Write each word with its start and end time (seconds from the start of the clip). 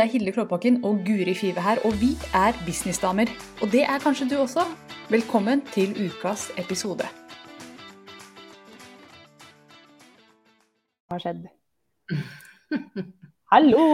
Det 0.00 0.06
er 0.06 0.12
Hilde 0.12 0.32
Klåbakken 0.32 0.84
og 0.84 0.94
Guri 1.06 1.34
Five 1.34 1.60
her, 1.60 1.76
og 1.84 1.92
vi 2.02 2.10
er 2.44 2.52
businessdamer. 2.66 3.28
Og 3.62 3.66
det 3.72 3.82
er 3.82 3.98
kanskje 4.00 4.28
du 4.30 4.36
også. 4.40 4.62
Velkommen 5.10 5.60
til 5.74 5.90
ukas 6.06 6.46
episode. 6.62 7.04
Hva 11.04 11.18
har 11.18 11.20
skjedd? 11.24 11.44
Hallo! 13.52 13.84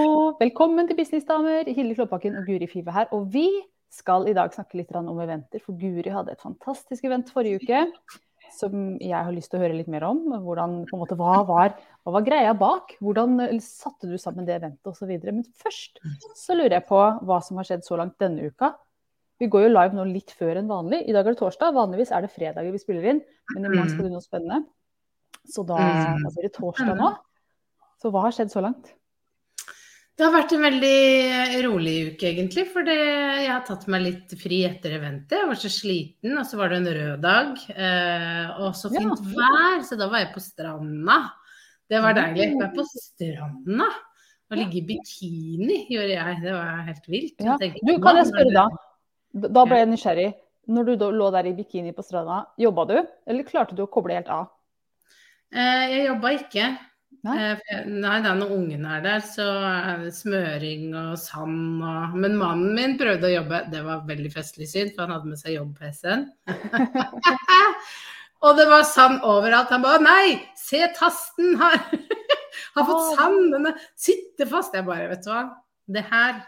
Velkommen 0.45 0.87
til 0.87 0.97
Businessdamer. 1.01 1.75
Hilde 1.75 1.99
Klåbakken 1.99 2.39
og 2.39 2.47
Guri 2.47 2.71
Five 2.71 2.95
her. 2.95 3.11
Og 3.11 3.27
vi 3.35 3.49
skal 3.91 4.31
i 4.31 4.37
dag 4.39 4.55
snakke 4.55 4.79
litt 4.79 4.95
om 4.95 5.19
eventer, 5.27 5.59
for 5.59 5.75
Guri 5.75 6.15
hadde 6.15 6.39
et 6.39 6.47
fantastisk 6.47 7.11
event 7.11 7.35
forrige 7.35 7.59
uke 7.59 7.83
som 8.57 8.97
jeg 9.03 9.17
har 9.17 9.35
lyst 9.35 9.53
til 9.53 9.61
å 9.61 9.65
høre 9.65 9.77
litt 9.77 9.91
mer 9.93 10.07
om. 10.09 10.23
Hvordan, 10.45 10.79
måte, 10.97 11.19
hva, 11.19 11.39
var, 11.49 11.77
hva 12.05 12.15
var 12.17 12.25
greia 12.27 12.55
bak? 12.57 12.97
Hvordan 13.05 13.39
satte 13.63 14.09
du 14.11 14.17
sammen 14.21 14.49
det 14.49 14.57
eventet 14.59 14.91
osv. 14.91 15.13
Men 15.29 15.45
først 15.63 16.01
så 16.39 16.57
lurer 16.57 16.79
jeg 16.79 16.89
på 16.89 16.99
hva 16.99 17.39
som 17.45 17.61
har 17.61 17.69
skjedd 17.69 17.87
så 17.87 18.01
langt 18.01 18.19
denne 18.23 18.51
uka. 18.51 18.73
Vi 19.41 19.51
går 19.53 19.67
jo 19.67 19.73
live 19.75 19.97
nå 19.97 20.07
litt 20.09 20.33
før 20.33 20.63
enn 20.63 20.71
vanlig. 20.71 21.03
I 21.05 21.13
dag 21.13 21.27
er 21.27 21.35
det 21.37 21.41
torsdag. 21.43 21.75
Vanligvis 21.77 22.13
er 22.17 22.25
det 22.25 22.33
fredager 22.33 22.73
vi 22.73 22.81
spiller 22.81 23.11
inn, 23.13 23.23
men 23.53 23.67
i 23.67 23.73
morgen 23.73 23.91
skal 23.93 24.09
det 24.09 24.15
noe 24.15 24.25
spennende. 24.25 24.63
Så 25.47 25.63
da, 25.69 25.77
da 26.23 26.31
blir 26.33 26.49
det 26.49 26.55
torsdag 26.57 26.97
nå. 26.97 27.11
Så 28.01 28.13
hva 28.13 28.25
har 28.27 28.35
skjedd 28.35 28.53
så 28.53 28.65
langt? 28.65 28.95
Det 30.17 30.25
har 30.25 30.33
vært 30.33 30.53
en 30.57 30.63
veldig 30.65 31.63
rolig 31.67 31.95
uke, 32.13 32.31
egentlig. 32.31 32.63
For 32.73 32.89
jeg 32.89 33.51
har 33.51 33.65
tatt 33.69 33.83
meg 33.93 34.01
litt 34.01 34.31
fri 34.41 34.63
etter 34.65 34.95
eventet. 34.97 35.35
Jeg 35.43 35.49
var 35.51 35.59
så 35.61 35.71
sliten, 35.73 36.39
og 36.41 36.47
så 36.49 36.57
var 36.57 36.73
det 36.73 36.79
en 36.81 36.89
rød 36.97 37.21
dag. 37.25 37.51
Eh, 37.75 38.55
og 38.65 38.71
så 38.79 38.89
fint 38.95 39.13
ja. 39.13 39.35
vær, 39.37 39.85
så 39.85 39.99
da 40.01 40.09
var 40.09 40.25
jeg 40.25 40.31
på 40.33 40.41
stranda. 40.41 41.19
Det 41.93 42.01
var 42.01 42.17
deilig. 42.17 42.49
Være 42.57 42.71
på 42.79 42.87
stranda. 42.95 43.91
Å 44.47 44.57
ligge 44.57 44.81
i 44.81 44.85
bikini 44.89 45.79
gjorde 45.93 46.15
jeg. 46.15 46.41
Det 46.47 46.57
var 46.57 46.83
helt 46.89 47.13
vilt. 47.13 47.37
Ja. 47.45 47.61
Tenkte, 47.61 47.85
du, 47.85 47.95
kan 48.01 48.23
jeg 48.23 48.31
spørre 48.33 48.57
da? 48.57 48.67
Da 49.53 49.69
ble 49.69 49.83
jeg 49.83 49.93
nysgjerrig. 49.93 50.29
Når 50.73 50.89
du 50.89 51.09
lå 51.13 51.31
der 51.35 51.53
i 51.53 51.57
bikini 51.61 51.93
på 51.95 52.03
stranda, 52.07 52.41
jobba 52.59 52.89
du, 52.89 52.97
eller 53.29 53.47
klarte 53.47 53.77
du 53.77 53.85
å 53.85 53.91
koble 53.93 54.17
helt 54.17 54.33
av? 54.33 54.49
Eh, 55.53 55.85
jeg 55.93 56.07
jobba 56.09 56.33
ikke. 56.41 56.71
Nei. 57.27 57.37
Eh, 57.53 57.87
nei, 57.89 58.17
da 58.25 58.33
når 58.37 58.53
ungene 58.55 58.97
er 58.97 59.05
der, 59.05 59.23
så 59.25 59.47
er 59.67 60.03
det 60.05 60.13
smøring 60.17 60.91
og 60.97 61.15
sand 61.21 61.83
og 61.85 62.17
Men 62.19 62.37
mannen 62.41 62.75
min 62.77 62.97
prøvde 63.01 63.29
å 63.29 63.35
jobbe. 63.39 63.63
Det 63.73 63.83
var 63.87 64.05
veldig 64.09 64.33
festlig 64.35 64.69
syn, 64.71 64.93
for 64.95 65.07
han 65.07 65.17
hadde 65.17 65.33
med 65.33 65.41
seg 65.41 65.57
jobb-PC-en. 65.57 66.27
og 68.47 68.61
det 68.61 68.67
var 68.71 68.85
sand 68.89 69.25
overalt. 69.27 69.73
Han 69.75 69.87
bare 69.87 70.03
Nei, 70.05 70.35
se 70.61 70.83
tasten! 70.99 71.57
Har, 71.63 71.81
har 72.77 72.91
fått 72.91 73.17
sand! 73.17 73.57
Den 73.57 73.73
sitter 73.95 74.51
fast. 74.51 74.77
Jeg 74.77 74.87
bare, 74.89 75.09
vet 75.15 75.25
du 75.25 75.33
hva. 75.33 75.47
Det 75.87 76.05
her 76.11 76.45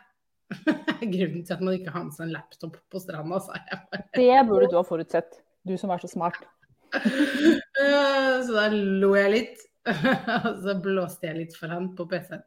er 0.98 1.08
grunnen 1.08 1.42
til 1.44 1.56
at 1.56 1.64
man 1.64 1.77
ikke 1.77 1.94
har 1.94 2.06
med 2.06 2.14
seg 2.16 2.28
en 2.28 2.36
laptop 2.36 2.78
på 2.91 3.03
stranda, 3.03 3.41
sa 3.44 3.58
jeg 3.58 3.82
bare. 3.91 4.06
Det 4.16 4.44
burde 4.48 4.70
du 4.72 4.78
ha 4.78 4.84
forutsett, 4.86 5.42
du 5.69 5.77
som 5.80 5.92
er 5.94 6.03
så 6.03 6.10
smart. 6.10 6.38
så 8.47 8.55
da 8.55 8.69
lo 8.72 9.12
jeg 9.19 9.32
litt. 9.34 9.64
og 10.48 10.52
så 10.64 10.76
blåste 10.82 11.30
jeg 11.30 11.40
litt 11.42 11.56
for 11.56 11.72
han 11.72 11.92
på 11.96 12.08
PC-en. 12.10 12.44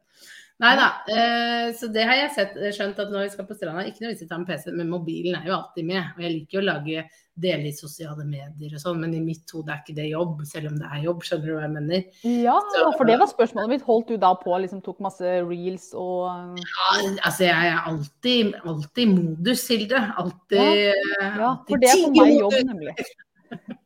Nei 0.62 0.76
da. 0.78 0.88
Eh, 1.10 1.72
så 1.74 1.88
det 1.90 2.04
har 2.06 2.18
jeg 2.20 2.34
sett, 2.36 2.58
skjønt 2.76 3.00
at 3.02 3.10
når 3.10 3.24
vi 3.24 3.32
skal 3.32 3.46
på 3.48 3.56
stranda, 3.56 3.82
ikke 3.88 4.04
noe 4.04 4.12
vits 4.12 4.22
i 4.22 4.28
å 4.28 4.30
ta 4.30 4.38
med 4.38 4.50
PC, 4.52 4.68
men 4.76 4.92
mobilen 4.92 5.34
er 5.40 5.48
jo 5.48 5.56
alltid 5.56 5.88
med. 5.88 6.12
Og 6.14 6.22
jeg 6.22 6.34
liker 6.36 6.58
jo 6.58 6.62
å 6.62 6.66
lage 6.68 7.04
dele 7.42 7.70
i 7.70 7.74
sosiale 7.74 8.26
medier 8.28 8.76
og 8.76 8.82
sånn, 8.82 9.00
men 9.02 9.16
i 9.16 9.22
mitt 9.24 9.50
hode 9.50 9.72
er 9.72 9.80
ikke 9.80 9.96
det 9.96 10.10
jobb, 10.10 10.44
selv 10.46 10.70
om 10.70 10.76
det 10.78 10.90
er 10.92 11.00
jobb. 11.08 11.24
Skjønner 11.26 11.48
du 11.48 11.54
hva 11.56 11.64
jeg 11.64 11.74
mener? 11.74 12.04
Ja, 12.44 12.54
så, 12.76 12.84
for 12.98 13.10
det 13.10 13.16
var 13.24 13.32
spørsmålet 13.32 13.72
mitt. 13.72 13.86
Holdt 13.88 14.12
du 14.12 14.20
da 14.22 14.34
på, 14.38 14.54
liksom 14.62 14.84
tok 14.84 15.02
masse 15.02 15.34
reels 15.48 15.88
og 15.98 16.60
Ja, 16.60 16.92
altså 17.24 17.48
jeg 17.48 17.72
er 17.72 17.90
alltid, 17.90 18.54
alltid 18.62 19.16
modus, 19.16 19.66
Hilde. 19.72 20.04
Alltid 20.20 20.62
Ja, 20.62 20.94
ja 21.42 21.52
for 21.66 21.82
det 21.82 21.90
er 21.90 22.04
for 22.04 22.20
meg 22.20 22.36
jobb, 22.36 22.58
nemlig. 22.70 22.96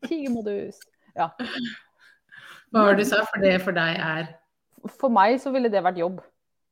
Tigermodus. 0.04 0.84
Ja. 1.16 1.30
Hva 2.76 2.86
var 2.90 2.96
det 2.96 3.06
du 3.06 3.08
sa? 3.08 3.24
For 3.24 3.42
det 3.42 3.56
for 3.64 3.76
deg 3.76 4.00
er 4.04 4.32
For 5.00 5.12
meg 5.12 5.40
så 5.42 5.52
ville 5.54 5.72
det 5.72 5.84
vært 5.84 6.00
jobb. 6.02 6.20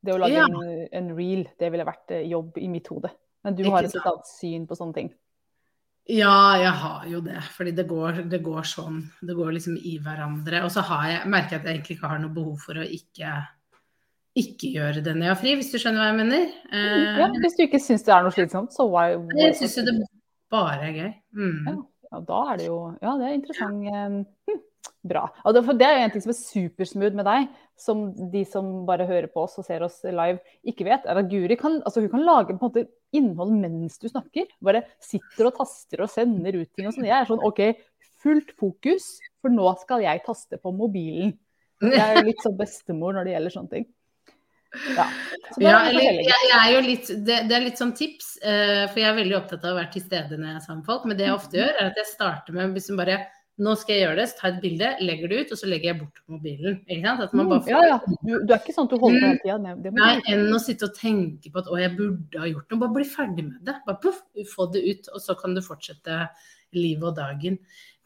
Det 0.05 0.13
å 0.13 0.21
lage 0.21 0.37
ja. 0.37 0.45
en, 0.45 0.89
en, 0.93 1.13
reel, 1.17 1.47
det 1.61 1.71
ville 1.73 1.87
vært 1.89 2.13
eh, 2.13 2.27
jobb 2.29 2.59
i 2.61 2.69
mitt 2.69 2.89
hode. 2.93 3.09
Men 3.45 3.57
du 3.57 3.65
har 3.73 3.87
et 3.87 3.95
annet 3.97 4.29
syn 4.29 4.67
på 4.69 4.77
sånne 4.77 4.99
ting. 4.99 5.09
Ja, 6.13 6.57
jeg 6.61 6.73
har 6.83 7.05
jo 7.09 7.23
det. 7.25 7.41
Fordi 7.55 7.73
det 7.77 7.87
går, 7.89 8.25
det 8.29 8.43
går 8.45 8.67
sånn. 8.69 9.01
Det 9.25 9.37
går 9.37 9.55
liksom 9.57 9.79
i 9.81 9.97
hverandre. 10.05 10.61
Og 10.67 10.73
så 10.73 10.85
har 10.85 11.07
jeg, 11.09 11.31
merker 11.33 11.57
jeg 11.57 11.63
at 11.63 11.69
jeg 11.69 11.79
egentlig 11.79 11.97
ikke 11.97 12.11
har 12.13 12.21
noe 12.21 12.35
behov 12.37 12.67
for 12.67 12.81
å 12.81 12.85
ikke, 12.85 13.31
ikke 14.45 14.75
gjøre 14.75 15.05
det 15.07 15.17
når 15.17 15.29
jeg 15.29 15.33
har 15.33 15.41
fri, 15.41 15.55
hvis 15.61 15.73
du 15.73 15.79
skjønner 15.81 16.03
hva 16.03 16.11
jeg 16.11 16.19
mener. 16.21 16.45
Eh, 16.69 17.23
ja, 17.23 17.31
Hvis 17.41 17.57
du 17.57 17.65
ikke 17.65 17.81
syns 17.81 18.05
det 18.05 18.13
er 18.13 18.29
noe 18.29 18.37
slitsomt, 18.37 18.77
så 18.77 18.85
why, 18.91 19.17
why 19.17 19.41
Jeg 19.47 19.57
syns 19.63 19.79
jo 19.81 19.87
det 19.89 19.97
bare 20.53 20.91
er 20.91 21.01
gøy. 21.01 21.11
Mm. 21.41 21.59
Ja, 21.71 21.77
ja, 22.11 22.23
da 22.29 22.45
er 22.53 22.61
det 22.61 22.69
jo 22.69 22.79
Ja, 23.01 23.17
det 23.21 23.31
er 23.31 23.37
interessant. 23.41 24.29
Hm. 24.51 24.61
Bra. 25.05 25.27
Og 25.45 25.53
det, 25.53 25.63
det 25.81 25.85
er 25.85 25.99
jo 25.99 26.05
en 26.07 26.13
ting 26.15 26.23
som 26.25 26.33
er 26.33 26.39
supersmooth 26.39 27.17
med 27.17 27.27
deg, 27.29 27.49
som 27.77 28.07
de 28.33 28.41
som 28.49 28.71
bare 28.89 29.05
hører 29.09 29.29
på 29.33 29.43
oss 29.45 29.59
og 29.61 29.67
ser 29.67 29.85
oss 29.85 29.99
live, 30.05 30.39
ikke 30.65 30.87
vet, 30.89 31.05
er 31.05 31.21
at 31.21 31.29
Guri 31.29 31.59
kan, 31.61 31.77
altså 31.85 32.01
hun 32.01 32.13
kan 32.13 32.25
lage 32.25 32.55
på 32.55 32.57
en 32.57 32.71
måte 32.71 32.87
innhold 33.17 33.53
mens 33.61 33.99
du 34.01 34.09
snakker. 34.09 34.49
Bare 34.65 34.87
sitter 35.05 35.51
og 35.51 35.59
taster 35.59 36.05
og 36.05 36.13
sender 36.13 36.57
ut 36.57 36.71
ting 36.73 36.89
og 36.89 36.97
sånn. 36.97 37.09
Jeg 37.11 37.19
er 37.19 37.29
sånn 37.29 37.45
OK, 37.45 37.61
fullt 38.25 38.55
fokus, 38.61 39.11
for 39.45 39.53
nå 39.53 39.75
skal 39.83 40.07
jeg 40.07 40.25
taste 40.25 40.61
på 40.61 40.73
mobilen. 40.73 41.37
Jeg 41.85 42.01
er 42.01 42.23
jo 42.23 42.27
litt 42.31 42.41
sånn 42.45 42.57
bestemor 42.57 43.17
når 43.17 43.29
det 43.29 43.37
gjelder 43.37 43.57
sånne 43.59 43.75
ting. 43.77 43.87
Ja, 44.97 45.05
ja 45.63 45.77
eller 45.87 46.03
jeg, 46.03 46.25
jeg, 46.27 46.57
er 46.57 46.71
jo 46.73 46.83
litt, 46.83 47.11
det, 47.27 47.37
det, 47.47 47.55
er 47.55 47.63
litt 47.63 47.79
sånn 47.79 47.93
tips, 47.95 48.35
uh, 48.43 48.89
for 48.89 49.03
jeg 49.03 49.11
er 49.11 49.19
veldig 49.21 49.37
opptatt 49.39 49.67
av 49.67 49.77
å 49.77 49.79
være 49.79 49.93
til 49.95 50.03
stede 50.09 50.39
når 50.39 50.49
jeg 50.49 50.57
er 50.57 50.65
sammen 50.65 50.81
med 50.81 50.89
folk. 50.89 51.05
Men 51.07 51.21
det 51.21 51.29
jeg 51.29 51.37
ofte 51.37 51.61
gjør, 51.61 51.73
er 51.77 51.91
at 51.93 52.01
jeg 52.01 52.11
starter 52.11 52.57
med 52.57 52.79
liksom 52.79 52.99
bare 52.99 53.21
nå 53.63 53.75
skal 53.79 53.95
jeg 53.95 54.03
gjøre 54.03 54.19
det, 54.19 54.25
så 54.31 54.39
tar 54.39 54.49
jeg 54.49 54.57
et 54.57 54.63
bilde, 54.65 54.89
legger 55.07 55.31
det 55.31 55.37
ut, 55.39 55.53
og 55.55 55.59
så 55.61 55.69
legger 55.71 55.89
jeg 55.93 55.99
bort 56.01 56.23
mobilen. 56.33 56.79
Ikke 56.89 57.05
sant? 57.07 57.21
At 57.23 57.37
man 57.39 57.51
bare 57.53 57.61
mm, 57.61 57.67
får... 57.67 57.71
ja, 57.71 57.83
ja. 57.87 57.99
Du, 58.11 58.33
du, 58.33 58.51
er 58.51 58.59
ikke 58.59 58.75
sånn 58.75 58.89
at 58.89 58.95
du 58.95 58.99
holder 59.05 59.21
på 59.23 59.29
hele 59.29 59.75
tida? 59.79 59.93
Nei, 60.01 60.11
enn 60.33 60.57
å 60.57 60.61
sitte 60.63 60.89
og 60.89 60.99
tenke 60.99 61.53
på 61.55 61.63
at 61.63 61.71
å, 61.71 61.79
jeg 61.79 61.93
burde 61.95 62.43
ha 62.43 62.51
gjort 62.51 62.75
noe. 62.75 62.83
Bare 62.83 62.97
bli 62.97 63.07
ferdig 63.13 63.47
med 63.47 63.61
det. 63.69 63.77
Bare 63.87 64.03
puff, 64.03 64.19
få 64.51 64.67
det 64.75 64.83
ut, 64.89 65.13
og 65.15 65.23
så 65.23 65.39
kan 65.39 65.55
du 65.55 65.63
fortsette 65.63 66.19
livet 66.75 67.07
og 67.13 67.15
dagen. 67.21 67.61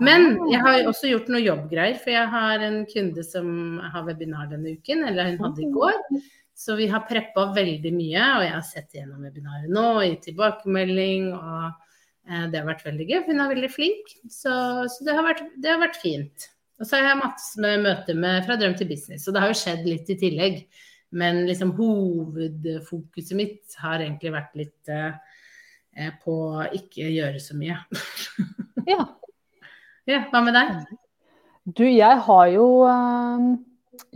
Men 0.04 0.28
ah. 0.34 0.52
jeg 0.52 0.62
har 0.66 0.90
også 0.92 1.14
gjort 1.14 1.32
noe 1.32 1.40
jobbgreier, 1.40 1.96
for 2.02 2.12
jeg 2.12 2.32
har 2.36 2.68
en 2.68 2.82
kunde 2.92 3.24
som 3.24 3.48
har 3.80 4.04
webinar 4.04 4.52
denne 4.52 4.76
uken, 4.76 5.06
eller 5.08 5.32
hun 5.32 5.40
hadde 5.46 5.64
i 5.64 5.72
går. 5.72 5.98
Så 6.58 6.76
vi 6.76 6.90
har 6.92 7.08
preppa 7.08 7.48
veldig 7.56 7.96
mye, 7.96 8.30
og 8.36 8.44
jeg 8.44 8.52
har 8.52 8.64
sett 8.68 9.00
gjennom 9.00 9.24
webinaret 9.24 9.72
nå, 9.72 9.90
i 10.04 10.16
tilbakemelding. 10.20 11.32
og 11.32 11.87
det 12.28 12.60
har 12.60 12.68
vært 12.68 12.84
veldig 12.84 13.06
gøy. 13.08 13.20
Hun 13.28 13.40
er 13.40 13.50
veldig 13.54 13.70
flink, 13.72 14.12
så, 14.28 14.52
så 14.90 15.06
det, 15.06 15.14
har 15.16 15.24
vært, 15.24 15.46
det, 15.56 15.70
har 15.72 15.80
vært, 15.80 15.98
fint. 16.02 16.48
Og 16.78 16.86
så 16.86 16.98
har 16.98 17.10
jeg 17.10 17.20
Mats 17.22 17.48
med 17.58 17.86
møte 17.86 18.14
med 18.14 18.44
Fra 18.46 18.58
drøm 18.60 18.76
til 18.78 18.90
business, 18.90 19.26
og 19.26 19.34
det 19.34 19.42
har 19.42 19.52
jo 19.52 19.58
skjedd 19.62 19.88
litt 19.88 20.12
i 20.12 20.18
tillegg. 20.20 20.60
Men 21.18 21.46
liksom 21.48 21.72
hovedfokuset 21.78 23.36
mitt 23.38 23.78
har 23.80 24.04
egentlig 24.04 24.34
vært 24.34 24.58
litt 24.60 24.90
eh, 24.92 25.16
eh 25.96 26.10
på 26.20 26.34
ikke 26.76 27.08
gjøre 27.08 27.40
så 27.40 27.56
mye. 27.56 27.78
ja. 28.92 29.06
ja. 30.12 30.20
Hva 30.28 30.42
med 30.44 30.58
deg? 30.58 30.82
Du, 31.64 31.86
jeg 31.88 32.20
har 32.28 32.44
jo 32.52 32.66
øh, 32.88 33.48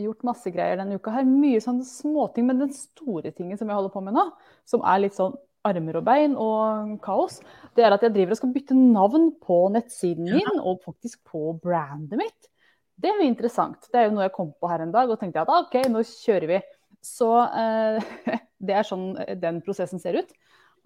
gjort 0.04 0.28
masse 0.28 0.52
greier 0.52 0.76
denne 0.80 1.00
uka 1.00 1.16
her. 1.16 1.24
Mye 1.28 1.64
sånne 1.64 1.88
småting. 1.88 2.44
Men 2.48 2.60
den 2.60 2.76
store 2.76 3.32
tingen 3.32 3.56
som 3.56 3.72
jeg 3.72 3.80
holder 3.80 3.96
på 3.96 4.04
med 4.04 4.16
nå, 4.16 4.28
som 4.68 4.84
er 4.84 5.06
litt 5.06 5.16
sånn 5.16 5.32
armer 5.68 5.98
og 6.00 6.06
bein 6.06 6.36
og 6.38 6.96
kaos, 7.04 7.40
det 7.76 7.84
er 7.86 7.94
at 7.94 8.04
jeg 8.04 8.14
driver 8.14 8.34
og 8.34 8.40
skal 8.40 8.54
bytte 8.54 8.76
navn 8.76 9.28
på 9.42 9.58
nettsiden 9.74 10.28
min 10.28 10.60
og 10.60 10.82
faktisk 10.84 11.22
på 11.30 11.54
brandet 11.62 12.18
mitt. 12.20 12.50
Det 12.98 13.10
er 13.10 13.18
jo 13.18 13.28
interessant. 13.30 13.88
Det 13.90 13.98
er 13.98 14.08
jo 14.08 14.14
noe 14.16 14.26
jeg 14.26 14.34
kom 14.36 14.52
på 14.58 14.70
her 14.70 14.84
en 14.84 14.94
dag 14.94 15.10
og 15.10 15.18
tenkte 15.20 15.42
at 15.42 15.50
ah, 15.50 15.64
OK, 15.64 15.78
nå 15.90 16.04
kjører 16.06 16.50
vi. 16.50 16.58
Så 17.02 17.30
eh, 17.46 18.12
det 18.66 18.76
er 18.78 18.86
sånn 18.86 19.12
eh, 19.22 19.34
den 19.38 19.62
prosessen 19.64 20.02
ser 20.02 20.20
ut. 20.20 20.34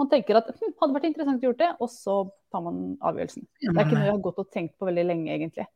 Man 0.01 0.11
tenker 0.13 0.39
at 0.39 0.49
hm, 0.53 0.77
hadde 0.81 0.97
vært 0.97 1.09
interessant 1.09 1.43
å 1.43 1.49
gjøre 1.49 1.61
det, 1.63 1.73
og 1.81 1.91
så 1.93 2.21
tar 2.53 2.65
man 2.65 2.95
avgjørelsen. 3.01 3.49
Det 3.63 3.73
er 3.73 3.83
ikke 3.83 3.97
noe 3.97 4.07
jeg 4.07 4.15
har 4.15 4.25
gått 4.29 4.41
og 4.43 4.51
tenkt 4.53 4.77
på 4.77 4.89
veldig 4.89 5.05
lenge, 5.09 5.29
egentlig. 5.33 5.67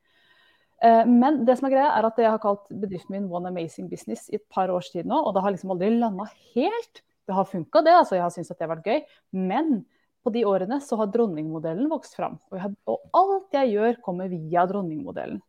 Eh, 0.84 1.04
men 1.08 1.42
det 1.48 1.56
som 1.58 1.68
er 1.68 1.76
greia 1.76 1.92
er 1.96 2.08
at 2.08 2.20
jeg 2.20 2.32
har 2.32 2.40
kalt 2.42 2.68
bedriften 2.72 3.16
min 3.16 3.28
One 3.32 3.52
Amazing 3.52 3.88
Business 3.90 4.28
i 4.30 4.38
et 4.38 4.46
par 4.52 4.72
års 4.72 4.92
tid 4.92 5.08
nå, 5.08 5.18
og 5.18 5.34
det 5.36 5.44
har 5.44 5.56
liksom 5.56 5.72
aldri 5.74 5.92
landa 5.96 6.28
helt 6.54 7.02
det 7.30 7.38
har 7.38 7.46
funka, 7.48 7.82
det. 7.86 7.94
altså 7.94 8.18
Jeg 8.18 8.26
har 8.26 8.34
syntes 8.34 8.50
at 8.50 8.58
det 8.58 8.66
har 8.66 8.74
vært 8.74 8.90
gøy. 8.90 9.00
Men 9.38 9.84
på 10.24 10.32
de 10.34 10.42
årene 10.48 10.80
så 10.84 10.98
har 11.00 11.12
dronningmodellen 11.14 11.88
vokst 11.90 12.18
fram. 12.18 12.36
Og, 12.50 12.58
har, 12.60 12.74
og 12.90 13.06
alt 13.16 13.56
jeg 13.56 13.72
gjør, 13.76 14.02
kommer 14.04 14.28
via 14.32 14.66
dronningmodellen. 14.68 15.40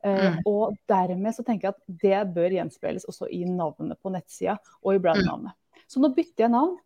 Eh, 0.00 0.26
mm. 0.32 0.36
og 0.48 0.76
dermed 0.88 1.36
så 1.36 1.44
tenker 1.44 1.68
jeg 1.68 1.76
at 1.76 1.98
det 2.02 2.20
bør 2.34 2.54
gjenspeiles 2.56 3.04
også 3.08 3.28
i 3.36 3.42
navnet 3.44 4.00
på 4.00 4.12
nettsida 4.12 4.56
og 4.80 4.96
i 4.96 5.02
brandnavnet. 5.02 5.52
Mm. 5.52 5.82
Så 5.90 6.02
nå 6.02 6.12
bytter 6.16 6.46
jeg 6.46 6.54
navn. 6.54 6.78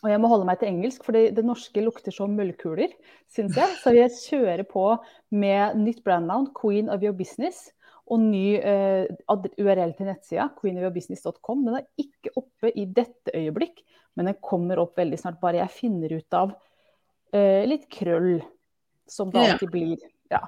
Og 0.00 0.08
jeg 0.08 0.20
må 0.22 0.30
holde 0.32 0.46
meg 0.48 0.56
til 0.60 0.70
engelsk, 0.70 1.02
for 1.04 1.12
det 1.12 1.42
norske 1.44 1.82
lukter 1.84 2.14
som 2.14 2.32
møllkuler, 2.32 2.94
syns 3.28 3.58
jeg. 3.58 3.74
Så 3.82 3.92
jeg 3.92 4.14
kjører 4.14 4.62
på 4.64 4.84
med 5.28 5.76
nytt 5.76 6.00
brandnavn, 6.06 6.46
Queen 6.56 6.88
of 6.88 7.04
your 7.04 7.12
business. 7.16 7.66
Og 8.10 8.22
ny 8.22 8.44
eh, 8.58 9.06
URL 9.30 9.92
til 9.94 10.08
nettsida, 10.08 10.48
queenofyourbusiness.com, 10.58 11.66
den 11.68 11.78
er 11.78 11.86
ikke 12.00 12.32
oppe 12.40 12.72
i 12.74 12.86
dette 12.90 13.34
øyeblikk, 13.36 13.84
men 14.18 14.32
den 14.32 14.40
kommer 14.42 14.82
opp 14.82 14.98
veldig 14.98 15.18
snart. 15.20 15.38
Bare 15.42 15.62
jeg 15.62 15.76
finner 15.76 16.16
ut 16.18 16.36
av 16.36 16.56
uh, 16.56 17.62
litt 17.70 17.86
krøll, 17.92 18.40
som 19.10 19.30
det 19.30 19.44
alltid 19.44 19.70
blir. 19.70 20.02
Ja. 20.30 20.42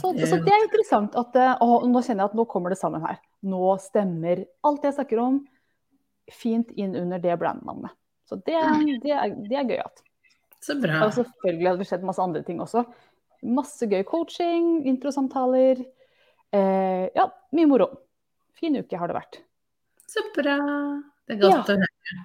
Så, 0.00 0.12
så 0.12 0.36
det 0.40 0.52
er 0.52 0.64
interessant 0.64 1.16
at 1.20 1.34
eh, 1.36 1.50
å, 1.60 1.82
Nå 1.84 2.00
kjenner 2.00 2.24
jeg 2.24 2.30
at 2.30 2.36
nå 2.38 2.46
kommer 2.48 2.72
det 2.72 2.78
sammen 2.80 3.04
her. 3.04 3.18
Nå 3.44 3.74
stemmer 3.84 4.46
alt 4.64 4.86
jeg 4.86 4.96
snakker 4.96 5.20
om 5.20 5.42
fint 6.32 6.72
inn 6.76 6.96
under 6.96 7.20
det 7.20 7.36
brandnavnet. 7.40 7.92
Så 8.28 8.36
det, 8.40 8.56
det, 9.04 9.12
er, 9.12 9.34
det 9.48 9.56
er 9.56 9.68
gøy. 9.68 9.82
at. 9.84 10.02
Så 10.64 10.76
bra. 10.80 11.02
Og 11.06 11.14
selvfølgelig 11.16 11.68
har 11.68 11.78
det 11.80 11.88
skjedd 11.88 12.08
masse 12.08 12.24
andre 12.24 12.42
ting 12.44 12.60
også. 12.64 12.84
Masse 13.48 13.88
gøy 13.88 14.02
coaching, 14.08 14.82
introsamtaler. 14.88 15.80
Eh, 16.54 17.08
ja, 17.14 17.26
mye 17.52 17.66
moro. 17.70 17.88
Fin 18.58 18.76
uke 18.80 18.96
har 18.98 19.08
det 19.10 19.16
vært. 19.18 19.40
Så 20.08 20.22
bra. 20.36 20.56
Det 21.28 21.36
er 21.36 21.42
godt 21.42 21.68
å 21.68 21.76
høre. 21.76 22.16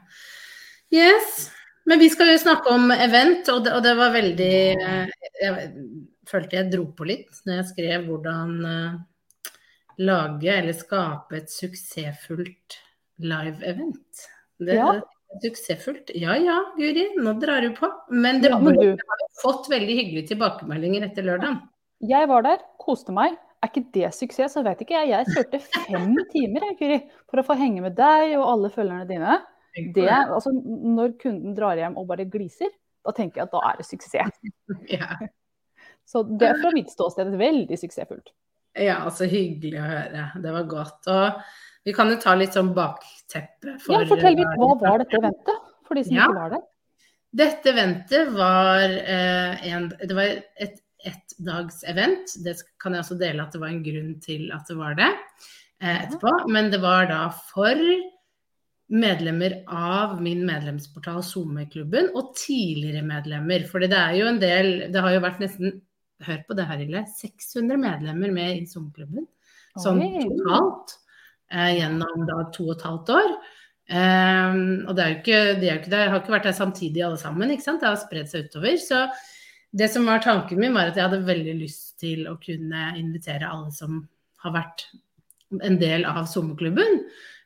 Yes. 0.94 1.50
Men 1.86 2.00
vi 2.00 2.08
skal 2.14 2.30
jo 2.32 2.38
snakke 2.40 2.72
om 2.72 2.92
event, 2.96 3.50
og 3.52 3.66
det, 3.66 3.74
og 3.76 3.82
det 3.84 3.92
var 4.00 4.14
veldig 4.14 4.54
eh, 4.80 5.10
Jeg 5.42 5.72
følte 6.30 6.56
jeg 6.56 6.70
dro 6.72 6.86
på 6.96 7.08
litt 7.10 7.42
når 7.44 7.58
jeg 7.58 7.66
skrev 7.74 8.06
hvordan 8.08 8.54
eh, 8.70 8.94
lage 10.08 10.54
eller 10.54 10.78
skape 10.78 11.42
et 11.42 11.52
suksessfullt 11.52 12.78
live-event. 13.20 14.24
Det 14.64 14.78
Ja. 14.80 14.94
er 14.94 15.04
suksessfullt. 15.44 16.14
Ja 16.16 16.38
ja, 16.40 16.60
Guri, 16.78 17.10
nå 17.20 17.36
drar 17.42 17.62
du 17.66 17.74
på. 17.76 17.90
Men 18.16 18.40
det 18.42 18.54
Ja, 18.54 18.60
men 18.64 18.80
du, 18.80 18.96
fått 19.42 19.68
veldig 19.70 19.98
hyggelige 20.00 20.32
tilbakemeldinger 20.32 21.10
etter 21.10 21.26
lørdagen. 21.28 21.60
jeg 22.00 22.28
var 22.32 22.44
der, 22.48 22.64
koste 22.80 23.12
meg. 23.12 23.36
Er 23.64 23.72
ikke 23.72 23.86
det 23.96 24.10
suksess, 24.12 24.54
så 24.58 24.64
veit 24.66 24.82
ikke 24.84 24.98
jeg. 25.00 25.10
Jeg 25.14 25.32
kjørte 25.32 25.60
fem 25.64 26.16
timer 26.34 26.66
jeg, 26.68 26.78
Kuri, 26.82 26.98
for 27.32 27.40
å 27.40 27.46
få 27.48 27.56
henge 27.60 27.84
med 27.86 27.96
deg 27.96 28.34
og 28.36 28.44
alle 28.50 28.72
følgerne 28.74 29.08
dine. 29.08 29.38
Det, 29.96 30.10
altså, 30.12 30.52
når 30.54 31.16
kunden 31.22 31.56
drar 31.58 31.80
hjem 31.80 31.96
og 31.98 32.10
bare 32.12 32.28
gliser, 32.30 32.70
da 33.04 33.14
tenker 33.16 33.42
jeg 33.42 33.48
at 33.48 33.56
da 33.56 33.62
er 33.72 33.80
det 33.80 33.88
suksess. 33.88 34.42
Ja. 35.00 35.16
Så 36.04 36.26
det 36.28 36.50
er 36.50 36.60
fra 36.60 36.74
mitt 36.76 36.92
ståsted 36.92 37.32
veldig 37.40 37.78
suksessfullt. 37.80 38.34
Ja, 38.76 38.98
altså 39.06 39.24
hyggelig 39.30 39.78
å 39.80 39.86
høre. 39.88 40.26
Det 40.44 40.52
var 40.52 40.68
godt. 40.68 41.08
Og 41.08 41.88
vi 41.88 41.94
kan 41.96 42.12
jo 42.12 42.18
ta 42.20 42.34
litt 42.36 42.56
sånn 42.58 42.74
bakteppe 42.76 43.78
for 43.80 43.96
Ja, 43.96 44.08
fortell 44.10 44.36
litt, 44.40 44.56
hva 44.60 44.74
var 44.82 45.00
dette 45.04 45.20
eventet, 45.22 45.72
for 45.88 45.96
de 45.96 46.04
som 46.04 46.18
Ja. 46.18 46.28
ikke 46.28 46.40
var 46.42 46.56
der? 46.58 46.66
Dette 47.34 47.72
eventet 47.72 48.34
var 48.36 48.84
eh, 48.84 49.64
en 49.72 49.88
Det 49.96 50.14
var 50.18 50.36
et 50.68 50.76
ettdagsevent. 51.10 52.38
Det 52.46 52.58
kan 52.82 52.96
jeg 52.96 53.06
også 53.06 53.20
dele 53.20 53.44
at 53.44 53.54
det 53.56 53.62
var 53.62 53.74
en 53.74 53.86
grunn 53.86 54.18
til 54.24 54.50
at 54.56 54.68
det 54.70 54.80
var 54.80 54.98
det 55.00 55.12
eh, 55.12 56.04
etterpå. 56.06 56.34
Men 56.54 56.72
det 56.74 56.82
var 56.84 57.08
da 57.12 57.22
for 57.52 57.80
medlemmer 58.94 59.62
av 59.72 60.20
min 60.22 60.44
medlemsportal 60.46 61.24
SoMe-klubben 61.26 62.12
og 62.18 62.34
tidligere 62.38 63.06
medlemmer. 63.08 63.66
For 63.70 63.84
det 63.84 63.98
er 63.98 64.18
jo 64.20 64.28
en 64.30 64.42
del 64.42 64.74
Det 64.94 65.02
har 65.02 65.16
jo 65.16 65.26
vært 65.26 65.44
nesten 65.44 65.82
Hør 66.24 66.44
på 66.48 66.56
det 66.56 66.64
her, 66.70 66.80
Ille. 66.80 67.02
600 67.20 67.76
medlemmer 67.82 68.32
med 68.32 68.62
i 68.62 68.68
SoMe-klubben. 68.70 69.26
Sånn 69.82 70.00
totalt. 70.00 70.94
Eh, 71.52 71.74
gjennom 71.82 72.24
da 72.30 72.38
to 72.54 72.70
og 72.70 72.78
et 72.78 72.86
halvt 72.88 73.12
år. 73.12 73.34
Eh, 73.92 74.60
og 74.88 74.94
det 74.96 75.04
er 75.04 75.12
jo 75.12 75.18
ikke, 75.20 75.42
de 75.60 75.68
er 75.68 75.74
jo 75.74 75.82
ikke 75.82 75.92
der, 75.92 76.12
har 76.14 76.22
ikke 76.22 76.36
vært 76.38 76.48
der 76.48 76.56
samtidig 76.58 77.04
alle 77.04 77.20
sammen, 77.20 77.52
ikke 77.52 77.66
sant. 77.66 77.84
Det 77.84 77.90
har 77.90 78.00
spredd 78.00 78.32
seg 78.32 78.48
utover. 78.48 78.78
Så 78.80 79.02
det 79.74 79.90
som 79.90 80.06
var 80.06 80.20
tanken 80.20 80.60
min, 80.62 80.74
var 80.74 80.92
at 80.92 80.98
jeg 81.00 81.08
hadde 81.08 81.26
veldig 81.26 81.54
lyst 81.58 81.96
til 82.02 82.28
å 82.30 82.38
kunne 82.42 82.92
invitere 83.00 83.50
alle 83.50 83.72
som 83.74 84.04
har 84.44 84.54
vært 84.54 84.86
en 85.66 85.80
del 85.82 86.06
av 86.06 86.28
sommerklubben, 86.30 87.00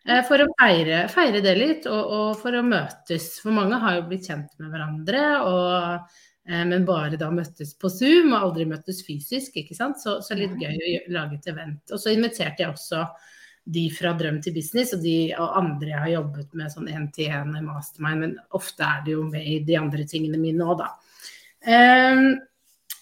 eh, 0.07 0.19
for 0.27 0.43
å 0.43 0.49
feire, 0.59 1.05
feire 1.11 1.41
det 1.43 1.53
litt, 1.55 1.87
og, 1.87 2.11
og 2.17 2.41
for 2.41 2.57
å 2.57 2.65
møtes. 2.67 3.37
For 3.43 3.55
mange 3.55 3.79
har 3.79 3.99
jo 3.99 4.09
blitt 4.09 4.27
kjent 4.27 4.51
med 4.59 4.73
hverandre, 4.73 5.23
og, 5.47 6.19
eh, 6.49 6.65
men 6.67 6.83
bare 6.87 7.19
da 7.21 7.31
møttes 7.31 7.71
på 7.79 7.91
Zoom, 7.95 8.33
og 8.33 8.49
aldri 8.49 8.67
møttes 8.73 9.01
fysisk, 9.07 9.55
ikke 9.63 9.79
sant. 9.79 10.03
Så, 10.03 10.19
så 10.25 10.35
litt 10.35 10.59
gøy 10.59 10.75
å 10.75 11.15
lage 11.15 11.39
et 11.39 11.49
event. 11.53 11.83
Og 11.93 12.03
så 12.03 12.11
inviterte 12.11 12.65
jeg 12.65 12.75
også 12.75 13.05
de 13.67 13.87
fra 13.91 14.13
Drøm 14.19 14.43
til 14.43 14.55
business, 14.55 14.91
og 14.95 15.03
de 15.03 15.17
og 15.39 15.59
andre 15.63 15.93
jeg 15.93 16.03
har 16.03 16.15
jobbet 16.17 16.59
med 16.59 16.75
sånn 16.75 16.91
én-til-én 16.91 17.55
mastermind, 17.63 18.23
men 18.23 18.39
ofte 18.55 18.83
er 18.83 19.03
det 19.07 19.15
jo 19.15 19.25
med 19.27 19.47
i 19.47 19.61
de 19.67 19.79
andre 19.79 20.07
tingene 20.07 20.39
mine 20.39 20.67
òg, 20.67 20.83
da. 20.83 20.91
Ehm, 21.67 22.37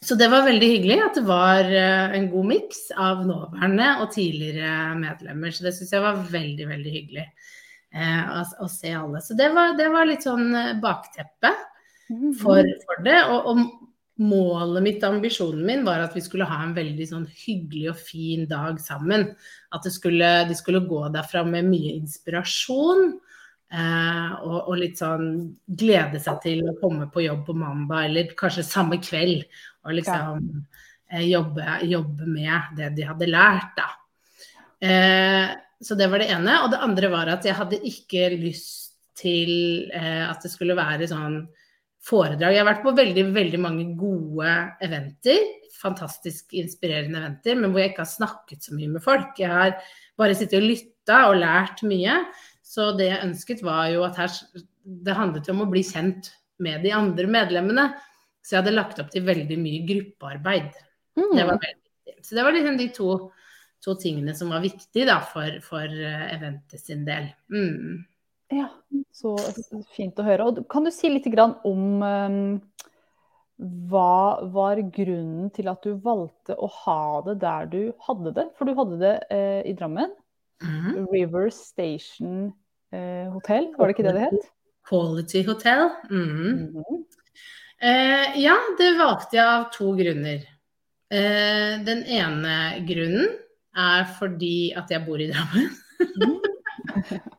så 0.05 0.15
det 0.15 0.27
var 0.29 0.45
veldig 0.45 0.67
hyggelig 0.69 0.97
at 1.01 1.17
det 1.17 1.23
var 1.25 1.65
eh, 1.65 2.17
en 2.17 2.27
god 2.29 2.49
miks 2.51 2.81
av 2.93 3.23
nåværende 3.25 3.87
og 4.03 4.11
tidligere 4.13 4.93
medlemmer. 4.99 5.53
Så 5.53 5.65
det 5.65 5.73
syns 5.77 5.93
jeg 5.95 6.03
var 6.03 6.25
veldig, 6.29 6.67
veldig 6.69 6.93
hyggelig 6.93 7.25
eh, 7.25 8.35
å, 8.35 8.43
å 8.65 8.69
se 8.69 8.93
alle. 8.93 9.23
Så 9.25 9.37
det 9.37 9.49
var, 9.55 9.73
det 9.79 9.89
var 9.93 10.09
litt 10.09 10.25
sånn 10.25 10.51
eh, 10.53 10.75
bakteppe 10.81 11.53
for, 12.37 12.69
for 12.85 13.05
det. 13.05 13.17
Og, 13.33 13.49
og 13.49 13.63
målet 14.21 14.85
mitt, 14.85 15.03
ambisjonen 15.03 15.65
min, 15.67 15.85
var 15.87 16.05
at 16.05 16.13
vi 16.15 16.23
skulle 16.23 16.47
ha 16.47 16.61
en 16.63 16.75
veldig 16.77 17.09
sånn 17.09 17.25
hyggelig 17.45 17.89
og 17.91 18.03
fin 18.11 18.45
dag 18.51 18.77
sammen. 18.83 19.31
At 19.75 19.87
det 19.87 19.95
skulle, 19.95 20.31
de 20.49 20.57
skulle 20.57 20.85
gå 20.85 21.01
derfra 21.15 21.43
med 21.49 21.69
mye 21.71 21.97
inspirasjon. 21.97 23.15
Eh, 23.75 24.31
og, 24.45 24.69
og 24.69 24.77
litt 24.79 25.01
sånn 25.01 25.27
glede 25.65 26.21
seg 26.23 26.39
til 26.45 26.63
å 26.69 26.77
komme 26.79 27.09
på 27.11 27.25
jobb 27.25 27.43
på 27.49 27.55
mandag, 27.59 28.07
eller 28.07 28.31
kanskje 28.37 28.63
samme 28.67 29.01
kveld. 29.03 29.43
Og 29.85 29.97
liksom 29.97 30.45
eh, 31.11 31.25
jobbe, 31.27 31.79
jobbe 31.89 32.29
med 32.29 32.79
det 32.79 32.93
de 32.95 33.09
hadde 33.09 33.29
lært, 33.31 33.75
da. 33.75 33.89
Eh, 34.85 35.51
så 35.81 35.97
det 35.99 36.07
var 36.11 36.23
det 36.23 36.31
ene. 36.37 36.61
Og 36.63 36.71
det 36.71 36.81
andre 36.87 37.11
var 37.11 37.33
at 37.33 37.47
jeg 37.47 37.57
hadde 37.57 37.81
ikke 37.89 38.29
lyst 38.37 38.81
til 39.15 39.87
at 39.95 40.43
det 40.43 40.49
skulle 40.51 40.75
være 40.75 41.07
sånn 41.07 41.37
foredrag. 42.03 42.51
Jeg 42.51 42.61
har 42.61 42.67
vært 42.67 42.81
på 42.83 42.91
veldig, 42.95 43.23
veldig 43.35 43.59
mange 43.63 43.85
gode 43.97 44.55
eventer. 44.83 45.39
Fantastisk 45.79 46.51
inspirerende 46.57 47.21
eventer, 47.21 47.55
men 47.59 47.71
hvor 47.71 47.81
jeg 47.81 47.93
ikke 47.93 48.03
har 48.03 48.11
snakket 48.11 48.67
så 48.67 48.75
mye 48.75 48.91
med 48.91 49.03
folk. 49.05 49.39
Jeg 49.39 49.51
har 49.51 49.77
bare 50.19 50.35
sittet 50.35 50.59
og 50.59 50.67
lytta 50.67 51.21
og 51.29 51.39
lært 51.39 51.85
mye. 51.87 52.17
Så 52.65 52.89
det 52.97 53.11
jeg 53.11 53.21
ønsket 53.27 53.61
var 53.65 53.91
jo 53.93 54.01
at 54.07 54.17
her 54.17 54.33
Det 54.85 55.13
handlet 55.17 55.47
jo 55.47 55.53
om 55.53 55.63
å 55.65 55.69
bli 55.69 55.83
kjent 55.85 56.31
med 56.61 56.83
de 56.85 56.91
andre 56.95 57.27
medlemmene. 57.29 57.87
Så 58.45 58.55
jeg 58.55 58.63
hadde 58.63 58.75
lagt 58.75 58.99
opp 59.01 59.09
til 59.13 59.25
veldig 59.25 59.57
mye 59.57 59.85
gruppearbeid. 59.87 60.75
Mm. 61.17 61.31
Det 61.33 61.45
var 61.45 61.57
veldig 61.57 61.81
viktig. 61.81 62.17
Så 62.25 62.37
det 62.37 62.43
var 62.45 62.53
liksom 62.53 62.77
de 62.77 62.89
to, 62.93 63.07
to 63.81 63.95
tingene 64.01 64.35
som 64.37 64.53
var 64.53 64.61
viktige 64.61 65.07
da, 65.09 65.17
for, 65.25 65.57
for 65.65 65.89
eh, 65.89 66.27
eventet 66.35 66.81
sin 66.81 67.01
del. 67.07 67.31
Mm. 67.53 68.05
Ja, 68.53 68.67
så 69.15 69.33
fint 69.95 70.19
å 70.21 70.25
høre. 70.27 70.45
Og 70.45 70.61
kan 70.69 70.85
du 70.85 70.93
si 70.93 71.09
litt 71.09 71.25
grann 71.33 71.55
om 71.65 72.03
um, 72.05 72.43
hva 73.89 74.45
var 74.53 74.81
grunnen 74.93 75.49
til 75.55 75.71
at 75.71 75.85
du 75.85 75.95
valgte 76.03 76.57
å 76.59 76.69
ha 76.83 77.01
det 77.25 77.39
der 77.41 77.69
du 77.71 77.81
hadde 78.05 78.35
det? 78.35 78.49
For 78.57 78.67
du 78.67 78.77
hadde 78.77 79.01
det 79.01 79.15
eh, 79.33 79.61
i 79.65 79.73
Drammen. 79.77 80.13
Mhm. 80.63 81.07
River 81.11 81.49
Station 81.51 82.53
eh, 82.93 83.27
Hotel, 83.33 83.71
var 83.77 83.87
det 83.87 83.95
ikke 83.97 84.05
det 84.07 84.13
det 84.15 84.21
het? 84.29 84.51
Quality 84.87 85.43
Hotel. 85.47 85.89
Mm. 86.09 86.71
Mhm. 86.75 87.01
Eh, 87.81 88.37
ja, 88.39 88.55
det 88.79 88.93
valgte 88.97 89.35
jeg 89.35 89.45
av 89.45 89.65
to 89.73 89.91
grunner. 89.97 90.45
Eh, 91.11 91.73
den 91.85 92.03
ene 92.07 92.85
grunnen 92.87 93.33
er 93.75 94.05
fordi 94.17 94.71
at 94.77 94.89
jeg 94.89 95.03
bor 95.05 95.19
i 95.19 95.27
Drammen. 95.27 95.69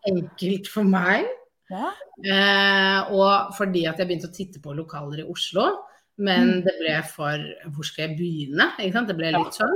Enkelt 0.06 0.68
for 0.70 0.84
meg. 0.86 1.26
Ja. 1.72 1.88
Eh, 2.22 3.12
og 3.16 3.54
fordi 3.56 3.86
at 3.90 3.98
jeg 3.98 4.06
begynte 4.10 4.28
å 4.30 4.34
titte 4.36 4.60
på 4.62 4.74
lokaler 4.76 5.24
i 5.24 5.28
Oslo. 5.32 5.70
Men 6.18 6.48
Mm. 6.48 6.64
det 6.64 6.72
ble 6.80 7.02
for 7.04 7.36
Hvor 7.74 7.84
skal 7.84 8.08
jeg 8.08 8.16
begynne? 8.18 8.70
Ikke 8.80 8.92
sant? 8.92 9.08
Det 9.08 9.16
ble 9.18 9.32
litt 9.32 9.52
sånn. 9.56 9.74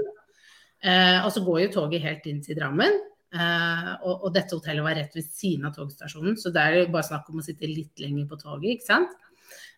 Eh, 0.82 1.25
og 1.25 1.32
så 1.32 1.42
går 1.44 1.66
jo 1.66 1.73
toget 1.80 2.00
helt 2.02 2.26
inn 2.26 2.40
til 2.42 2.56
Drammen. 2.56 2.92
Eh, 3.32 3.90
og, 4.02 4.25
og 4.26 4.32
dette 4.34 4.56
hotellet 4.56 4.82
var 4.82 4.96
rett 4.99 5.14
ved 5.14 5.25
siden 5.28 5.68
av 5.68 5.75
togstasjonen, 5.76 6.34
så 6.40 6.50
det 6.50 6.62
er 6.64 6.90
bare 6.90 7.06
snakk 7.06 7.28
om 7.30 7.38
å 7.38 7.44
sitte 7.46 7.68
litt 7.70 8.00
lenger 8.02 8.26
på 8.26 8.38
toget, 8.40 8.72
ikke 8.78 8.88
sant. 8.88 9.12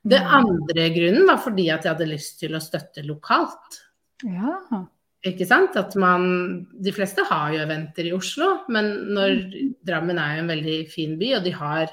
Det 0.04 0.18
Mm. 0.20 0.32
andre 0.38 0.88
grunnen 0.94 1.26
var 1.28 1.38
fordi 1.38 1.68
at 1.72 1.84
jeg 1.84 1.94
hadde 1.94 2.08
lyst 2.10 2.40
til 2.40 2.52
å 2.56 2.60
støtte 2.60 3.04
lokalt. 3.06 3.78
ja. 4.24 4.86
Ikke 5.24 5.46
sant? 5.46 5.76
At 5.76 5.94
man 5.94 6.66
De 6.82 6.90
fleste 6.90 7.22
har 7.28 7.52
jo 7.52 7.60
eventer 7.62 8.08
i 8.08 8.12
Oslo, 8.12 8.64
men 8.68 9.14
når 9.14 9.76
Drammen 9.86 10.18
er 10.18 10.34
jo 10.34 10.42
en 10.42 10.48
veldig 10.50 10.78
fin 10.90 11.16
by, 11.16 11.36
og 11.36 11.44
de 11.44 11.50
har, 11.52 11.92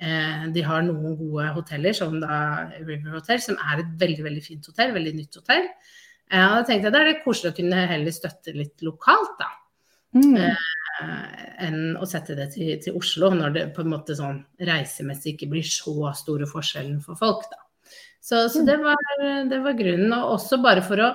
eh, 0.00 0.46
de 0.50 0.62
har 0.62 0.82
noen 0.82 1.16
gode 1.16 1.46
hoteller, 1.54 1.94
som 1.94 2.18
da 2.18 2.66
River 2.80 3.12
Hotel, 3.12 3.38
som 3.38 3.54
er 3.54 3.84
et 3.84 3.92
veldig 3.96 4.24
veldig 4.24 4.42
fint 4.42 4.66
hotell, 4.66 4.92
veldig 4.92 5.14
nytt 5.14 5.34
hotell. 5.38 5.68
Eh, 6.28 6.42
og 6.42 6.56
da 6.56 6.62
tenkte 6.64 6.82
jeg 6.90 6.92
da 6.92 6.98
er 7.04 7.12
det 7.12 7.22
koselig 7.24 7.52
å 7.52 7.56
kunne 7.56 7.86
heller 7.86 8.10
støtte 8.10 8.52
litt 8.56 8.82
lokalt, 8.82 9.38
da. 9.38 9.46
Mm. 10.16 10.36
Eh, 10.36 10.56
enn 11.66 11.96
å 12.00 12.06
sette 12.08 12.36
det 12.38 12.50
til, 12.54 12.72
til 12.82 12.96
Oslo, 12.98 13.30
når 13.34 13.54
det 13.54 13.64
på 13.76 13.84
en 13.84 13.92
måte 13.92 14.16
sånn 14.16 14.40
reisemessig 14.64 15.34
ikke 15.34 15.50
blir 15.52 15.66
så 15.68 16.12
store 16.16 16.48
forskjellen 16.50 17.00
for 17.04 17.18
folk, 17.20 17.46
da. 17.52 17.62
Så, 18.26 18.48
så 18.50 18.64
det, 18.66 18.74
var, 18.82 18.98
det 19.46 19.58
var 19.62 19.76
grunnen. 19.78 20.10
Og 20.16 20.32
også 20.34 20.58
bare 20.58 20.82
for 20.82 20.98
å 20.98 21.12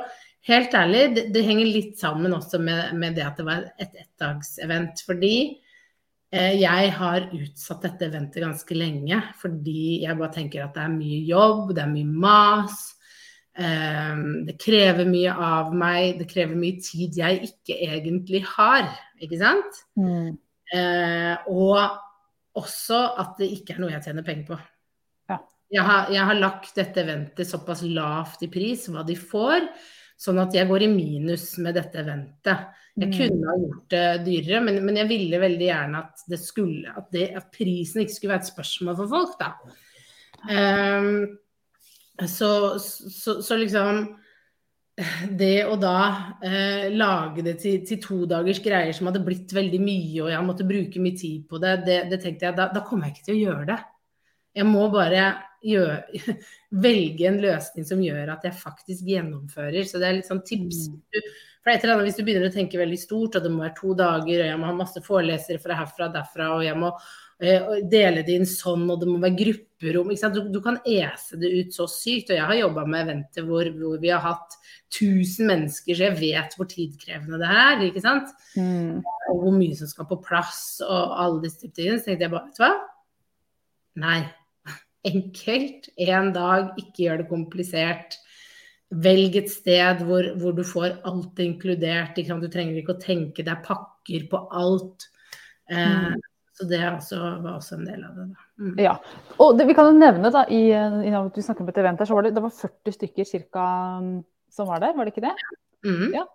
helt 0.47 0.75
ærlig, 0.77 1.01
det, 1.15 1.25
det 1.35 1.43
henger 1.43 1.67
litt 1.67 1.97
sammen 1.99 2.31
også 2.37 2.61
med, 2.63 2.93
med 2.95 3.17
det 3.17 3.25
at 3.27 3.41
det 3.41 3.47
var 3.49 3.65
et 3.81 3.97
ettdagsevent. 4.05 5.03
Fordi 5.07 5.33
eh, 6.31 6.55
jeg 6.61 6.93
har 6.95 7.27
utsatt 7.35 7.83
dette 7.89 8.07
eventet 8.07 8.45
ganske 8.45 8.77
lenge. 8.77 9.19
Fordi 9.41 10.05
jeg 10.05 10.17
bare 10.21 10.35
tenker 10.37 10.63
at 10.63 10.77
det 10.77 10.85
er 10.85 10.95
mye 10.95 11.21
jobb, 11.27 11.75
det 11.75 11.83
er 11.83 11.91
mye 11.91 12.23
mas. 12.25 12.79
Eh, 13.57 14.21
det 14.47 14.55
krever 14.61 15.09
mye 15.09 15.33
av 15.35 15.73
meg, 15.75 16.19
det 16.21 16.29
krever 16.31 16.55
mye 16.55 16.79
tid 16.83 17.17
jeg 17.19 17.49
ikke 17.49 17.77
egentlig 17.89 18.43
har. 18.55 18.87
Ikke 19.21 19.39
sant? 19.41 19.81
Mm. 19.99 20.37
Eh, 20.71 21.49
og 21.51 22.57
også 22.59 22.99
at 23.21 23.37
det 23.39 23.49
ikke 23.57 23.75
er 23.75 23.81
noe 23.83 23.93
jeg 23.93 24.05
tjener 24.07 24.27
penger 24.27 24.53
på. 24.53 24.59
Ja. 25.31 25.39
Jeg, 25.71 25.83
har, 25.87 26.11
jeg 26.11 26.27
har 26.31 26.39
lagt 26.39 26.75
dette 26.75 27.03
eventet 27.03 27.47
såpass 27.47 27.83
lavt 27.87 28.43
i 28.43 28.51
pris, 28.51 28.87
hva 28.91 29.03
de 29.07 29.15
får, 29.19 29.67
sånn 30.21 30.39
at 30.43 30.53
jeg 30.55 30.67
går 30.69 30.85
i 30.85 30.91
minus 30.91 31.53
med 31.63 31.75
dette 31.79 32.01
eventet. 32.03 32.69
Jeg 32.99 33.07
Mm. 33.07 33.13
kunne 33.15 33.47
ha 33.47 33.53
gjort 33.55 33.85
det 33.93 34.07
dyrere, 34.25 34.59
men, 34.65 34.81
men 34.83 34.97
jeg 34.99 35.07
ville 35.07 35.37
veldig 35.39 35.63
gjerne 35.69 36.01
at, 36.03 36.23
det 36.27 36.39
skulle, 36.43 36.91
at, 36.91 37.05
det, 37.13 37.29
at 37.39 37.47
prisen 37.55 38.03
ikke 38.03 38.13
skulle 38.17 38.33
være 38.33 38.43
et 38.43 38.49
spørsmål 38.51 38.97
for 38.99 39.13
folk, 39.13 39.37
da. 39.39 39.53
Ehm, 40.51 41.37
så, 42.29 42.79
så, 42.79 43.39
så 43.41 43.57
liksom 43.57 44.03
det 45.29 45.63
å 45.65 45.77
da 45.79 45.97
eh, 46.43 46.89
lage 46.93 47.43
det 47.45 47.55
til, 47.61 47.79
til 47.87 48.01
to 48.03 48.17
dagers 48.29 48.59
greier 48.63 48.93
som 48.93 49.07
hadde 49.09 49.23
blitt 49.25 49.53
veldig 49.55 49.79
mye, 49.81 50.17
og 50.25 50.31
jeg 50.33 50.47
måtte 50.47 50.67
bruke 50.67 51.01
mye 51.01 51.17
tid 51.17 51.45
på 51.49 51.61
det, 51.63 51.77
det, 51.87 52.01
det 52.11 52.19
tenkte 52.23 52.49
jeg, 52.49 52.57
da, 52.57 52.67
da 52.73 52.83
kommer 52.85 53.07
jeg 53.07 53.17
ikke 53.17 53.29
til 53.29 53.37
å 53.37 53.41
gjøre 53.45 53.69
det. 53.71 53.79
Jeg 54.59 54.67
må 54.67 54.83
bare 54.91 55.23
gjøre, 55.63 56.35
velge 56.85 57.29
en 57.29 57.39
løsning 57.43 57.87
som 57.87 58.03
gjør 58.03 58.33
at 58.35 58.45
jeg 58.47 58.59
faktisk 58.59 59.07
gjennomfører. 59.07 59.87
Så 59.87 60.01
det 60.01 60.09
er 60.09 60.19
litt 60.19 60.29
sånn 60.29 60.43
tips. 60.45 60.89
Du, 60.91 61.19
for 61.61 61.71
et 61.71 61.83
eller 61.83 61.95
annet, 61.95 62.09
Hvis 62.09 62.19
du 62.19 62.25
begynner 62.27 62.49
å 62.49 62.53
tenke 62.53 62.81
veldig 62.81 62.99
stort, 62.99 63.37
og 63.37 63.45
det 63.45 63.51
må 63.53 63.63
være 63.63 63.77
to 63.79 63.95
dager, 63.97 64.41
og 64.41 64.49
jeg 64.49 64.59
må 64.59 64.69
ha 64.69 64.77
masse 64.77 65.03
forelesere 65.05 65.61
fra 65.61 65.77
herfra 65.79 66.09
og 66.09 66.15
derfra, 66.17 66.49
og 66.57 66.65
jeg 66.65 66.77
må 66.81 66.91
dele 67.41 68.21
det 68.25 68.35
inn 68.37 68.45
sånn, 68.45 68.83
og 68.91 68.99
det 69.01 69.07
må 69.09 69.17
være 69.21 69.37
grupperom? 69.39 70.11
Du, 70.33 70.41
du 70.53 70.59
kan 70.61 70.77
ese 70.85 71.39
det 71.41 71.49
ut 71.49 71.73
så 71.73 71.87
sykt. 71.89 72.29
Og 72.29 72.37
jeg 72.37 72.47
har 72.51 72.59
jobba 72.59 72.85
med 72.85 73.05
eventer 73.07 73.47
hvor, 73.47 73.69
hvor 73.73 73.97
vi 74.01 74.11
har 74.13 74.21
hatt 74.21 74.57
1000 74.91 75.49
mennesker, 75.49 75.97
så 75.97 76.09
jeg 76.09 76.19
vet 76.19 76.55
hvor 76.57 76.69
tidkrevende 76.69 77.41
det 77.41 77.49
er. 77.63 77.85
ikke 77.87 78.03
sant? 78.03 78.29
Mm. 78.53 79.01
Og 79.31 79.43
hvor 79.45 79.57
mye 79.57 79.77
som 79.79 79.89
skal 79.89 80.09
på 80.09 80.19
plass, 80.21 80.63
og 80.85 81.17
alle 81.23 81.41
disse 81.47 81.63
typer 81.63 81.79
ting. 81.79 81.97
Så 81.97 82.11
tenkte 82.11 82.27
jeg 82.27 82.35
bare, 82.35 82.51
vet 82.51 82.59
du 82.59 82.65
hva? 82.65 82.73
Nei. 84.05 84.19
Enkelt. 85.13 85.93
Én 85.97 86.33
dag, 86.37 86.75
ikke 86.77 87.07
gjør 87.07 87.23
det 87.23 87.29
komplisert. 87.31 88.19
Velg 89.01 89.37
et 89.39 89.49
sted 89.49 90.03
hvor, 90.05 90.33
hvor 90.37 90.53
du 90.53 90.65
får 90.67 90.99
alt 91.07 91.39
inkludert. 91.41 92.19
Du 92.19 92.51
trenger 92.51 92.77
ikke 92.77 92.99
å 92.99 93.01
tenke 93.01 93.45
deg 93.47 93.63
pakker 93.65 94.27
på 94.29 94.45
alt. 94.51 95.07
Eh, 95.71 96.11
Så 96.61 96.67
det 96.69 96.79
også, 96.85 97.17
var 97.41 97.55
også 97.57 97.77
en 97.79 97.85
del 97.87 98.03
av 98.05 98.17
det. 98.19 98.25
Da. 98.29 98.43
Mm. 98.61 98.75
Ja. 98.83 98.91
Og 99.41 99.55
det, 99.57 99.65
vi 99.65 99.73
kan 99.73 99.87
jo 99.89 99.97
nevne, 99.97 100.29
da, 100.33 100.43
i, 100.53 100.59
i 100.69 101.09
vi 101.09 101.41
snakker 101.41 101.65
om 101.65 101.71
et 101.71 101.79
event 101.81 101.97
her, 102.03 102.05
så 102.09 102.13
var 102.19 102.27
det, 102.27 102.35
det 102.35 102.43
var 102.43 102.53
40 102.53 102.93
stykker 102.99 103.25
cirka 103.25 103.63
som 104.51 104.67
var 104.69 104.83
der, 104.83 104.93
var 104.93 105.07
det 105.07 105.15
ikke 105.15 105.23
det? 105.25 105.33
Mm. 105.87 106.11
Ja. 106.13 106.27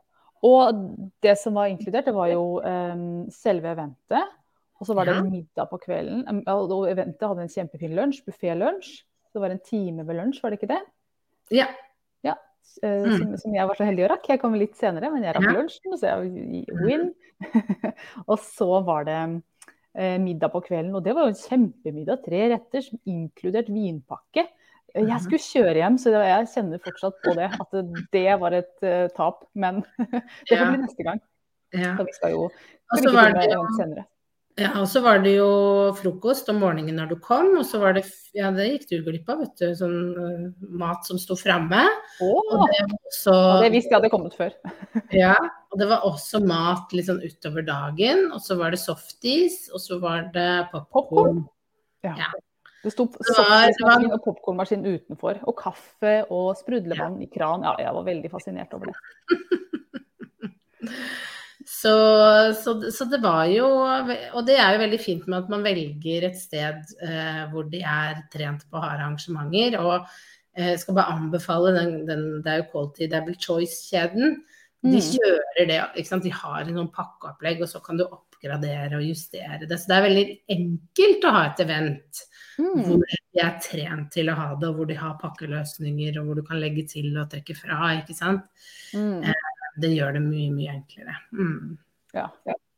Og 0.47 0.81
det 1.23 1.37
som 1.39 1.55
var 1.55 1.71
inkludert, 1.71 2.09
det 2.09 2.15
var 2.17 2.29
jo 2.33 2.59
um, 2.59 3.07
selve 3.31 3.71
eventet. 3.71 4.35
Og 4.81 4.89
så 4.89 4.97
var 4.99 5.07
det 5.09 5.15
Ja. 5.17 5.23
middag 5.25 5.71
på 5.71 5.79
kvelden. 5.81 6.25
Og 6.53 6.71
og 6.75 6.89
eventet 6.91 7.23
hadde 7.29 7.47
en 7.47 7.49
kjempefin 7.55 7.95
lunsj, 7.97 8.19
buffé-lunsj. 8.27 8.91
Det 9.33 9.41
var 9.41 9.55
en 9.55 9.63
time 9.65 10.05
ved 10.07 10.17
lunsj, 10.19 10.43
var 10.43 10.51
det 10.53 10.59
ikke 10.61 10.75
det? 10.75 10.83
Ja. 11.55 11.67
Ja. 12.27 12.35
eh, 12.83 13.05
Mm. 13.07 13.17
Som, 13.19 13.37
som 13.39 13.55
jeg 13.55 13.69
var 13.69 13.75
så 13.79 13.85
heldig 13.87 14.05
å 14.05 14.11
rakke. 14.13 14.33
Jeg 14.35 14.41
kom 14.43 14.55
litt 14.59 14.77
senere, 14.77 15.11
men 15.13 15.23
jeg 15.23 15.37
rakk 15.37 15.47
Ja. 15.49 15.55
lunsjen, 15.61 15.97
så 15.97 16.11
jeg 16.11 16.67
win. 16.85 17.15
og 18.31 18.39
så 18.43 18.83
var 18.85 19.05
det 19.05 19.21
middag 20.21 20.53
på 20.53 20.61
kvelden, 20.67 20.95
og 20.99 21.05
det 21.05 21.15
var 21.17 21.25
jo 21.25 21.33
en 21.33 21.41
kjempemiddag. 21.41 22.21
Tre 22.27 22.43
retter, 22.53 22.85
som 22.85 23.01
inkludert 23.09 23.71
vinpakke. 23.73 24.45
Eh, 24.97 25.05
Jeg 25.05 25.21
skulle 25.25 25.43
kjøre 25.45 25.79
hjem, 25.81 25.99
så 26.01 26.13
jeg 26.17 26.51
kjenner 26.55 26.83
fortsatt 26.85 27.23
på 27.25 27.37
det. 27.39 27.51
At 27.53 27.79
det, 28.13 28.27
var 28.41 28.57
et 28.57 28.87
eh, 28.87 29.07
tap. 29.17 29.45
Men 29.55 29.83
det 30.49 30.59
får 30.59 30.69
bli 30.73 30.83
neste 30.85 31.07
gang. 31.07 31.23
ja. 31.77 31.97
Så 31.97 32.09
vi 32.09 32.17
skal 32.17 32.37
jo 32.37 32.49
så 32.95 33.03
lykke 33.03 33.17
var 33.17 33.33
det 33.35 34.07
Ja, 34.57 34.71
og 34.81 34.87
så 34.89 35.03
var 35.05 35.19
det 35.21 35.35
jo 35.35 35.49
frokost 35.99 36.47
om 36.49 36.63
morgenen 36.63 36.97
når 36.97 37.11
du 37.11 37.19
kom, 37.21 37.51
og 37.61 37.67
så 37.69 37.77
var 37.83 37.93
det 37.99 38.07
Ja, 38.37 38.49
det 38.57 38.65
gikk 38.71 38.87
du 38.89 38.95
glipp 39.05 39.29
av, 39.29 39.43
vet 39.43 39.53
du. 39.61 39.67
Sånn 39.77 39.99
uh, 40.17 40.47
mat 40.81 41.05
som 41.05 41.19
sto 41.21 41.37
framme. 41.37 41.83
Og 42.25 42.41
Åh, 42.41 42.65
det 42.73 42.87
også 42.95 43.35
og 43.37 43.65
det 43.67 43.75
visste 43.75 43.93
jeg 43.93 43.99
hadde 43.99 44.13
kommet 44.15 44.37
før. 44.39 44.57
Ja, 45.13 45.35
og 45.73 45.81
det 45.83 45.89
var 45.91 46.07
også 46.09 46.41
mat 46.41 46.89
litt 46.97 47.09
sånn 47.11 47.21
utover 47.21 47.63
dagen. 47.69 48.31
Og 48.33 48.41
så 48.45 48.57
var 48.57 48.73
det 48.73 48.81
softis, 48.81 49.69
og 49.77 49.81
så 49.85 50.01
var 50.01 50.33
det 50.33 50.73
popkorn. 50.73 51.45
Ja. 52.07 52.15
Ja. 52.25 52.31
Det 52.87 52.93
sto 52.95 53.03
softismaskin 53.13 54.15
og 54.15 54.21
popkornmaskin 54.25 54.89
utenfor. 54.89 55.35
Og 55.45 55.55
kaffe 55.61 56.23
og 56.33 56.57
sprudlevann 56.57 57.21
i 57.21 57.29
kran. 57.29 57.61
Ja, 57.67 57.77
jeg 57.83 57.93
var 57.99 58.05
veldig 58.09 58.31
fascinert 58.33 58.73
over 58.79 58.87
det. 58.89 58.97
Så, 61.87 61.95
så, 62.65 62.73
så 62.91 63.07
det 63.11 63.21
var 63.23 63.45
jo 63.53 63.67
Og 64.35 64.41
det 64.49 64.57
er 64.59 64.75
jo 64.75 64.83
veldig 64.83 64.99
fint 65.03 65.27
med 65.31 65.45
at 65.45 65.53
man 65.53 65.63
velger 65.67 66.27
et 66.27 66.39
sted 66.41 66.83
eh, 67.07 67.43
hvor 67.53 67.69
de 67.71 67.83
er 67.87 68.25
trent 68.33 68.67
på 68.71 68.83
harde 68.83 69.05
arrangementer. 69.05 69.79
Og 69.79 70.05
eh, 70.59 70.75
skal 70.81 70.99
bare 70.99 71.15
anbefale 71.15 71.73
den, 71.79 71.97
den 72.09 72.27
det 72.43 72.53
er 72.53 72.63
jo 72.65 72.71
Quality 72.75 73.11
Double 73.13 73.39
Choice-kjeden. 73.39 74.39
De 74.87 74.99
Mm. 75.01 75.03
kjører 75.03 75.67
det, 75.67 75.77
ikke 75.99 76.09
sant? 76.11 76.23
de 76.23 76.31
har 76.31 76.61
en 76.63 76.77
sånn 76.77 76.91
pakkeopplegg, 76.95 77.63
og 77.65 77.71
så 77.71 77.81
kan 77.83 77.97
du 77.99 78.05
oppgradere 78.05 78.99
og 79.01 79.07
justere 79.09 79.67
det. 79.67 79.79
Så 79.81 79.89
det 79.91 79.97
er 79.97 80.05
veldig 80.05 80.25
enkelt 80.53 81.25
å 81.27 81.33
ha 81.35 81.41
et 81.49 81.63
event 81.65 82.21
Mm. 82.57 82.85
hvor 82.87 83.03
de 83.05 83.41
er 83.43 83.57
trent 83.61 84.13
til 84.15 84.31
å 84.33 84.37
ha 84.37 84.47
det, 84.55 84.69
og 84.69 84.77
hvor 84.79 84.87
de 84.89 84.95
har 84.97 85.19
pakkeløsninger, 85.21 86.17
og 86.21 86.25
hvor 86.29 86.39
du 86.39 86.43
kan 86.47 86.61
legge 86.61 86.87
til 86.89 87.11
og 87.21 87.29
trekke 87.33 87.57
fra. 87.59 87.91
ikke 87.99 88.15
sant? 88.17 88.47
Mm. 88.95 89.25
Det 89.83 89.91
gjør 89.93 90.17
det 90.17 90.23
mye, 90.25 90.53
mye 90.55 90.77
enklere. 90.79 91.17
Mm. 91.37 91.77
Ja, 92.17 92.29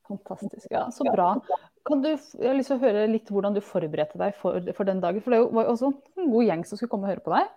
fantastisk. 0.09 0.67
Ja, 0.73 0.89
så 0.95 1.07
bra. 1.07 1.35
Kan 1.89 2.03
du, 2.05 2.11
jeg 2.11 2.49
har 2.49 2.57
lyst 2.59 2.73
til 2.73 2.79
å 2.79 2.83
høre 2.83 3.07
litt 3.09 3.31
hvordan 3.33 3.55
du 3.57 3.63
forberedte 3.65 4.21
deg 4.21 4.35
for, 4.41 4.59
for 4.77 4.89
den 4.89 5.01
dagen. 5.05 5.23
For 5.25 5.35
det 5.35 5.41
var 5.47 5.69
jo 5.69 5.77
også 5.77 5.93
en 6.19 6.33
god 6.35 6.49
gjeng 6.51 6.67
som 6.69 6.81
skulle 6.81 6.93
komme 6.93 7.09
og 7.09 7.15
høre 7.15 7.25
på 7.25 7.35
deg. 7.37 7.49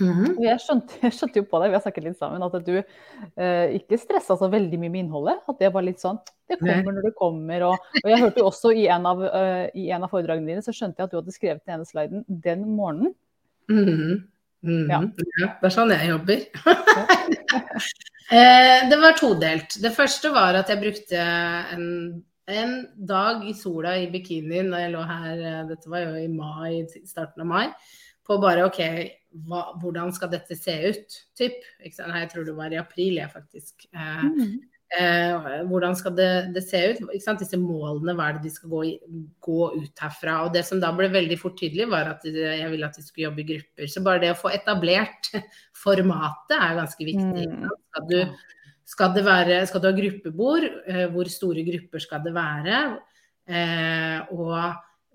Mhm. 0.00 0.38
Og 0.38 0.44
jeg 0.46 0.60
skjønte, 0.64 0.98
jeg 1.04 1.14
skjønte 1.18 1.40
jo 1.42 1.46
på 1.50 1.58
deg, 1.60 1.68
vi 1.72 1.76
har 1.76 1.82
snakket 1.84 2.06
litt 2.06 2.20
sammen, 2.20 2.44
at 2.46 2.54
du 2.64 2.76
eh, 2.78 3.74
ikke 3.76 3.98
stressa 4.00 4.38
så 4.40 4.48
veldig 4.52 4.78
mye 4.80 4.92
med 4.92 5.04
innholdet. 5.04 5.42
At 5.50 5.60
det 5.60 5.72
var 5.74 5.84
litt 5.84 6.00
sånn 6.00 6.20
Det 6.48 6.58
kommer 6.62 6.96
når 6.96 7.08
det 7.10 7.14
kommer. 7.18 7.66
Og, 7.68 7.90
og 8.00 8.08
jeg 8.08 8.22
hørte 8.22 8.40
jo 8.40 8.48
også 8.48 8.72
i 8.76 8.86
en, 8.92 9.08
av, 9.08 9.20
uh, 9.20 9.66
i 9.76 9.90
en 9.92 10.06
av 10.06 10.12
foredragene 10.12 10.48
dine, 10.48 10.64
så 10.64 10.74
skjønte 10.74 11.00
jeg 11.00 11.08
at 11.08 11.14
du 11.14 11.20
hadde 11.20 11.34
skrevet 11.36 11.64
den 11.64 11.76
ene 11.76 11.88
sliden 11.88 12.26
den 12.28 12.68
morgenen. 12.76 13.16
Mhm. 13.70 14.28
Mhm. 14.62 14.90
Ja. 14.90 15.00
Ja, 15.42 15.46
det 15.58 15.66
er 15.66 15.74
sånn 15.74 15.90
jeg 15.90 16.12
jobber. 16.12 16.44
Eh, 18.32 18.88
det 18.88 18.96
var 18.96 19.12
todelt. 19.18 19.74
Det 19.82 19.90
første 19.92 20.30
var 20.32 20.56
at 20.56 20.70
jeg 20.70 20.80
brukte 20.80 21.24
en, 21.74 21.82
en 22.48 22.70
dag 22.96 23.42
i 23.44 23.52
sola 23.52 23.96
i 24.00 24.06
bikini 24.08 24.62
når 24.64 24.84
jeg 24.84 24.92
lå 24.94 25.02
her, 25.04 25.42
eh, 25.50 25.58
dette 25.68 25.90
var 25.92 26.06
jo 26.06 26.14
i 26.16 26.30
mai, 26.32 26.86
starten 27.04 27.44
av 27.44 27.50
mai, 27.50 27.66
på 28.24 28.38
bare 28.40 28.64
OK, 28.70 28.80
hva, 29.50 29.66
hvordan 29.82 30.14
skal 30.16 30.32
dette 30.32 30.56
se 30.56 30.78
ut? 30.94 31.18
Typ. 31.36 31.58
Nei, 31.82 32.22
jeg 32.22 32.30
tror 32.32 32.48
det 32.48 32.56
var 32.56 32.72
i 32.72 32.80
april, 32.80 33.18
jeg 33.20 33.34
faktisk. 33.34 33.84
Eh, 33.92 34.24
Eh, 34.92 35.62
hvordan 35.70 35.94
skal 35.96 36.12
det, 36.18 36.28
det 36.52 36.62
se 36.66 36.80
ut? 36.92 36.98
Ikke 37.06 37.24
sant? 37.24 37.40
Disse 37.40 37.56
målene, 37.56 38.12
hva 38.18 38.26
er 38.28 38.36
det 38.36 38.42
de 38.44 38.50
skal 38.52 38.68
gå, 38.72 38.82
gå 39.40 39.60
ut 39.78 40.02
herfra? 40.04 40.34
Og 40.44 40.52
det 40.52 40.66
som 40.68 40.82
da 40.82 40.90
ble 40.96 41.08
veldig 41.14 41.38
fort 41.40 41.56
tydelig, 41.60 41.86
var 41.88 42.10
at 42.10 42.26
jeg 42.28 42.68
ville 42.74 42.88
at 42.90 42.98
de 42.98 43.04
skulle 43.06 43.28
jobbe 43.30 43.40
i 43.40 43.48
grupper. 43.54 43.88
Så 43.88 44.04
bare 44.04 44.20
det 44.26 44.34
å 44.34 44.40
få 44.42 44.52
etablert 44.52 45.30
formatet 45.84 46.58
er 46.58 46.76
ganske 46.82 47.08
viktig. 47.08 47.48
Mm. 47.48 47.66
Skal, 47.88 48.08
du, 48.10 48.18
skal, 48.92 49.16
det 49.16 49.24
være, 49.30 49.58
skal 49.70 49.80
du 49.80 49.88
ha 49.88 49.96
gruppebord? 49.96 50.68
Eh, 50.84 51.04
hvor 51.14 51.32
store 51.32 51.64
grupper 51.72 52.04
skal 52.04 52.24
det 52.26 52.36
være? 52.36 52.84
Eh, 53.48 54.32
og 54.36 54.56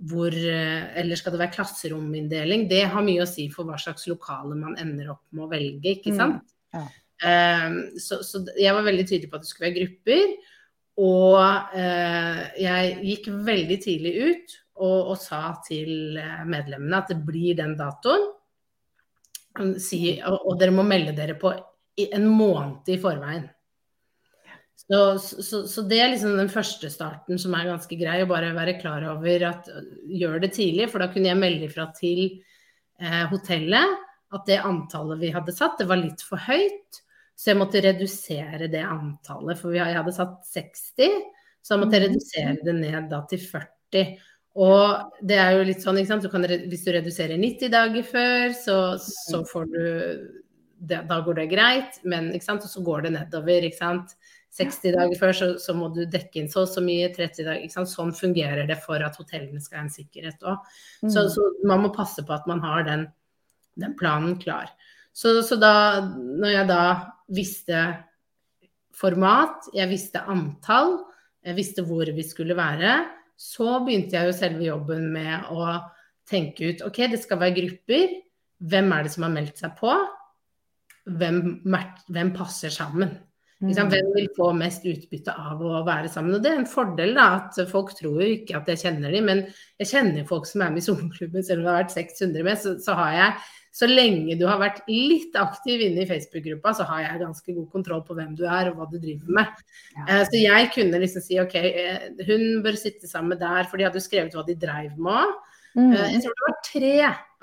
hvor, 0.09 0.33
eh, 0.33 0.89
eller 1.01 1.17
skal 1.21 1.33
det 1.33 1.41
være 1.45 1.53
klasserominndeling? 1.53 2.65
Det 2.69 2.83
har 2.89 3.05
mye 3.05 3.23
å 3.23 3.29
si 3.29 3.45
for 3.53 3.69
hva 3.69 3.77
slags 3.81 4.09
lokale 4.09 4.57
man 4.57 4.77
ender 4.81 5.13
opp 5.13 5.23
med 5.31 5.45
å 5.45 5.51
velge, 5.53 5.99
ikke 5.99 6.13
Mm. 6.13 6.17
sant? 6.17 6.55
Ja. 6.73 6.87
Eh, 7.23 7.97
så, 8.01 8.21
så 8.25 8.43
jeg 8.57 8.75
var 8.75 8.85
veldig 8.85 9.07
tydelig 9.07 9.31
på 9.31 9.39
at 9.39 9.45
det 9.45 9.51
skulle 9.51 9.69
være 9.69 9.79
grupper. 9.81 10.37
Og 10.97 11.77
eh, 11.77 12.41
jeg 12.63 12.95
gikk 13.05 13.29
veldig 13.45 13.77
tidlig 13.83 14.13
ut 14.17 14.55
og, 14.81 15.11
og 15.13 15.17
sa 15.21 15.41
til 15.67 16.17
eh, 16.17 16.41
medlemmene 16.49 17.01
at 17.01 17.13
det 17.13 17.19
blir 17.25 17.57
den 17.59 17.75
datoen. 17.77 18.31
Si, 19.81 20.19
og, 20.21 20.41
og 20.51 20.57
dere 20.61 20.73
må 20.73 20.85
melde 20.85 21.15
dere 21.17 21.37
på 21.37 21.53
i 21.97 22.11
en 22.13 22.27
måned 22.29 22.89
i 22.93 22.97
forveien. 23.01 23.47
Så, 24.87 24.99
så, 25.19 25.63
så 25.67 25.83
det 25.89 25.97
er 25.99 26.11
liksom 26.13 26.37
den 26.37 26.51
første 26.51 26.89
starten 26.93 27.39
som 27.41 27.55
er 27.57 27.67
ganske 27.67 27.97
grei, 27.99 28.21
å 28.23 28.29
bare 28.29 28.53
være 28.55 28.77
klar 28.79 29.03
over 29.09 29.47
at 29.49 29.65
gjør 30.07 30.37
det 30.45 30.53
tidlig, 30.55 30.85
for 30.91 31.03
da 31.03 31.09
kunne 31.11 31.31
jeg 31.31 31.39
melde 31.41 31.67
ifra 31.67 31.89
til 31.97 32.21
eh, 33.01 33.25
hotellet 33.33 33.97
at 34.35 34.47
det 34.47 34.61
antallet 34.63 35.19
vi 35.21 35.33
hadde 35.33 35.55
satt, 35.55 35.75
det 35.81 35.89
var 35.89 35.99
litt 35.99 36.23
for 36.23 36.39
høyt. 36.39 37.01
Så 37.37 37.51
jeg 37.51 37.59
måtte 37.59 37.83
redusere 37.85 38.69
det 38.71 38.81
antallet, 38.81 39.59
for 39.59 39.75
jeg 39.77 39.93
hadde 39.93 40.15
satt 40.15 40.39
60. 40.49 41.19
Så 41.61 41.75
jeg 41.75 41.83
måtte 41.83 42.01
redusere 42.01 42.55
det 42.65 42.73
ned 42.79 43.11
da 43.11 43.21
til 43.29 43.43
40. 43.43 44.15
Og 44.57 45.21
det 45.29 45.37
er 45.37 45.53
jo 45.53 45.67
litt 45.67 45.83
sånn, 45.83 45.99
ikke 46.01 46.09
sant. 46.15 46.25
Du 46.25 46.33
kan, 46.33 46.47
hvis 46.47 46.85
du 46.87 46.89
reduserer 46.95 47.37
90 47.37 47.73
dager 47.73 48.07
før, 48.07 48.55
så, 48.57 48.77
så 48.97 49.43
får 49.45 49.69
du 49.69 49.83
det, 50.77 51.03
Da 51.09 51.19
går 51.25 51.37
det 51.41 51.51
greit, 51.51 51.99
men 52.09 52.31
ikke 52.33 52.47
sant. 52.47 52.65
Og 52.65 52.73
så 52.73 52.81
går 52.85 53.05
det 53.05 53.13
nedover, 53.19 53.69
ikke 53.69 53.83
sant. 53.83 54.17
60 54.57 54.95
dager 54.95 55.19
før 55.19 55.35
så, 55.37 55.47
så 55.61 55.75
må 55.77 55.91
du 55.93 56.01
dekke 56.09 56.41
inn 56.41 56.49
så 56.49 56.63
og 56.63 56.71
så 56.71 56.81
mye, 56.81 57.11
30 57.13 57.45
dager 57.45 57.61
ikke 57.61 57.75
sant? 57.75 57.91
Sånn 57.91 58.13
fungerer 58.17 58.65
det 58.69 58.79
for 58.81 59.03
at 59.05 59.17
hotellene 59.19 59.61
skal 59.61 59.83
ha 59.83 59.85
en 59.85 59.93
sikkerhet 59.93 60.45
òg. 60.47 60.65
Så, 61.05 61.27
så, 61.33 61.45
man 61.67 61.83
må 61.85 61.93
passe 61.93 62.25
på 62.25 62.33
at 62.33 62.47
man 62.49 62.63
har 62.65 62.87
den, 62.87 63.05
den 63.77 63.93
planen 63.99 64.37
klar. 64.41 64.71
Så, 65.17 65.39
så, 65.41 65.57
da, 65.57 65.73
når 66.13 66.51
jeg 66.53 66.69
da 66.69 66.81
visste 67.33 67.83
format, 68.97 69.69
jeg 69.73 69.89
visste 69.89 70.21
antall, 70.29 70.99
jeg 71.47 71.57
visste 71.57 71.85
hvor 71.87 72.09
vi 72.13 72.25
skulle 72.25 72.57
være, 72.57 72.99
så 73.37 73.79
begynte 73.85 74.17
jeg 74.17 74.29
jo 74.29 74.35
selve 74.37 74.67
jobben 74.67 75.09
med 75.13 75.49
å 75.53 75.71
tenke 76.27 76.71
ut 76.71 76.83
OK, 76.85 77.03
det 77.09 77.21
skal 77.21 77.41
være 77.41 77.57
grupper. 77.57 78.15
Hvem 78.67 78.93
er 78.93 79.05
det 79.05 79.13
som 79.13 79.25
har 79.27 79.33
meldt 79.33 79.61
seg 79.61 79.73
på? 79.77 79.93
Hvem, 81.17 81.41
hvem 81.65 82.31
passer 82.35 82.73
sammen? 82.73 83.13
Liksom, 83.63 83.87
hvem 83.89 84.09
vil 84.13 84.27
få 84.37 84.51
mest 84.53 84.83
utbytte 84.85 85.33
av 85.33 85.61
å 85.65 85.79
være 85.85 86.11
sammen? 86.13 86.35
Og 86.37 86.43
det 86.43 86.51
er 86.51 86.59
en 86.61 86.69
fordel, 86.69 87.15
da, 87.17 87.27
at 87.39 87.57
folk 87.71 87.95
tror 87.97 88.19
jo 88.21 88.33
ikke 88.35 88.59
at 88.59 88.67
jeg 88.69 88.83
kjenner 88.83 89.15
dem, 89.15 89.25
men 89.29 89.45
jeg 89.81 89.89
kjenner 89.95 90.27
folk 90.29 90.45
som 90.45 90.61
er 90.61 90.75
med 90.75 90.83
i 90.83 90.85
sommerklubben, 90.85 91.45
selv 91.45 91.63
om 91.63 91.65
det 91.65 91.71
har 91.71 91.79
vært 91.81 91.95
600 91.95 92.45
med, 92.45 92.61
så, 92.61 92.75
så, 92.83 92.97
har 92.99 93.15
jeg 93.15 93.31
så 93.77 93.85
lenge 93.89 94.37
du 94.39 94.45
har 94.49 94.57
vært 94.61 94.79
litt 94.89 95.35
aktiv 95.37 95.83
inne 95.85 96.01
i 96.01 96.09
Facebook-gruppa, 96.09 96.73
så 96.73 96.85
har 96.89 97.03
jeg 97.03 97.21
ganske 97.21 97.53
god 97.59 97.67
kontroll 97.73 98.01
på 98.07 98.15
hvem 98.17 98.33
du 98.37 98.45
er 98.47 98.71
og 98.71 98.79
hva 98.79 98.87
du 98.89 98.97
driver 98.97 99.35
med. 99.37 99.59
Ja. 99.93 100.05
Eh, 100.05 100.23
så 100.29 100.41
jeg 100.41 100.71
kunne 100.73 101.01
liksom 101.03 101.25
si 101.25 101.37
OK, 101.41 101.57
eh, 101.59 102.07
hun 102.25 102.63
bør 102.65 102.79
sitte 102.79 103.09
sammen 103.09 103.37
der, 103.37 103.67
for 103.69 103.77
de 103.77 103.85
hadde 103.85 104.01
jo 104.01 104.07
skrevet 104.07 104.37
hva 104.37 104.45
de 104.47 104.57
dreiv 104.57 104.95
med 104.97 105.13
òg. 105.21 105.35
Mm. 105.77 105.91
Eh, 105.91 106.07
jeg 106.15 106.23
tror 106.23 106.37
det 106.37 106.47
var 106.47 106.55
tre 106.71 106.93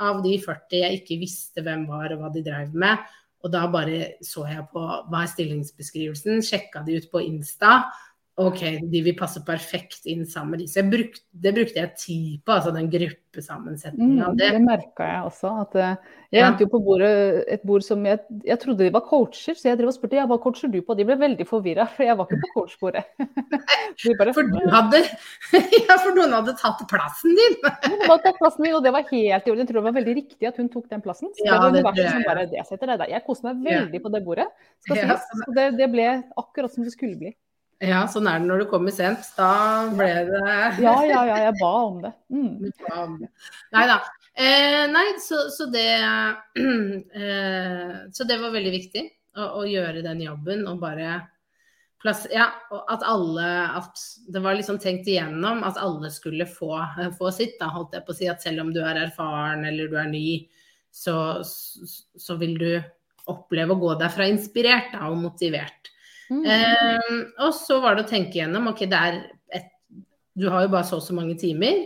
av 0.09 0.25
de 0.25 0.33
40 0.43 0.81
jeg 0.81 0.99
ikke 1.01 1.21
visste 1.21 1.63
hvem 1.63 1.87
var 1.87 2.17
og 2.17 2.25
hva 2.25 2.33
de 2.35 2.43
dreiv 2.49 2.75
med. 2.75 3.15
Og 3.45 3.53
da 3.53 3.67
bare 3.71 4.01
så 4.25 4.47
jeg 4.49 4.65
på 4.73 4.83
hva 4.83 5.21
er 5.21 5.31
stillingsbeskrivelsen, 5.31 6.43
sjekka 6.43 6.83
de 6.87 6.99
ut 6.99 7.11
på 7.13 7.23
Insta, 7.29 7.85
OK, 8.35 8.63
de 8.91 9.01
vil 9.07 9.15
passe 9.15 9.39
perfekt 9.47 10.09
inn 10.11 10.25
sammen 10.27 10.57
med 10.57 10.65
disse. 10.65 10.83
Bruk, 10.91 11.21
det 11.31 11.53
brukte 11.55 11.79
jeg 11.79 11.91
tid 12.01 12.41
på, 12.43 12.57
altså 12.57 12.73
den 12.75 12.89
gruppesammensetninga. 12.91 14.33
Mm, 14.33 14.39
det 14.41 14.49
det 14.57 14.63
merka 14.65 15.07
jeg 15.07 15.29
også. 15.29 15.53
At 15.63 15.77
eh, 15.79 15.93
jeg 16.35 16.41
ja. 16.43 16.49
endte 16.49 16.67
jo 16.67 16.73
på 16.73 16.81
bordet, 16.83 17.13
et 17.55 17.63
bord 17.63 17.85
som 17.87 18.03
jeg, 18.09 18.19
jeg 18.43 18.59
trodde 18.65 18.83
de 18.83 18.91
var 18.97 19.05
coacher, 19.07 19.55
så 19.55 19.69
jeg 19.69 19.79
drev 19.79 19.93
og 19.93 19.95
spurte 19.95 20.19
ja, 20.19 20.25
hva 20.27 20.41
coacher 20.43 20.73
du 20.73 20.81
på. 20.83 20.97
De 20.99 21.07
ble 21.07 21.15
veldig 21.21 21.47
forvirra, 21.47 21.87
for 21.95 22.09
jeg 22.09 22.19
var 22.19 22.27
ikke 22.27 22.41
på 22.43 22.51
coachbordet. 22.57 23.05
bare, 24.19 24.35
for, 24.35 24.51
hadde, 24.75 25.05
ja, 25.87 26.01
for 26.03 26.19
noen 26.19 26.35
hadde 26.41 26.57
tatt 26.59 26.83
plassen 26.91 27.39
din? 27.39 27.57
Noen 27.87 28.05
hadde 28.09 28.21
tatt 28.27 28.43
plassen 28.43 28.67
min, 28.67 28.75
og 28.75 28.83
det 28.83 28.97
var 28.99 29.07
helt 29.15 29.15
i 29.47 29.55
orden. 29.55 29.63
Jeg 29.63 29.71
tror 29.71 29.81
det 29.81 29.87
var 29.93 29.99
veldig 30.01 30.19
riktig 30.19 30.51
at 30.51 30.59
hun 30.59 30.73
tok 30.75 30.91
den 30.91 31.07
plassen. 31.07 31.31
Så 31.39 31.47
ja, 31.47 31.63
det 31.71 31.87
var 31.87 31.95
det, 31.95 32.11
som 32.11 32.27
bare, 32.27 32.49
det 32.51 32.67
setter 32.67 32.97
deg 32.97 33.05
der. 33.05 33.15
Jeg 33.15 33.27
koste 33.31 33.47
meg 33.47 33.63
veldig 33.71 34.03
på 34.03 34.15
det 34.19 34.27
bordet. 34.27 34.51
Skal 34.83 35.05
si. 35.05 35.41
Så 35.47 35.55
det, 35.55 35.71
det 35.79 35.93
ble 35.95 36.11
akkurat 36.35 36.75
som 36.75 36.83
det 36.83 36.99
skulle 36.99 37.15
bli. 37.23 37.37
Ja, 37.83 38.05
sånn 38.11 38.29
er 38.31 38.41
det 38.41 38.49
når 38.49 38.63
du 38.63 38.67
kommer 38.71 38.95
sent. 38.95 39.27
Da 39.39 39.91
ble 39.95 40.11
det 40.29 40.43
Ja, 40.83 40.95
ja, 41.07 41.23
ja, 41.31 41.39
jeg 41.49 41.57
ba 41.59 41.73
om 41.83 42.01
det. 42.05 42.13
Mm. 42.31 43.25
Nei 43.75 43.85
da. 43.91 43.99
Eh, 44.35 44.85
nei, 44.91 45.05
så, 45.23 45.45
så, 45.55 45.69
det 45.71 45.91
eh, 47.23 47.93
Så 48.11 48.27
det 48.27 48.39
var 48.43 48.51
veldig 48.51 48.73
viktig 48.73 49.05
å, 49.39 49.45
å, 49.61 49.63
gjøre 49.63 50.03
den 50.03 50.25
jobben 50.25 50.65
og 50.67 50.81
bare 50.83 51.21
plass, 52.03 52.25
Ja, 52.33 52.49
at 52.91 53.05
alle 53.07 53.47
At 53.79 54.03
det 54.27 54.43
var 54.43 54.59
liksom 54.59 54.81
tenkt 54.83 55.07
igjennom 55.07 55.63
at 55.63 55.79
alle 55.79 56.11
skulle 56.11 56.49
få, 56.51 56.73
få 57.19 57.31
sitt, 57.35 57.55
da, 57.61 57.71
holdt 57.77 57.95
jeg 57.95 58.07
på 58.07 58.15
å 58.15 58.19
si. 58.19 58.31
At 58.31 58.43
selv 58.43 58.67
om 58.67 58.75
du 58.75 58.83
er 58.83 59.05
erfaren 59.07 59.67
eller 59.71 59.91
du 59.91 59.99
er 60.03 60.11
ny, 60.11 60.27
så, 60.95 61.17
så 61.43 62.39
vil 62.39 62.59
du 62.59 62.71
oppleve 63.31 63.73
å 63.75 63.81
gå 63.81 63.95
derfra 64.03 64.27
inspirert 64.29 64.93
da, 64.95 65.09
og 65.11 65.19
motivert. 65.23 65.94
Mm. 66.31 66.45
Eh, 66.45 67.17
og 67.45 67.53
så 67.57 67.81
var 67.85 67.97
det 67.97 68.07
å 68.07 68.11
tenke 68.11 68.41
gjennom 68.41 68.71
ok, 68.71 68.87
det 68.91 69.01
er 69.01 69.19
et, 69.59 69.69
du 70.35 70.49
har 70.51 70.65
jo 70.65 70.73
bare 70.73 70.89
så 70.89 70.99
og 71.01 71.07
så 71.07 71.17
mange 71.17 71.37
timer. 71.41 71.85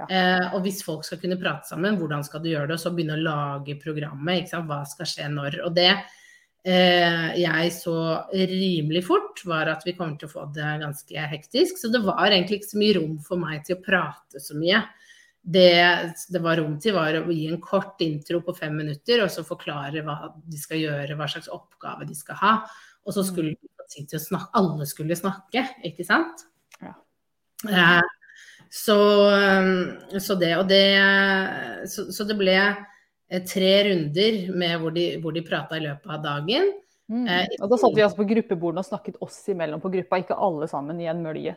Ja. 0.00 0.06
Eh, 0.08 0.46
og 0.54 0.64
hvis 0.64 0.80
folk 0.84 1.04
skal 1.04 1.20
kunne 1.20 1.38
prate 1.40 1.68
sammen, 1.68 1.98
hvordan 2.00 2.24
skal 2.24 2.42
du 2.42 2.50
gjøre 2.52 2.70
det? 2.70 2.78
Og 2.78 2.84
så 2.84 2.92
begynne 2.94 3.18
å 3.18 3.24
lage 3.24 3.76
programmet. 3.82 4.42
Ikke 4.42 4.54
sant? 4.54 4.70
Hva 4.70 4.82
skal 4.88 5.08
skje 5.08 5.28
når? 5.32 5.60
Og 5.66 5.74
det 5.76 5.90
eh, 5.90 7.26
jeg 7.40 7.74
så 7.76 7.96
rimelig 8.32 9.04
fort, 9.08 9.44
var 9.48 9.72
at 9.72 9.84
vi 9.86 9.96
kommer 9.98 10.16
til 10.20 10.30
å 10.30 10.34
få 10.34 10.46
det 10.56 10.70
ganske 10.84 11.28
hektisk. 11.34 11.80
Så 11.80 11.92
det 11.92 12.02
var 12.06 12.30
egentlig 12.30 12.60
ikke 12.60 12.72
så 12.72 12.80
mye 12.80 12.96
rom 13.00 13.20
for 13.26 13.42
meg 13.42 13.66
til 13.66 13.78
å 13.78 13.84
prate 13.84 14.42
så 14.42 14.56
mye. 14.58 14.82
Det 15.40 15.70
det 16.28 16.40
var 16.44 16.60
rom 16.60 16.76
til, 16.80 16.94
var 16.96 17.16
å 17.16 17.32
gi 17.32 17.46
en 17.48 17.60
kort 17.64 18.00
intro 18.04 18.42
på 18.44 18.54
fem 18.56 18.76
minutter, 18.76 19.22
og 19.24 19.32
så 19.32 19.44
forklare 19.46 20.04
hva 20.04 20.34
de 20.36 20.60
skal 20.60 20.82
gjøre, 20.82 21.16
hva 21.16 21.28
slags 21.32 21.48
oppgave 21.52 22.08
de 22.08 22.16
skal 22.16 22.40
ha. 22.40 22.54
Og 23.08 23.16
så 23.16 23.24
skulle 23.24 23.54
vi 23.54 23.60
få 23.62 23.69
tid 23.90 24.08
til 24.10 24.20
å 24.20 24.24
snakke. 24.24 24.52
Alle 24.60 24.88
skulle 24.88 25.18
snakke, 25.18 25.64
ikke 25.86 26.06
sant? 26.06 26.46
Ja. 26.80 26.94
Eh, 27.68 28.10
så, 28.70 28.98
eh, 29.34 30.20
så, 30.22 30.36
det 30.38 30.52
og 30.56 30.68
det 30.70 30.84
Så, 31.90 32.06
så 32.14 32.24
det 32.24 32.38
ble 32.38 32.54
eh, 32.56 33.42
tre 33.44 33.72
runder 33.90 34.38
med 34.54 34.78
hvor 34.80 34.94
de, 34.94 35.08
hvor 35.22 35.34
de 35.34 35.44
prata 35.46 35.78
i 35.78 35.84
løpet 35.88 36.14
av 36.16 36.22
dagen. 36.24 36.70
Mm. 37.10 37.26
Eh, 37.26 37.56
og 37.58 37.72
da 37.72 37.78
satt 37.80 37.96
vi 37.96 38.04
altså 38.04 38.20
på 38.20 38.28
gruppebordene 38.30 38.84
og 38.84 38.86
snakket 38.86 39.18
oss 39.24 39.40
imellom 39.50 39.82
på 39.82 39.90
gruppa, 39.96 40.20
ikke 40.22 40.38
alle 40.38 40.70
sammen 40.70 41.00
i 41.02 41.10
en 41.10 41.24
mølje. 41.24 41.56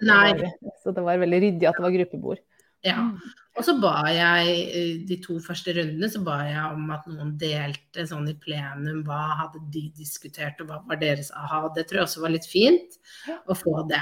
Så 0.81 0.95
det 0.95 1.03
var 1.05 1.21
veldig 1.21 1.41
ryddig 1.45 1.69
at 1.69 1.77
det 1.77 1.85
var 1.85 1.93
gruppebord. 1.93 2.41
Ja. 2.83 2.99
Mm. 2.99 3.39
Og 3.53 3.65
så 3.67 3.75
ba 3.77 3.99
jeg 4.09 5.03
de 5.05 5.19
to 5.21 5.35
første 5.43 5.75
rundene 5.77 6.07
så 6.09 6.23
ba 6.25 6.39
jeg 6.47 6.63
om 6.73 6.87
at 6.95 7.05
noen 7.05 7.35
delte 7.37 8.05
sånn 8.09 8.31
i 8.31 8.33
plenum 8.41 9.03
hva 9.05 9.21
hadde 9.43 9.61
de 9.75 9.83
diskutert, 9.93 10.57
og 10.63 10.71
hva 10.71 10.79
var 10.89 10.99
deres 11.01 11.29
aha. 11.37 11.67
Det 11.75 11.85
tror 11.85 12.01
jeg 12.01 12.07
også 12.07 12.23
var 12.23 12.33
litt 12.33 12.49
fint 12.49 12.97
å 13.45 13.57
få 13.57 13.83
det. 13.91 14.01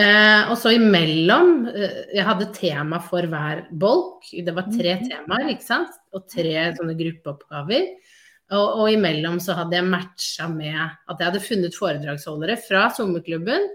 Eh, 0.00 0.48
og 0.48 0.54
så 0.56 0.70
imellom 0.72 1.66
eh, 1.68 1.98
Jeg 2.16 2.24
hadde 2.24 2.46
tema 2.56 2.96
for 3.04 3.28
hver 3.28 3.66
bolk. 3.76 4.24
Det 4.32 4.56
var 4.56 4.70
tre 4.72 4.96
mm. 4.96 5.04
temaer, 5.10 5.52
ikke 5.52 5.68
sant? 5.68 5.98
Og 6.16 6.24
tre 6.32 6.70
sånne 6.78 6.96
gruppeoppgaver. 6.96 7.90
Og, 8.56 8.66
og 8.82 8.86
imellom 8.92 9.36
så 9.40 9.56
hadde 9.56 9.76
jeg 9.78 9.88
matcha 9.92 10.48
med 10.48 10.80
at 10.80 11.12
jeg 11.18 11.28
hadde 11.28 11.44
funnet 11.44 11.76
foredragsholdere 11.76 12.56
fra 12.60 12.86
sommerklubben 12.92 13.68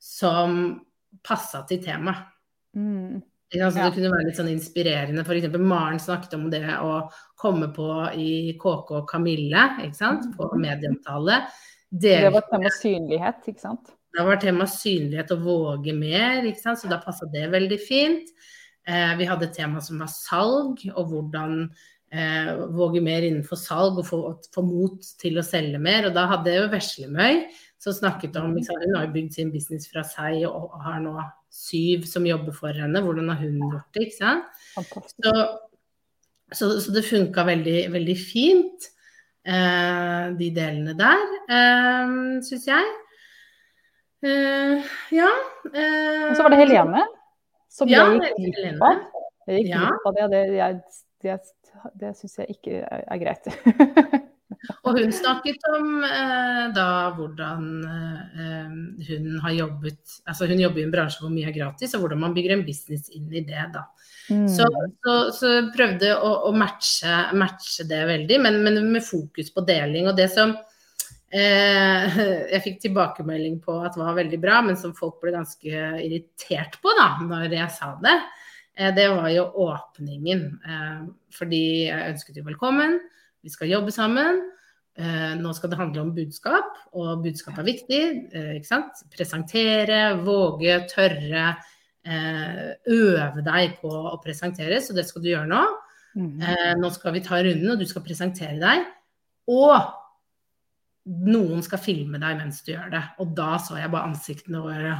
som 0.00 0.82
passa 1.24 1.64
til 1.68 1.80
temaet. 1.84 2.28
Mm. 2.76 3.22
Altså, 3.54 3.78
ja. 3.78 3.86
Det 3.86 3.98
kunne 3.98 4.10
være 4.10 4.26
litt 4.28 4.38
sånn 4.38 4.50
inspirerende. 4.50 5.22
F.eks. 5.22 5.58
Maren 5.60 6.00
snakket 6.02 6.34
om 6.38 6.48
det 6.50 6.64
å 6.80 7.04
komme 7.38 7.68
på 7.74 7.88
i 8.18 8.56
KK 8.60 9.04
Kamille, 9.10 9.68
ikke 9.84 9.98
sant? 9.98 10.26
på 10.36 10.48
medieomtale. 10.58 11.44
Det 11.90 12.18
var 12.34 12.46
tema 12.50 12.72
synlighet, 12.74 13.44
ikke 13.52 13.62
sant? 13.62 13.94
Da 14.14 14.24
var 14.26 14.38
tema 14.42 14.66
synlighet 14.70 15.32
og 15.34 15.46
våge 15.46 15.94
mer, 15.94 16.46
ikke 16.46 16.62
sant? 16.62 16.80
så 16.80 16.90
da 16.90 17.00
passa 17.02 17.28
det 17.30 17.46
veldig 17.52 17.78
fint. 17.82 18.32
Eh, 18.86 19.12
vi 19.18 19.28
hadde 19.28 19.48
et 19.48 19.56
tema 19.56 19.82
som 19.82 20.00
var 20.02 20.10
salg, 20.12 20.82
og 20.94 21.12
hvordan 21.12 21.60
eh, 22.12 22.50
våge 22.74 23.02
mer 23.04 23.26
innenfor 23.26 23.58
salg 23.60 24.00
og 24.02 24.08
få, 24.08 24.20
få, 24.54 24.64
mot 24.66 25.14
til 25.20 25.38
å 25.38 25.46
selge 25.46 25.80
mer. 25.82 26.08
Og 26.08 26.16
da 26.16 26.26
hadde 26.34 26.56
jo 26.56 26.66
Veslemøy 26.72 27.44
som 27.82 27.96
snakket 27.96 28.36
om 28.40 28.54
liksom, 28.56 28.80
Hun 28.82 28.98
har 28.98 29.14
bygd 29.14 29.38
sin 29.38 29.54
business 29.54 29.90
fra 29.90 30.04
seg 30.08 30.44
og 30.48 30.76
har 30.84 31.02
nå 31.04 31.16
syv 31.54 32.08
som 32.10 32.26
jobber 32.26 32.54
for 32.56 32.74
henne. 32.74 33.02
Hvordan 33.04 33.30
har 33.30 33.38
hun 33.42 33.60
gjort 33.62 33.94
det? 33.94 34.08
ikke 34.08 34.18
sant? 34.18 34.50
Så, 34.74 35.32
så, 36.52 36.70
så, 36.82 36.94
det 36.94 37.04
funka 37.06 37.46
veldig, 37.46 37.78
veldig 37.94 38.16
fint, 38.18 38.90
eh, 39.46 40.34
de 40.38 40.50
delene 40.56 40.96
der, 40.98 41.24
eh, 41.46 42.14
syns 42.48 42.68
jeg. 42.72 42.92
Eh, 44.24 44.92
ja. 45.14 45.30
Eh, 45.70 46.28
og 46.30 46.36
så 46.36 46.42
var 46.46 46.54
det 46.54 46.62
Helene, 46.64 47.06
som 47.70 47.90
ja, 47.90 48.06
jeg 48.18 48.34
gikk 48.40 48.60
glipp 48.60 48.86
av. 48.90 49.02
Jeg 49.46 49.62
gikk 49.62 49.74
glipp 49.76 50.10
av 50.10 50.20
det, 50.20 50.44
det, 50.50 50.70
det, 51.24 51.40
det 52.02 52.14
syns 52.18 52.38
jeg 52.42 52.58
ikke 52.58 52.80
er, 52.82 53.04
er 53.04 53.26
greit. 53.26 53.52
Og 54.84 54.98
hun 54.98 55.12
snakket 55.12 55.64
om 55.72 56.04
eh, 56.06 56.64
da 56.76 56.88
hvordan 57.16 57.64
eh, 57.84 58.74
hun 59.08 59.38
har 59.44 59.56
jobbet 59.56 60.18
Altså 60.28 60.48
hun 60.48 60.60
jobber 60.60 60.82
i 60.82 60.84
en 60.86 60.92
bransje 60.94 61.22
hvor 61.22 61.32
mye 61.32 61.48
er 61.50 61.56
gratis, 61.56 61.94
og 61.96 62.04
hvordan 62.04 62.22
man 62.24 62.36
bygger 62.36 62.56
en 62.56 62.66
business 62.66 63.10
inn 63.14 63.32
i 63.32 63.44
det, 63.44 63.66
da. 63.74 63.86
Mm. 64.32 64.46
Så, 64.48 64.68
så, 65.04 65.16
så, 65.36 65.54
prøvde 65.74 66.14
å, 66.16 66.30
å 66.48 66.52
matche, 66.56 67.16
matche, 67.36 67.84
det 67.88 68.04
veldig, 68.08 68.38
men, 68.40 68.62
men, 68.64 68.80
med 68.94 69.04
fokus 69.04 69.50
på 69.52 69.64
deling. 69.68 70.08
Og 70.08 70.16
det 70.16 70.30
som 70.32 70.54
eh, 71.34 72.20
jeg 72.54 72.62
fikk 72.68 72.80
tilbakemelding 72.86 73.60
på 73.64 73.78
at 73.84 73.98
var 74.00 74.16
veldig 74.16 74.40
bra, 74.40 74.62
men 74.64 74.80
som 74.80 74.96
folk 74.96 75.20
ble 75.22 75.34
ganske 75.36 75.84
irritert 76.00 76.80
på 76.80 76.96
da 77.00 77.10
når 77.24 77.58
jeg 77.58 77.72
sa 77.76 77.94
det, 78.04 78.16
eh, 78.78 78.94
det 78.96 79.10
var 79.12 79.28
jo 79.34 79.48
åpningen. 79.68 80.46
Eh, 80.64 81.02
fordi 81.34 81.64
jeg 81.90 82.14
ønsket 82.14 82.40
jo 82.40 82.48
velkommen 82.48 83.02
vi 83.44 83.52
skal 83.52 83.70
jobbe 83.70 83.94
sammen. 83.94 84.42
eh, 84.96 85.34
nå 85.36 85.52
skal 85.56 85.72
det 85.72 85.78
handle 85.78 86.04
om 86.04 86.12
budskap, 86.14 86.76
og 86.94 87.24
budskap 87.24 87.58
er 87.58 87.66
viktig. 87.66 88.02
Eh, 88.32 88.52
ikke 88.60 88.68
sant? 88.68 89.00
Presentere, 89.10 90.22
våge, 90.22 90.76
tørre. 90.92 91.56
Eh, 92.04 92.68
øve 92.92 93.42
deg 93.42 93.78
på 93.80 93.90
å 93.90 94.14
presentere, 94.22 94.78
så 94.84 94.94
det 94.94 95.06
skal 95.08 95.24
du 95.24 95.30
gjøre 95.32 95.50
nå. 95.50 95.64
Mm. 96.14 96.30
Eh, 96.40 96.72
nå 96.78 96.90
skal 96.94 97.16
vi 97.16 97.24
ta 97.24 97.40
runden, 97.42 97.72
og 97.72 97.80
du 97.80 97.86
skal 97.90 98.04
presentere 98.06 98.60
deg. 98.60 98.86
Og 99.50 99.74
noen 101.04 101.64
skal 101.64 101.82
filme 101.82 102.20
deg 102.20 102.38
mens 102.38 102.62
du 102.64 102.72
gjør 102.72 102.92
det. 102.94 103.02
Og 103.20 103.34
da 103.36 103.56
så 103.60 103.80
jeg 103.80 103.92
bare 103.92 104.12
ansiktene 104.12 104.62
våre. 104.64 104.94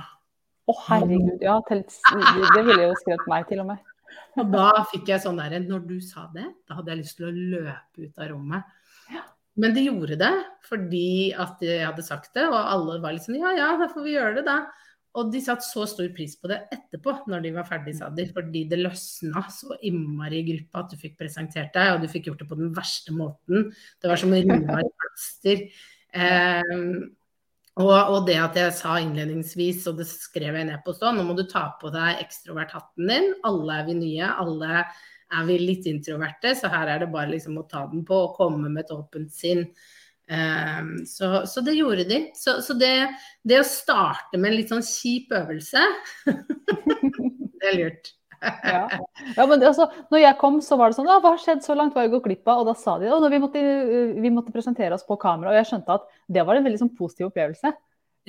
Å, 0.65 0.75
herregud. 0.89 1.45
Ja, 1.45 1.59
det 1.69 2.65
ville 2.67 2.89
jo 2.89 2.95
skrevet 3.05 3.29
meg, 3.31 3.47
til 3.49 3.63
og 3.63 3.71
med. 3.73 3.94
Og 4.39 4.51
da 4.53 4.69
fikk 4.91 5.13
jeg 5.13 5.23
sånn 5.23 5.39
derre 5.39 5.61
Når 5.63 5.85
du 5.89 5.99
sa 6.03 6.27
det, 6.35 6.47
da 6.69 6.79
hadde 6.79 6.93
jeg 6.93 7.03
lyst 7.03 7.19
til 7.21 7.29
å 7.29 7.35
løpe 7.35 8.07
ut 8.09 8.23
av 8.23 8.33
rommet. 8.33 8.73
Men 9.61 9.75
de 9.75 9.85
gjorde 9.87 10.17
det 10.19 10.33
fordi 10.67 11.31
at 11.39 11.61
jeg 11.63 11.85
hadde 11.85 12.03
sagt 12.03 12.33
det, 12.35 12.47
og 12.49 12.57
alle 12.59 12.99
var 13.03 13.15
litt 13.15 13.27
sånn 13.27 13.39
ja 13.39 13.53
ja, 13.55 13.69
da 13.79 13.87
får 13.93 14.03
vi 14.07 14.17
gjøre 14.17 14.41
det, 14.41 14.45
da. 14.49 14.57
Og 15.15 15.29
de 15.31 15.39
satte 15.45 15.63
så 15.63 15.85
stor 15.87 16.09
pris 16.17 16.33
på 16.41 16.49
det 16.51 16.57
etterpå, 16.75 17.13
når 17.31 17.45
de 17.45 17.53
var 17.55 17.67
ferdig, 17.69 17.93
sa 17.95 18.09
de. 18.11 18.25
Fordi 18.35 18.65
det 18.71 18.81
løsna 18.81 19.45
så 19.55 19.77
innmari 19.87 20.41
i 20.41 20.47
gruppa 20.49 20.83
at 20.83 20.91
du 20.91 20.99
fikk 20.99 21.15
presentert 21.21 21.71
deg, 21.77 21.93
og 21.93 22.03
du 22.03 22.11
fikk 22.11 22.33
gjort 22.33 22.43
det 22.43 22.49
på 22.51 22.59
den 22.59 22.73
verste 22.75 23.15
måten. 23.15 23.69
Det 24.03 24.11
var 24.11 24.19
som 24.19 24.33
å 24.35 24.41
rive 24.41 24.59
av 24.65 24.83
et 24.83 24.97
plaster. 25.05 25.63
Eh, 26.19 26.75
og, 27.81 27.91
og, 27.91 28.21
det 28.29 28.37
at 28.39 28.59
jeg 28.59 28.75
sa 28.77 29.01
innledningsvis, 29.03 29.83
og 29.91 29.99
det 29.99 30.07
skrev 30.07 30.55
jeg 30.55 30.69
ned 30.69 30.85
på 30.85 30.95
stå, 30.95 31.11
nå 31.11 31.25
må 31.27 31.35
du 31.35 31.43
ta 31.51 31.67
på 31.81 31.91
deg 31.95 32.21
ekstrovert-hatten 32.23 33.11
din. 33.11 33.33
Alle 33.49 33.81
er 33.81 33.89
vi 33.89 33.97
nye, 33.99 34.31
alle 34.31 34.85
er 35.35 35.49
vi 35.49 35.59
litt 35.59 35.89
introverte, 35.91 36.55
så 36.55 36.71
her 36.71 36.93
er 36.93 37.03
det 37.03 37.11
bare 37.13 37.33
liksom 37.33 37.59
å 37.59 37.67
ta 37.71 37.85
den 37.91 38.05
på 38.07 38.21
og 38.29 38.37
komme 38.39 38.71
med 38.71 38.85
et 38.85 38.95
åpent 38.95 39.35
sinn. 39.35 39.67
Um, 40.31 41.03
så, 41.05 41.43
så, 41.51 41.61
det 41.67 41.75
gjorde 41.77 42.07
de. 42.09 42.21
Så, 42.39 42.61
så 42.65 42.77
det, 42.79 42.95
det, 43.45 43.59
å 43.61 43.69
starte 43.69 44.39
med 44.39 44.53
en 44.53 44.59
litt 44.61 44.71
sånn 44.73 44.87
kjip 44.87 45.35
øvelse, 45.37 45.83
det 46.31 47.73
er 47.73 47.81
lurt. 47.81 48.15
Ja. 48.45 48.83
ja. 49.37 49.47
men 49.47 49.63
altså, 49.63 49.89
når 50.13 50.23
jeg 50.23 50.39
kom, 50.41 50.61
så 50.65 50.79
var 50.81 50.91
det 50.91 50.99
sånn 50.99 51.11
Hva 51.11 51.21
har 51.25 51.43
skjedd 51.43 51.65
så 51.67 51.77
langt? 51.79 51.95
Hva 51.95 52.03
har 52.03 52.09
jeg 52.09 52.15
gått 52.17 52.29
glipp 52.29 52.49
av? 52.49 52.63
Og 52.63 52.71
da 52.71 52.77
sa 52.79 52.97
de 53.01 53.11
at 53.11 53.27
vi, 53.33 53.43
måtte, 53.43 53.65
vi 54.21 54.33
måtte 54.35 54.55
presentere 54.55 54.97
oss 54.97 55.07
på 55.09 55.19
kamera. 55.21 55.53
Og 55.53 55.61
jeg 55.61 55.71
skjønte 55.73 55.99
at 55.99 56.09
det 56.39 56.47
var 56.47 56.59
en 56.59 56.67
veldig 56.67 56.83
sånn 56.85 56.95
positiv 56.99 57.31
opplevelse. 57.31 57.75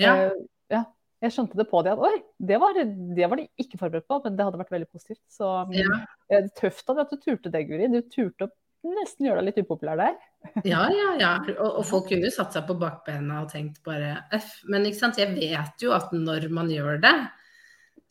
Ja. 0.01 0.17
Uh, 0.27 0.43
ja. 0.73 0.83
Jeg 1.23 1.33
skjønte 1.33 1.57
det 1.57 1.65
på 1.69 1.79
det 1.85 1.93
at 1.95 2.03
oi, 2.03 2.17
det 2.43 2.59
var, 2.61 2.75
det 2.75 3.31
var 3.31 3.39
de 3.39 3.47
ikke 3.61 3.79
forberedt 3.79 4.05
på, 4.11 4.19
men 4.25 4.35
det 4.37 4.45
hadde 4.45 4.59
vært 4.59 4.73
veldig 4.75 4.91
positivt. 4.91 5.23
Så 5.31 5.47
ja. 5.73 6.01
det 6.29 6.37
er 6.37 6.53
tøft 6.59 6.91
at 6.91 7.11
du 7.11 7.17
turte 7.17 7.51
det, 7.53 7.63
Guri. 7.69 7.87
Du 7.89 8.01
turte 8.11 8.49
å 8.49 8.53
nesten 8.93 9.25
gjøre 9.25 9.41
deg 9.41 9.49
litt 9.49 9.63
upopulær 9.63 10.01
der. 10.01 10.17
Ja, 10.67 10.83
ja, 10.93 11.15
ja. 11.17 11.31
Og, 11.55 11.79
og 11.81 11.87
folk 11.87 12.09
kunne 12.11 12.27
jo 12.29 12.35
satt 12.35 12.53
seg 12.53 12.67
på 12.67 12.75
bakbena 12.77 13.41
og 13.43 13.49
tenkt 13.53 13.81
bare 13.85 14.27
F. 14.35 14.59
Men 14.69 14.85
ikke 14.85 15.01
sant? 15.01 15.21
jeg 15.21 15.33
vet 15.33 15.81
jo 15.81 15.95
at 15.95 16.13
når 16.13 16.49
man 16.53 16.69
gjør 16.69 17.01
det, 17.01 17.15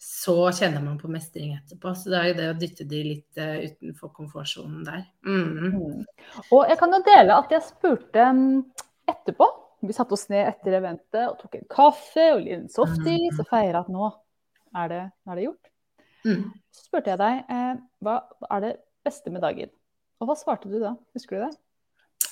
så 0.04 0.36
kjenner 0.52 0.82
man 0.84 0.98
på 1.00 1.08
mestring 1.08 1.54
etterpå. 1.56 1.94
Så 1.96 2.12
det 2.12 2.18
er 2.18 2.26
jo 2.28 2.36
det 2.38 2.48
å 2.50 2.56
dytte 2.60 2.84
de 2.88 3.02
litt 3.06 3.40
uh, 3.40 3.56
utenfor 3.64 4.12
komfortsonen 4.12 4.82
der. 4.84 5.06
Mm. 5.24 5.70
Mm. 5.72 6.02
Og 6.50 6.64
jeg 6.68 6.80
kan 6.80 6.92
jo 6.92 7.00
dele 7.06 7.38
at 7.40 7.54
jeg 7.54 7.64
spurte 7.64 8.26
um, 8.28 8.42
etterpå. 9.08 9.48
Vi 9.84 9.96
satte 9.96 10.16
oss 10.16 10.26
ned 10.32 10.46
etter 10.48 10.76
eventet 10.76 11.22
og 11.24 11.38
tok 11.40 11.56
en 11.58 11.68
kaffe 11.72 12.26
og 12.36 12.48
en 12.52 12.68
softis 12.72 13.40
og 13.40 13.48
feira 13.48 13.82
at 13.84 13.90
nå 13.92 14.10
er 14.80 14.90
det, 14.92 15.02
nå 15.24 15.32
er 15.32 15.40
det 15.40 15.46
gjort. 15.46 15.70
Mm. 16.24 16.44
Så 16.72 16.86
spurte 16.88 17.12
jeg 17.12 17.20
deg 17.20 17.52
eh, 17.52 17.74
hva 18.04 18.14
er 18.56 18.64
det 18.64 18.72
beste 19.04 19.32
med 19.32 19.44
dagen? 19.44 19.72
Og 20.20 20.30
hva 20.30 20.36
svarte 20.40 20.72
du 20.72 20.78
da? 20.80 20.94
Husker 21.16 21.36
du 21.36 21.44
det? 21.44 21.52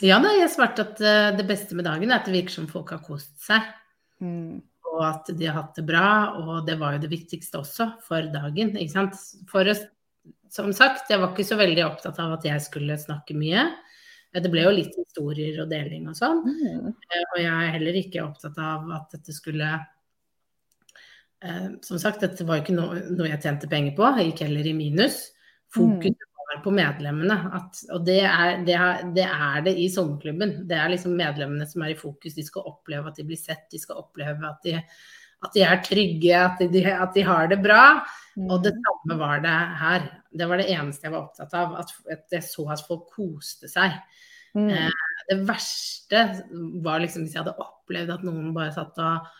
Ja, 0.02 0.16
da, 0.24 0.32
jeg 0.32 0.48
svarte 0.50 0.86
at 0.86 1.00
uh, 1.04 1.28
det 1.36 1.44
beste 1.46 1.76
med 1.78 1.86
dagen 1.86 2.10
er 2.10 2.22
at 2.22 2.28
det 2.28 2.34
virker 2.34 2.56
som 2.56 2.68
folk 2.70 2.94
har 2.94 3.02
kost 3.04 3.34
seg. 3.44 3.68
Mm. 4.24 4.62
Og 4.92 5.02
at 5.06 5.30
de 5.32 5.48
har 5.48 5.56
hatt 5.56 5.78
det 5.78 5.86
bra. 5.88 6.08
Og 6.42 6.66
det 6.68 6.76
var 6.80 6.96
jo 6.96 7.02
det 7.04 7.12
viktigste 7.12 7.62
også 7.62 7.88
for 8.04 8.28
dagen. 8.34 8.74
ikke 8.76 8.94
sant? 8.94 9.16
For 9.50 9.68
å, 9.68 9.76
som 10.52 10.68
sagt, 10.76 11.10
jeg 11.10 11.22
var 11.22 11.32
ikke 11.32 11.48
så 11.48 11.58
veldig 11.60 11.86
opptatt 11.86 12.20
av 12.22 12.36
at 12.36 12.46
jeg 12.48 12.64
skulle 12.64 13.00
snakke 13.00 13.36
mye. 13.38 13.66
Det 14.32 14.48
ble 14.52 14.64
jo 14.64 14.72
litt 14.72 14.94
historier 14.96 15.58
og 15.60 15.72
deling 15.72 16.06
og 16.08 16.16
sånn. 16.16 16.40
Mm. 16.46 16.92
Uh, 16.96 17.24
og 17.24 17.38
jeg 17.42 17.52
er 17.52 17.74
heller 17.74 17.98
ikke 18.00 18.24
opptatt 18.24 18.56
av 18.64 18.88
at 18.96 19.12
dette 19.12 19.34
skulle 19.36 19.68
uh, 21.44 21.68
Som 21.84 22.00
sagt, 22.00 22.24
dette 22.24 22.46
var 22.48 22.60
jo 22.60 22.64
ikke 22.64 22.76
noe, 22.78 23.02
noe, 23.12 23.28
jeg 23.28 23.42
tjente 23.44 23.68
penger 23.68 23.96
på. 23.98 24.08
Jeg 24.16 24.30
gikk 24.30 24.44
heller 24.46 24.68
i 24.70 24.76
minus. 24.76 25.24
Fokus 25.72 26.16
mm 26.52 26.62
på 26.64 26.72
medlemmene. 26.74 27.36
At, 27.56 27.80
og 27.94 28.04
det 28.06 28.20
er, 28.28 28.60
det, 28.66 28.76
er, 28.76 29.02
det 29.16 29.24
er, 29.24 29.62
det, 29.64 29.72
i 29.80 29.88
sommerklubben. 29.92 30.62
Det 30.68 30.76
er 30.76 30.92
liksom 30.92 31.16
medlemmene 31.16 31.66
som 31.68 31.84
er 31.84 31.94
i 31.94 31.98
fokus. 31.98 32.36
De 32.36 32.44
skal 32.46 32.68
oppleve 32.68 33.08
at 33.08 33.18
de 33.18 33.26
blir 33.26 33.40
sett, 33.40 33.64
de 33.72 33.80
skal 33.80 34.02
oppleve 34.02 34.48
at 34.48 34.66
de, 34.66 34.76
at 35.42 35.56
de 35.56 35.64
er 35.66 35.80
trygge, 35.86 36.34
at 36.38 36.60
de, 36.72 36.82
at 36.92 37.16
de, 37.16 37.24
har 37.26 37.48
det 37.50 37.58
bra. 37.64 37.84
Og 38.36 38.62
det 38.64 38.74
mm. 38.76 38.82
samme 38.86 39.18
var 39.20 39.42
det 39.44 39.56
her. 39.82 40.10
Det 40.32 40.48
var 40.48 40.62
det 40.62 40.68
eneste 40.72 41.08
jeg 41.08 41.14
var 41.14 41.24
opptatt 41.24 41.56
av. 41.58 41.78
At, 41.82 41.94
at 42.12 42.38
jeg 42.38 42.46
så 42.46 42.68
at 42.72 42.84
folk 42.88 43.08
koste 43.14 43.70
seg. 43.70 43.98
Mm. 44.56 44.68
Eh, 44.68 45.06
det 45.30 45.38
verste 45.48 46.26
var 46.84 47.00
liksom 47.02 47.24
hvis 47.24 47.36
jeg 47.36 47.44
hadde 47.44 47.56
opplevd 47.62 48.12
at 48.12 48.26
noen 48.26 48.52
bare 48.56 48.74
satt 48.74 48.98
og 49.00 49.30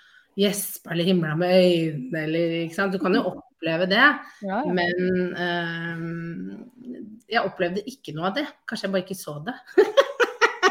gjespa 0.40 0.94
eller 0.94 1.04
himla 1.04 1.34
med 1.36 1.52
øynene 1.52 2.22
eller 2.26 2.54
ikke 2.62 2.76
sant. 2.76 2.94
Du 2.94 3.02
kan 3.02 3.16
jo 3.16 3.26
oppleve 3.34 3.88
det. 3.90 4.06
Ja, 4.46 4.62
ja. 4.64 4.72
Men 4.72 5.36
eh, 5.36 7.01
jeg 7.32 7.48
opplevde 7.48 7.84
ikke 7.88 8.14
noe 8.16 8.30
av 8.30 8.38
det. 8.38 8.46
Kanskje 8.68 8.88
jeg 8.88 8.94
bare 8.94 9.06
ikke 9.06 9.18
så 9.18 9.38
det. 9.46 9.56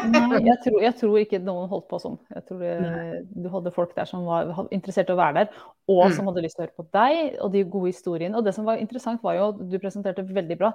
Nei, 0.02 0.40
jeg 0.42 0.58
tror, 0.64 0.78
jeg 0.82 0.94
tror, 0.98 1.16
ikke 1.20 1.38
noen 1.42 1.68
holdt 1.70 1.86
på 1.90 1.98
sånn. 2.02 2.16
Jeg 2.32 2.42
tror 2.48 2.62
det, 2.62 3.20
du 3.38 3.46
hadde 3.52 3.74
folk 3.74 3.92
der 3.94 4.08
som 4.08 4.24
var 4.26 4.50
interessert 4.74 5.12
i 5.12 5.14
å 5.14 5.18
være 5.20 5.42
der, 5.44 5.60
og 5.92 6.00
mm. 6.08 6.16
som 6.16 6.30
hadde 6.30 6.42
lyst 6.42 6.58
til 6.58 6.64
å 6.64 6.66
høre 6.66 6.80
på 6.80 6.86
deg 6.96 7.36
og 7.36 7.52
de 7.54 7.62
gode 7.70 7.92
historiene. 7.92 8.34
Og 8.38 8.46
det 8.46 8.54
som 8.56 8.66
var 8.66 8.82
interessant, 8.82 9.22
var 9.22 9.38
jo 9.38 9.48
at 9.52 9.62
du 9.70 9.78
presenterte 9.82 10.26
veldig 10.26 10.58
bra, 10.58 10.72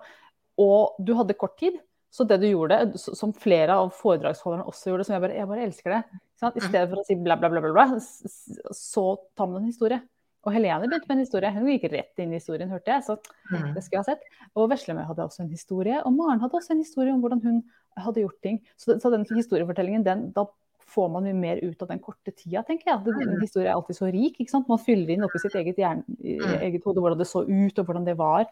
og 0.63 0.99
du 1.03 1.13
hadde 1.17 1.37
kort 1.39 1.57
tid. 1.59 1.79
Så 2.13 2.23
det 2.23 2.39
du 2.39 2.47
gjorde, 2.47 2.79
som 2.95 3.33
flere 3.35 3.75
av 3.81 3.91
foredragsholderne 3.93 4.65
også 4.69 4.93
gjorde, 4.93 5.07
som 5.09 5.17
jeg 5.17 5.25
bare, 5.25 5.35
jeg 5.35 5.49
bare 5.49 5.65
elsker 5.67 5.91
det 5.91 5.99
I 6.07 6.47
mm. 6.47 6.67
stedet 6.69 6.85
for 6.87 7.01
å 7.01 7.03
si 7.05 7.17
bla, 7.19 7.35
bla, 7.35 7.51
bla, 7.51 7.61
bla, 7.65 7.73
bla 7.75 7.99
så 7.99 9.03
tar 9.35 9.51
man 9.51 9.59
en 9.59 9.73
historie. 9.73 9.99
Og 10.45 10.53
Helene 10.53 10.85
begynte 10.87 11.09
med 11.09 11.17
en 11.17 11.25
historie. 11.25 11.49
Hun 11.55 11.71
gikk 11.71 11.89
rett 11.91 12.21
inn 12.21 12.31
i 12.31 12.39
historien, 12.39 12.69
hørte 12.71 12.93
jeg. 12.93 13.03
Så 13.07 13.17
mm. 13.17 13.73
det 13.75 13.83
skulle 13.83 13.97
jeg 13.97 14.03
ha 14.03 14.11
sett. 14.13 14.29
Og 14.55 14.69
Veslemøy 14.71 15.03
hadde 15.07 15.25
også 15.25 15.43
en 15.43 15.51
historie. 15.51 15.97
Og 16.05 16.13
Maren 16.15 16.39
hadde 16.43 16.59
også 16.59 16.75
en 16.75 16.83
historie 16.83 17.15
om 17.15 17.19
hvordan 17.23 17.41
hun 17.43 17.59
hadde 17.97 18.23
gjort 18.23 18.39
ting. 18.45 18.61
Så, 18.79 18.95
så 19.01 19.11
den 19.11 19.25
historiefortellingen, 19.33 20.05
den, 20.05 20.29
da 20.35 20.45
får 20.87 21.09
man 21.11 21.25
mye 21.27 21.35
mer 21.35 21.59
ut 21.65 21.81
av 21.83 21.91
den 21.91 21.99
korte 22.03 22.31
tida, 22.31 22.63
tenker 22.67 22.93
jeg. 22.93 23.01
En 23.11 23.33
mm. 23.33 23.41
historie 23.43 23.67
er 23.67 23.75
alltid 23.75 23.99
så 23.99 24.11
rik. 24.13 24.39
ikke 24.39 24.53
sant? 24.53 24.69
Man 24.71 24.81
fyller 24.81 25.13
inn 25.15 25.25
oppi 25.27 25.41
sitt 25.43 25.57
eget, 25.59 25.81
hjerne, 25.83 26.05
Mm. 26.17 26.55
eget 26.69 26.87
hode 26.87 27.03
hvordan 27.03 27.19
det 27.19 27.27
så 27.27 27.43
ut, 27.43 27.79
og 27.79 27.85
hvordan 27.85 28.07
det 28.07 28.17
var. 28.17 28.47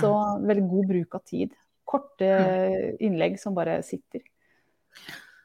Så 0.00 0.12
veldig 0.42 0.68
god 0.68 0.88
bruk 0.90 1.14
av 1.16 1.24
tid. 1.24 1.56
Korte 1.88 2.28
innlegg 3.00 3.38
som 3.40 3.56
bare 3.56 3.80
sitter. 3.86 4.20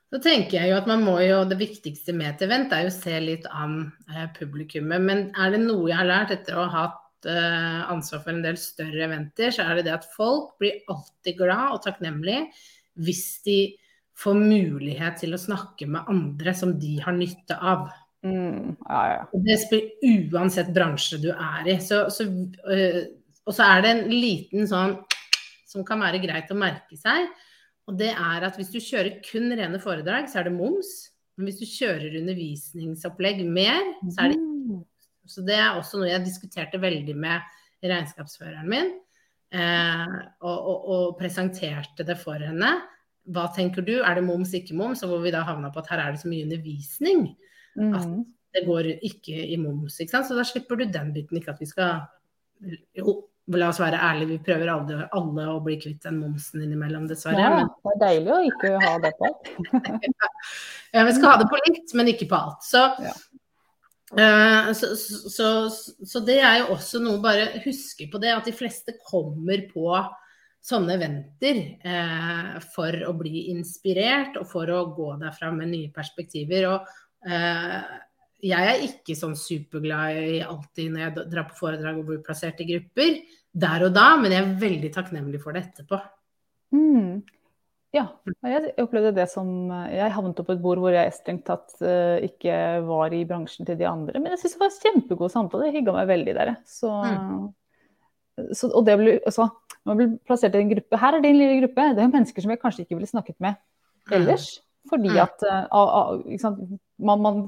Så 0.07 0.21
tenker 0.23 0.55
jeg 0.55 0.71
jo 0.71 0.77
at 0.77 0.87
man 0.87 1.03
må 1.03 1.17
jo, 1.25 1.41
Det 1.49 1.57
viktigste 1.59 2.15
med 2.15 2.35
et 2.35 2.45
event 2.47 2.71
er 2.71 2.85
jo 2.85 2.93
å 2.93 2.95
se 2.95 3.17
litt 3.23 3.47
an 3.51 3.89
eh, 4.13 4.29
publikummet. 4.37 5.03
Men 5.03 5.27
er 5.35 5.51
det 5.53 5.65
noe 5.65 5.89
jeg 5.89 5.99
har 5.99 6.07
lært 6.07 6.33
etter 6.37 6.55
å 6.55 6.67
ha 6.71 6.85
hatt 6.85 7.27
eh, 7.27 7.81
ansvar 7.91 8.23
for 8.23 8.33
en 8.33 8.43
del 8.45 8.59
større 8.61 9.03
eventer, 9.09 9.51
så 9.51 9.67
er 9.67 9.79
det 9.79 9.89
det 9.89 9.97
at 9.97 10.07
folk 10.15 10.55
blir 10.61 10.79
alltid 10.91 11.39
glad 11.41 11.75
og 11.75 11.83
takknemlig 11.83 12.45
hvis 13.03 13.25
de 13.45 13.59
får 14.17 14.37
mulighet 14.39 15.19
til 15.21 15.35
å 15.35 15.41
snakke 15.41 15.85
med 15.91 16.07
andre 16.09 16.53
som 16.57 16.73
de 16.81 16.95
har 17.03 17.13
nytte 17.13 17.57
av. 17.59 17.89
Mm, 18.25 18.73
ja, 18.87 19.01
ja. 19.11 19.19
Og 19.29 19.43
det 19.45 19.59
spiller 19.61 20.31
uansett 20.33 20.71
bransje 20.73 21.19
du 21.21 21.29
er 21.35 21.69
i. 21.69 21.77
Så, 21.83 22.07
så, 22.13 22.25
øh, 22.25 23.03
og 23.45 23.53
så 23.53 23.67
er 23.67 23.83
det 23.83 23.91
en 23.91 24.07
liten 24.09 24.65
sånn 24.69 24.97
som 25.67 25.85
kan 25.85 26.01
være 26.01 26.23
greit 26.23 26.49
å 26.49 26.57
merke 26.57 26.97
seg. 26.97 27.27
Og 27.87 27.97
det 27.99 28.09
er 28.11 28.45
at 28.47 28.57
hvis 28.59 28.71
du 28.73 28.79
kjører 28.83 29.21
kun 29.25 29.47
rene 29.55 29.79
foredrag, 29.79 30.27
så 30.29 30.41
er 30.41 30.49
det 30.49 30.57
moms. 30.57 30.91
Men 31.37 31.47
hvis 31.47 31.61
du 31.61 31.69
kjører 31.69 32.17
undervisningsopplegg 32.19 33.43
mer, 33.47 33.79
så 34.09 34.25
er 34.25 34.33
det 34.35 34.43
Mm. 34.67 34.83
Så 35.27 35.43
det 35.43 35.55
er 35.55 35.75
også 35.75 35.99
noe 35.99 36.09
jeg 36.09 36.23
diskuterte 36.25 36.79
veldig 36.79 37.15
med 37.15 37.41
regnskapsføreren 37.83 38.67
min. 38.67 38.93
Eh, 39.51 40.15
og, 40.41 40.57
og, 40.57 40.87
og, 40.91 41.03
presenterte 41.19 42.03
det 42.07 42.17
for 42.19 42.39
henne. 42.43 42.73
Hva 43.31 43.45
tenker 43.55 43.83
du, 43.83 43.97
er 44.01 44.19
det 44.19 44.25
moms, 44.27 44.53
ikke 44.55 44.75
moms? 44.75 45.03
Og 45.03 45.11
hvor 45.11 45.23
vi 45.23 45.31
da 45.35 45.45
havna 45.47 45.71
på 45.71 45.79
at 45.83 45.91
her 45.91 46.03
er 46.03 46.15
det 46.15 46.21
så 46.23 46.31
mye 46.31 46.47
undervisning 46.47 47.29
at 47.77 48.05
Mm. 48.07 48.23
det 48.55 48.65
går 48.65 48.87
ikke 49.05 49.35
i 49.53 49.55
moms. 49.55 49.99
ikke 49.99 50.11
sant? 50.11 50.27
Så 50.27 50.35
da 50.35 50.43
slipper 50.43 50.75
du 50.75 50.85
den 50.85 51.13
biten. 51.13 51.37
Ikke 51.37 51.51
at 51.51 51.59
vi 51.59 51.65
skal 51.65 52.01
Jo, 52.97 53.27
la 53.55 53.69
oss 53.71 53.79
være 53.79 53.99
ærlige, 54.03 54.33
vi 54.33 54.37
prøver 54.43 54.69
alle, 54.71 55.07
alle 55.15 55.47
å 55.53 55.59
bli 55.63 55.77
kvitt 55.79 56.03
den 56.03 56.19
momsen 56.19 56.63
innimellom, 56.65 57.07
dessverre. 57.07 57.39
Ja, 57.39 57.63
det 57.63 57.93
er 57.93 58.01
deilig 58.03 58.33
å 58.33 58.39
ikke 58.49 58.73
ha 58.83 58.93
det 59.03 59.13
på 59.19 59.31
ja, 60.95 61.05
vi 61.07 61.15
skal 61.15 61.29
ha 61.31 61.37
det 61.39 61.47
på 61.51 61.61
litt, 61.63 61.95
men 61.95 62.11
ikke 62.11 62.29
på 62.31 62.39
alt. 62.39 62.67
Så, 62.67 62.83
Ja. 63.05 63.15
uh, 64.19 64.71
så, 64.75 64.91
så, 64.97 65.49
så, 65.71 66.23
det 66.27 66.39
er 66.41 66.61
jo 66.61 66.69
også 66.75 67.01
noe 67.03 67.23
Bare 67.23 67.61
huske 67.65 68.09
på 68.11 68.21
det, 68.23 68.35
at 68.35 68.47
de 68.47 68.55
fleste 68.55 68.97
kommer 68.99 69.63
på 69.71 69.95
sånne 70.67 70.97
eventer 70.97 71.61
uh, 71.87 72.57
for 72.73 72.99
å 73.07 73.15
bli 73.15 73.47
inspirert 73.53 74.35
og 74.41 74.49
for 74.51 74.67
å 74.75 74.89
gå 74.91 75.13
derfra 75.23 75.53
med 75.55 75.71
nye 75.71 75.91
perspektiver. 75.95 76.67
Og 76.73 77.31
eh, 77.31 77.79
jeg 78.43 78.69
er 78.69 78.83
ikke 78.85 79.15
sånn 79.17 79.33
superglad 79.37 80.19
i 80.21 80.37
alltid 80.45 80.91
når 80.93 81.03
jeg 81.03 81.25
drar 81.31 81.47
på 81.49 81.57
foredrag 81.57 81.97
og 81.97 82.11
blir 82.11 82.21
plassert 82.25 82.59
i 82.61 82.67
grupper 82.69 83.15
der 83.57 83.87
og 83.87 83.95
da, 83.95 84.11
men 84.21 84.33
jeg 84.33 84.43
er 84.43 84.59
veldig 84.61 84.91
takknemlig 84.93 85.41
for 85.41 85.57
det 85.57 85.65
etterpå. 85.65 85.99
Mm. 86.75 87.23
Ja, 87.95 88.03
jeg 88.43 88.73
opplevde 88.83 89.13
det 89.15 89.29
som 89.31 89.69
Jeg 89.89 90.11
havnet 90.11 90.39
opp 90.41 90.49
på 90.49 90.57
et 90.57 90.61
bord 90.61 90.81
hvor 90.83 90.91
jeg 90.93 91.13
strengt 91.15 91.45
tatt 91.47 91.71
uh, 91.79 92.19
ikke 92.21 92.83
var 92.85 93.15
i 93.15 93.23
bransjen 93.25 93.65
til 93.65 93.79
de 93.79 93.87
andre. 93.89 94.19
Men 94.19 94.35
jeg 94.35 94.43
syns 94.43 94.57
det 94.57 94.61
var 94.61 94.73
en 94.73 94.81
kjempegod 94.83 95.33
samtale. 95.33 95.69
Jeg 95.69 95.79
hygga 95.79 95.95
meg 95.95 96.09
veldig 96.11 96.35
der. 96.37 96.51
Så, 96.67 96.91
mm. 96.91 97.47
så, 98.51 98.69
og 98.69 98.85
det 98.85 98.97
ble, 98.99 99.15
altså, 99.23 99.47
man 99.87 100.01
blir 100.01 100.13
plassert 100.27 100.57
i 100.59 100.61
en 100.61 100.73
gruppe 100.75 100.99
Her 101.01 101.17
er 101.17 101.23
din 101.23 101.39
lille 101.39 101.61
gruppe. 101.63 101.87
Det 101.95 102.03
er 102.03 102.09
jo 102.09 102.15
mennesker 102.19 102.45
som 102.45 102.53
jeg 102.53 102.61
kanskje 102.61 102.85
ikke 102.85 102.99
ville 102.99 103.09
snakket 103.09 103.39
med 103.43 103.57
ellers. 104.19 104.51
Fordi 104.91 105.15
mm. 105.15 105.23
at 105.23 105.47
uh, 105.47 106.75
man, 106.97 107.21
man, 107.21 107.41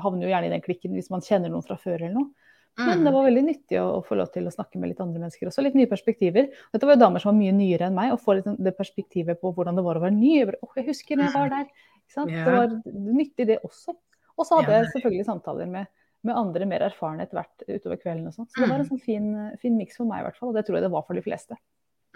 havner 0.00 0.26
jo 0.26 0.32
gjerne 0.32 0.48
i 0.48 0.52
den 0.54 0.64
klikken 0.64 0.96
hvis 0.96 1.12
man 1.12 1.24
kjenner 1.24 1.52
noen 1.52 1.64
fra 1.66 1.78
før 1.80 2.00
eller 2.00 2.14
noe. 2.16 2.30
Men 2.76 3.00
det 3.06 3.08
mm. 3.08 3.14
var 3.14 3.24
veldig 3.24 3.42
nyttig 3.46 3.78
å, 3.80 3.84
å, 3.96 4.00
få 4.04 4.18
lov 4.20 4.28
til 4.34 4.48
å 4.48 4.52
snakke 4.52 4.76
med 4.76 4.90
litt 4.90 4.98
andre 5.00 5.22
mennesker 5.22 5.48
også. 5.48 5.62
Litt 5.64 5.76
nye 5.78 5.88
perspektiver. 5.88 6.50
Dette 6.74 6.88
var 6.88 6.98
jo 6.98 7.02
damer 7.06 7.22
som 7.22 7.30
var 7.30 7.38
mye 7.38 7.54
nyere 7.56 7.86
enn 7.88 7.96
meg, 7.96 8.10
og 8.12 8.20
få 8.20 8.34
litt 8.36 8.50
det 8.66 8.74
perspektivet 8.76 9.40
på 9.40 9.52
hvordan 9.56 9.78
det 9.80 9.84
var 9.86 9.96
å 9.96 10.02
være 10.02 10.16
ny. 10.16 10.34
Jeg, 10.34 10.48
bare, 10.50 10.60
oh, 10.60 10.74
jeg 10.76 10.84
husker 10.90 11.16
når 11.16 11.24
jeg 11.24 11.36
var 11.38 11.54
der. 11.54 11.70
Det 12.16 12.56
var 12.58 12.74
nyttig, 12.84 13.46
det 13.48 13.56
også. 13.64 13.96
Og 14.36 14.44
så 14.44 14.60
hadde 14.60 14.76
jeg 14.76 14.90
selvfølgelig 14.92 15.28
samtaler 15.30 15.72
med, 15.72 15.88
med 16.28 16.36
andre 16.36 16.68
mer 16.68 16.84
erfarne 16.90 17.24
etter 17.24 17.40
hvert 17.40 17.64
utover 17.64 18.02
kvelden. 18.02 18.28
og 18.28 18.36
sånn. 18.36 18.50
Så 18.52 18.60
det 18.60 18.68
var 18.68 18.76
en 18.76 18.84
mm. 18.84 18.90
sånn 18.92 19.04
fin, 19.06 19.32
fin 19.62 19.80
miks 19.80 19.96
for 19.96 20.10
meg 20.10 20.20
i 20.20 20.28
hvert 20.28 20.36
fall, 20.36 20.52
og 20.52 20.60
det 20.60 20.66
tror 20.68 20.76
jeg 20.76 20.84
det 20.84 20.92
var 20.92 21.08
for 21.08 21.16
de 21.16 21.24
fleste. 21.24 21.56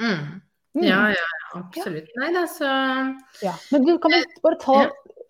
Mm. 0.00 0.42
Mm. 0.76 0.84
Ja, 0.84 1.00
ja, 1.16 1.30
absolutt. 1.58 2.12
Ja. 2.12 2.20
Nei 2.20 2.34
da, 2.36 2.44
så 2.52 2.68
ja. 3.42 3.56
Men 3.72 3.88
du, 3.88 3.96
kan 4.02 4.12
vi 4.12 4.20
bare 4.44 4.60
ta 4.60 4.76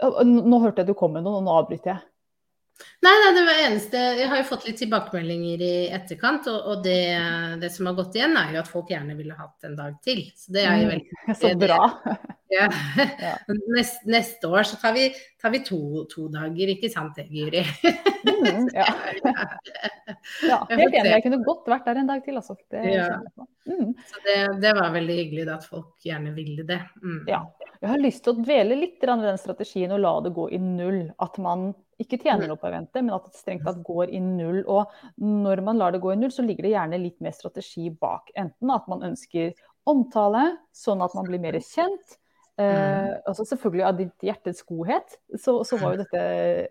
Nå 0.00 0.62
hørte 0.62 0.82
jeg 0.82 0.90
du 0.90 0.96
kom 0.98 1.12
med 1.16 1.26
noe, 1.26 1.40
og 1.40 1.46
nå 1.46 1.58
avbryter 1.60 1.94
jeg. 1.94 2.06
Nei, 3.04 3.12
nei, 3.12 3.30
det 3.36 3.42
var 3.44 3.58
eneste 3.64 4.00
Jeg 4.16 4.28
har 4.30 4.38
jo 4.40 4.46
fått 4.48 4.66
litt 4.68 4.78
tilbakemeldinger 4.80 5.62
i 5.64 5.72
etterkant, 5.92 6.48
og, 6.52 6.68
og 6.72 6.82
det, 6.84 7.00
det, 7.60 7.70
som 7.74 7.88
har 7.88 7.96
gått 7.98 8.16
igjen, 8.16 8.36
er 8.40 8.54
jo 8.54 8.62
at 8.62 8.70
folk 8.70 8.92
gjerne 8.92 9.16
ville 9.18 9.36
hatt 9.36 9.68
en 9.68 9.76
dag 9.78 9.96
til. 10.04 10.22
Så 10.36 10.52
det 10.56 10.64
er 10.64 10.82
jo 10.82 10.88
mm, 10.88 10.92
veldig 10.94 11.38
Så 11.42 11.54
bra. 11.60 11.80
Ja. 12.50 12.64
ja. 13.22 13.36
Nest, 13.76 14.00
neste 14.10 14.48
år 14.50 14.64
så 14.66 14.74
tar 14.82 14.90
vi, 14.96 15.04
tar 15.38 15.52
vi 15.54 15.60
to, 15.62 16.02
to, 16.10 16.24
dager, 16.34 16.72
ikke 16.72 16.90
sant 16.90 17.14
det, 17.14 17.28
Guri? 17.30 17.62
Mm, 18.26 18.64
ja. 18.74 18.86
ja. 20.48 20.56
helt 20.66 20.96
enig. 20.98 21.12
Jeg 21.12 21.22
kunne 21.28 21.38
godt 21.46 21.70
vært 21.70 21.86
der 21.86 22.00
en 22.02 22.10
dag 22.10 22.24
til, 22.26 22.40
altså. 22.40 22.56
Det, 22.74 22.82
ja. 22.90 23.06
mm. 23.70 23.92
Så 24.10 24.24
det, 24.26 24.36
det, 24.64 24.74
var 24.80 24.90
veldig 24.96 25.18
hyggelig 25.20 25.46
da, 25.46 25.60
at 25.60 25.70
folk 25.70 25.94
gjerne 26.02 26.34
ville 26.34 26.66
det. 26.66 26.80
Mm. 27.04 27.22
Ja. 27.30 27.44
Jeg 27.80 27.88
har 27.88 28.02
lyst 28.02 28.24
til 28.24 28.34
å 28.34 28.42
dvele 28.42 28.76
litt 28.76 29.00
ved 29.00 29.22
den 29.24 29.38
strategien 29.40 29.92
og 29.96 30.02
la 30.02 30.12
det 30.24 30.34
gå 30.36 30.50
i 30.52 30.58
null. 30.60 31.00
At 31.22 31.38
man 31.40 31.70
ikke 32.00 32.18
tjener 32.20 32.48
noe 32.48 32.60
på 32.60 32.68
eventet, 32.68 33.00
men 33.00 33.14
at 33.16 33.28
det 33.28 33.40
strengt 33.40 33.64
tatt 33.64 33.80
går 33.84 34.12
i 34.12 34.20
null. 34.20 34.60
Og 34.68 34.92
når 35.20 35.62
man 35.64 35.80
lar 35.80 35.94
det 35.94 36.02
gå 36.04 36.12
i 36.12 36.18
null, 36.20 36.32
så 36.34 36.44
ligger 36.44 36.66
det 36.66 36.74
gjerne 36.74 37.00
litt 37.00 37.18
mer 37.24 37.32
strategi 37.36 37.88
bak. 37.92 38.32
Enten 38.40 38.72
at 38.74 38.88
man 38.90 39.06
ønsker 39.08 39.54
omtale, 39.88 40.44
sånn 40.76 41.00
at 41.04 41.16
man 41.16 41.28
blir 41.28 41.40
mer 41.40 41.56
kjent. 41.64 42.18
Eh, 42.60 43.12
altså 43.24 43.46
selvfølgelig 43.48 43.84
av 43.88 43.96
ditt 43.96 44.26
hjertets 44.28 44.64
godhet, 44.68 45.16
så, 45.40 45.62
så, 45.64 45.78
var 45.80 45.94
jo 45.94 46.00
dette 46.02 46.24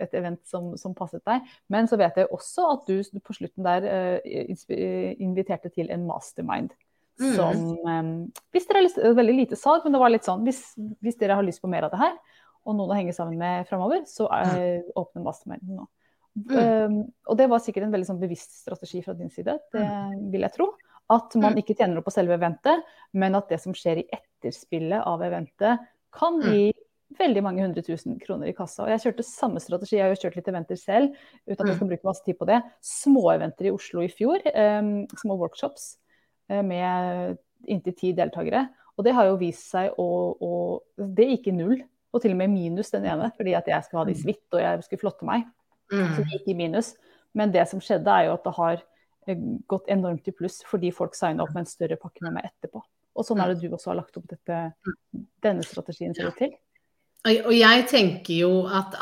et 0.05 0.13
event 0.19 0.41
som, 0.45 0.75
som, 0.77 0.93
passet 0.97 1.23
deg. 1.25 1.47
Men 1.73 1.89
så 1.89 1.97
vet 1.97 2.19
jeg 2.21 2.29
også 2.35 2.67
at 2.75 2.85
du 2.89 3.21
på 3.25 3.37
slutten 3.37 3.65
der 3.65 3.89
eh, 3.89 5.15
inviterte 5.17 5.73
til 5.73 5.89
en 5.93 6.05
mastermind. 6.09 6.75
Som 7.19 7.63
eh, 7.83 8.09
Hvis 8.55 8.67
dere 8.69 8.79
har 8.79 8.85
lyst, 8.85 8.99
Veldig 9.19 9.35
lite 9.35 9.59
salg, 9.59 9.85
men 9.85 9.95
det 9.95 10.01
var 10.01 10.13
litt 10.13 10.27
sånn 10.27 10.45
hvis, 10.47 10.61
hvis 11.03 11.17
dere 11.19 11.35
har 11.39 11.45
lyst 11.45 11.63
på 11.63 11.71
mer 11.71 11.87
av 11.87 11.93
det 11.93 12.01
her, 12.01 12.17
og 12.67 12.75
noen 12.77 12.91
å 12.93 12.97
henge 12.97 13.15
sammen 13.15 13.39
med 13.39 13.67
framover, 13.69 14.03
så 14.09 14.27
er, 14.35 14.51
mm. 14.83 14.91
åpner 14.99 15.25
masterminden 15.25 15.79
nå. 15.79 15.87
Mm. 16.39 16.51
Um, 16.55 16.99
og 17.27 17.39
det 17.39 17.47
var 17.51 17.63
sikkert 17.63 17.87
en 17.87 17.93
veldig 17.95 18.07
sånn 18.07 18.21
bevisst 18.21 18.59
strategi 18.61 19.01
fra 19.03 19.15
din 19.17 19.31
side, 19.33 19.57
det 19.73 19.83
mm. 19.83 20.27
vil 20.33 20.45
jeg 20.45 20.55
tro. 20.55 20.69
At 21.09 21.33
man 21.39 21.55
mm. 21.55 21.63
ikke 21.63 21.75
tjener 21.79 21.99
opp 21.99 22.05
på 22.05 22.13
selve 22.13 22.35
eventet, 22.37 22.83
men 23.17 23.37
at 23.39 23.49
det 23.49 23.57
som 23.63 23.73
skjer 23.75 24.03
i 24.03 24.09
etterspillet 24.13 25.07
av 25.09 25.23
eventet, 25.25 25.87
kan 26.15 26.37
mm. 26.37 26.51
gi 26.53 26.67
veldig 27.17 27.41
mange 27.41 27.63
hundre 27.63 27.81
tusen 27.83 28.19
kroner 28.21 28.51
i 28.51 28.55
kassa. 28.55 28.83
Og 28.85 28.91
jeg 28.93 29.01
kjørte 29.07 29.25
samme 29.25 29.61
strategi, 29.63 29.97
jeg 29.97 30.05
har 30.05 30.13
jo 30.13 30.19
kjørt 30.21 30.37
litt 30.37 30.51
eventer 30.51 30.77
selv, 30.77 31.17
uten 31.47 31.63
at 31.63 31.71
jeg 31.71 31.79
skal 31.79 31.89
bruke 31.89 32.07
masse 32.11 32.27
tid 32.27 32.37
på 32.37 32.47
det. 32.51 32.59
Småeventer 32.85 33.71
i 33.71 33.73
Oslo 33.73 34.05
i 34.05 34.11
fjor, 34.13 34.45
um, 34.53 34.93
små 35.23 35.39
workshops 35.41 35.95
med 36.49 37.37
inntil 37.69 37.95
ti 37.97 38.11
deltakere. 38.17 38.65
Og 38.97 39.05
det 39.07 39.13
har 39.15 39.29
jo 39.29 39.39
vist 39.39 39.69
seg 39.71 39.95
å, 40.01 40.09
å 40.35 40.53
Det 41.15 41.27
gikk 41.29 41.49
i 41.51 41.55
null 41.55 41.77
og 42.09 42.23
til 42.23 42.33
og 42.33 42.39
med 42.39 42.49
minus 42.51 42.89
den 42.89 43.05
ene, 43.05 43.29
fordi 43.37 43.53
at 43.53 43.67
jeg 43.69 43.85
skulle 43.85 44.01
ha 44.01 44.07
det 44.09 44.15
i 44.17 44.21
suite 44.23 44.57
og 44.57 44.63
jeg 44.63 44.85
skulle 44.85 45.03
flotte 45.03 45.27
meg. 45.29 45.43
Mm. 45.93 46.07
Så 46.15 46.23
det 46.23 46.39
gikk 46.39 46.47
i 46.49 46.55
minus. 46.57 46.93
Men 47.37 47.53
det 47.53 47.67
som 47.69 47.81
skjedde, 47.83 48.09
er 48.09 48.27
jo 48.27 48.37
at 48.37 48.47
det 48.47 48.53
har 48.55 48.79
eh, 49.29 49.43
gått 49.69 49.91
enormt 49.93 50.29
i 50.29 50.33
pluss 50.33 50.63
fordi 50.65 50.89
folk 50.95 51.13
signa 51.17 51.45
opp 51.45 51.53
med 51.53 51.67
en 51.67 51.69
større 51.69 51.99
pakke 52.01 52.25
med 52.25 52.39
meg 52.39 52.49
etterpå. 52.49 52.81
Og 53.19 53.27
sånn 53.27 53.41
er 53.43 53.53
det 53.53 53.61
du 53.61 53.75
også 53.75 53.91
har 53.91 53.99
lagt 53.99 54.17
opp 54.17 54.25
dette, 54.31 54.57
denne 55.43 55.65
strategien 55.67 56.15
til. 56.15 56.53
Og 57.29 57.51
jeg 57.51 57.85
tenker 57.91 58.33
jo 58.45 58.51
at, 58.71 58.95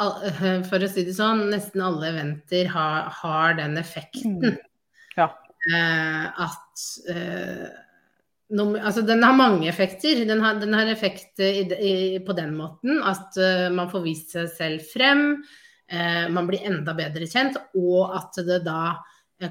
for 0.67 0.81
å 0.81 0.89
si 0.89 1.03
det 1.05 1.13
sånn, 1.15 1.45
nesten 1.53 1.83
alle 1.85 2.09
eventer 2.09 2.71
har, 2.73 3.11
har 3.21 3.57
den 3.59 3.77
effekten. 3.79 4.39
Mm. 4.41 4.57
Ja. 5.19 5.29
Eh, 5.67 6.25
at 6.47 6.83
eh, 7.11 7.67
altså 8.55 9.03
den 9.03 9.23
har 9.23 9.35
mange 9.35 9.67
effekter. 9.69 10.23
Den 10.25 10.41
har, 10.43 10.59
den 10.61 10.73
har 10.73 10.87
effekt 10.91 11.39
i, 11.43 11.65
i, 11.67 11.95
på 12.23 12.35
den 12.37 12.55
måten 12.55 13.01
at 13.03 13.35
uh, 13.35 13.67
man 13.75 13.89
får 13.91 14.05
vist 14.05 14.37
seg 14.37 14.47
selv 14.55 14.85
frem, 14.93 15.41
man 16.35 16.47
blir 16.49 16.65
enda 16.67 16.91
bedre 16.91 17.23
kjent, 17.31 17.55
og 17.79 18.11
at 18.17 18.39
det 18.43 18.57
da 18.65 18.97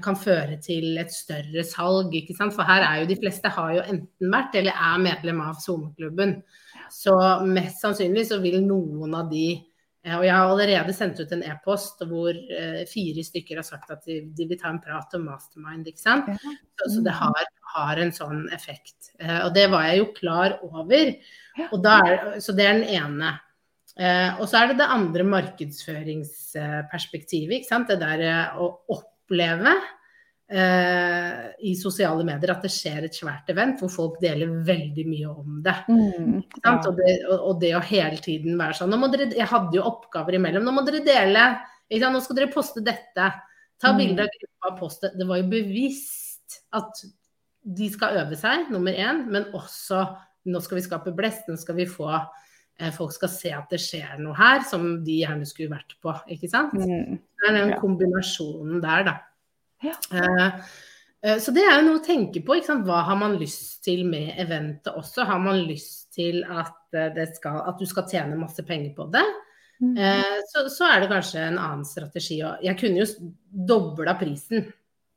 kan 0.04 0.18
føre 0.20 0.58
til 0.60 0.98
et 1.00 1.12
større 1.12 1.62
salg. 1.64 2.12
ikke 2.12 2.34
sant? 2.36 2.52
For 2.52 2.68
her 2.68 2.84
er 2.84 2.98
jo 3.00 3.08
de 3.08 3.16
fleste 3.16 3.52
har 3.52 3.70
jo 3.72 3.84
enten 3.84 4.32
vært 4.34 4.58
eller 4.60 4.76
er 4.76 5.00
medlem 5.00 5.40
av 5.44 5.56
SoMe-klubben. 5.62 6.34
Så 6.92 7.14
mest 7.48 7.80
sannsynlig 7.80 8.26
så 8.28 8.40
vil 8.42 8.58
noen 8.66 9.16
av 9.16 9.30
de 9.32 9.46
og 10.06 10.22
jeg 10.22 10.30
har 10.30 10.46
allerede 10.46 10.92
sendt 10.94 11.18
ut 11.18 11.32
en 11.34 11.40
e-post 11.42 12.04
hvor 12.06 12.36
fire 12.86 13.24
stykker 13.26 13.58
har 13.58 13.64
sagt 13.66 13.90
at 13.90 14.04
de, 14.06 14.20
de, 14.38 14.44
vil 14.46 14.60
ta 14.60 14.70
en 14.70 14.78
prat 14.78 15.16
om 15.18 15.24
mastermind. 15.26 15.88
ikke 15.90 15.98
sant? 15.98 16.28
Så, 16.78 16.92
så 16.94 17.02
det 17.02 17.14
har 17.18 17.48
har 17.76 18.00
en 18.00 18.08
sånn 18.14 18.46
effekt. 18.54 19.10
Eh, 19.20 19.40
og 19.44 19.50
det 19.56 19.66
var 19.72 19.82
jeg 19.90 19.98
jo 20.02 20.06
klar 20.16 20.50
over. 20.66 21.04
Er, 21.56 22.40
så 22.42 22.50
det 22.56 22.64
er 22.66 22.74
den 22.80 22.90
ene. 22.98 23.30
Eh, 23.96 24.30
og 24.40 24.46
så 24.50 24.54
er 24.60 24.66
det 24.70 24.80
det 24.80 24.94
andre 24.96 25.24
markedsføringsperspektivet. 25.32 27.54
Ikke 27.60 27.70
sant? 27.70 27.88
Det 27.90 27.98
der 28.02 28.18
eh, 28.26 28.48
å 28.60 28.62
oppleve 28.96 29.72
i 30.46 31.72
sosiale 31.74 32.22
medier 32.22 32.52
at 32.52 32.62
det 32.62 32.70
skjer 32.70 33.08
et 33.08 33.16
svært 33.18 33.48
event 33.50 33.80
hvor 33.82 33.90
folk 33.90 34.20
deler 34.22 34.52
veldig 34.68 35.04
mye 35.08 35.32
om 35.32 35.56
det. 35.64 35.74
Mm, 35.90 36.36
ja. 36.60 36.74
og, 36.76 37.00
det 37.00 37.14
og, 37.34 37.56
det 37.64 37.72
å 37.74 37.82
hele 37.82 38.20
tiden 38.22 38.54
være 38.60 38.76
sånn 38.78 38.94
dere, 39.10 39.26
Jeg 39.34 39.48
hadde 39.50 39.74
jo 39.74 39.88
oppgaver 39.88 40.38
imellom. 40.38 40.62
Nå 40.62 40.76
må 40.76 40.86
dere 40.86 41.02
dele. 41.02 41.48
Nå 41.90 42.22
skal 42.22 42.38
dere 42.38 42.52
poste 42.54 42.84
dette. 42.86 43.26
Ta 43.82 43.92
mm. 43.92 43.98
bilde 43.98 44.28
av 44.28 44.38
gruppa 44.38 44.70
og 44.70 44.78
poste. 44.84 45.10
Det 45.18 45.26
var 45.26 45.42
jo 45.42 45.50
bevisst 45.50 46.60
at 46.78 47.04
de 47.66 47.88
skal 47.90 48.20
øve 48.22 48.38
seg, 48.38 48.70
nummer 48.70 48.94
én, 48.94 49.24
men 49.32 49.48
også 49.56 50.04
nå 50.46 50.62
skal 50.62 50.78
vi 50.78 50.84
skape 50.86 51.14
blest, 51.16 51.48
nå 51.50 51.58
skal 51.58 51.78
vi 51.80 51.88
få 51.90 52.10
eh, 52.14 52.92
Folk 52.94 53.14
skal 53.16 53.32
se 53.32 53.50
at 53.54 53.72
det 53.72 53.80
skjer 53.82 54.20
noe 54.22 54.36
her 54.38 54.62
som 54.68 54.84
de 55.04 55.20
gjerne 55.24 55.48
skulle 55.48 55.74
vært 55.74 55.96
på, 56.02 56.14
ikke 56.30 56.50
sant. 56.52 56.76
Mm. 56.78 57.18
Det 57.18 57.50
er 57.50 57.58
den 57.58 57.74
kombinasjonen 57.82 58.78
der, 58.84 59.08
da. 59.08 59.16
Ja. 59.86 59.96
Eh, 60.12 60.46
eh, 61.22 61.38
så 61.42 61.54
det 61.54 61.64
er 61.64 61.78
jo 61.78 61.86
noe 61.88 62.00
å 62.00 62.04
tenke 62.04 62.42
på. 62.44 62.58
Hva 62.86 63.02
har 63.08 63.18
man 63.20 63.36
lyst 63.40 63.82
til 63.86 64.04
med 64.08 64.34
eventet 64.42 64.94
også? 64.94 65.26
Har 65.28 65.42
man 65.42 65.62
lyst 65.66 66.14
til 66.16 66.42
at, 66.44 66.78
eh, 66.96 67.22
skal, 67.36 67.62
at 67.70 67.78
du 67.80 67.86
skal 67.88 68.08
tjene 68.10 68.38
masse 68.40 68.64
penger 68.66 68.94
på 68.96 69.08
det? 69.12 69.26
Mm. 69.76 69.96
Så, 70.48 70.62
så, 70.72 70.86
er 70.88 71.02
det 71.02 71.10
kanskje 71.10 71.42
en 71.50 71.58
annen 71.60 71.84
strategi. 71.84 72.38
Jeg 72.64 72.78
kunne 72.80 73.02
jo 73.02 73.30
dobla 73.68 74.14
prisen. 74.16 74.64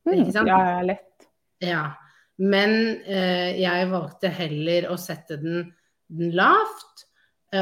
Mm. 0.03 0.17
Ikke 0.17 0.33
sant? 0.35 0.51
Ja, 0.51 0.81
lett. 0.83 1.29
Ja. 1.63 1.83
Men 2.43 2.73
eh, 3.07 3.55
jeg 3.59 3.87
valgte 3.91 4.31
heller 4.35 4.89
å 4.91 4.97
sette 4.99 5.37
den, 5.39 5.69
den 6.11 6.35
lavt 6.35 7.05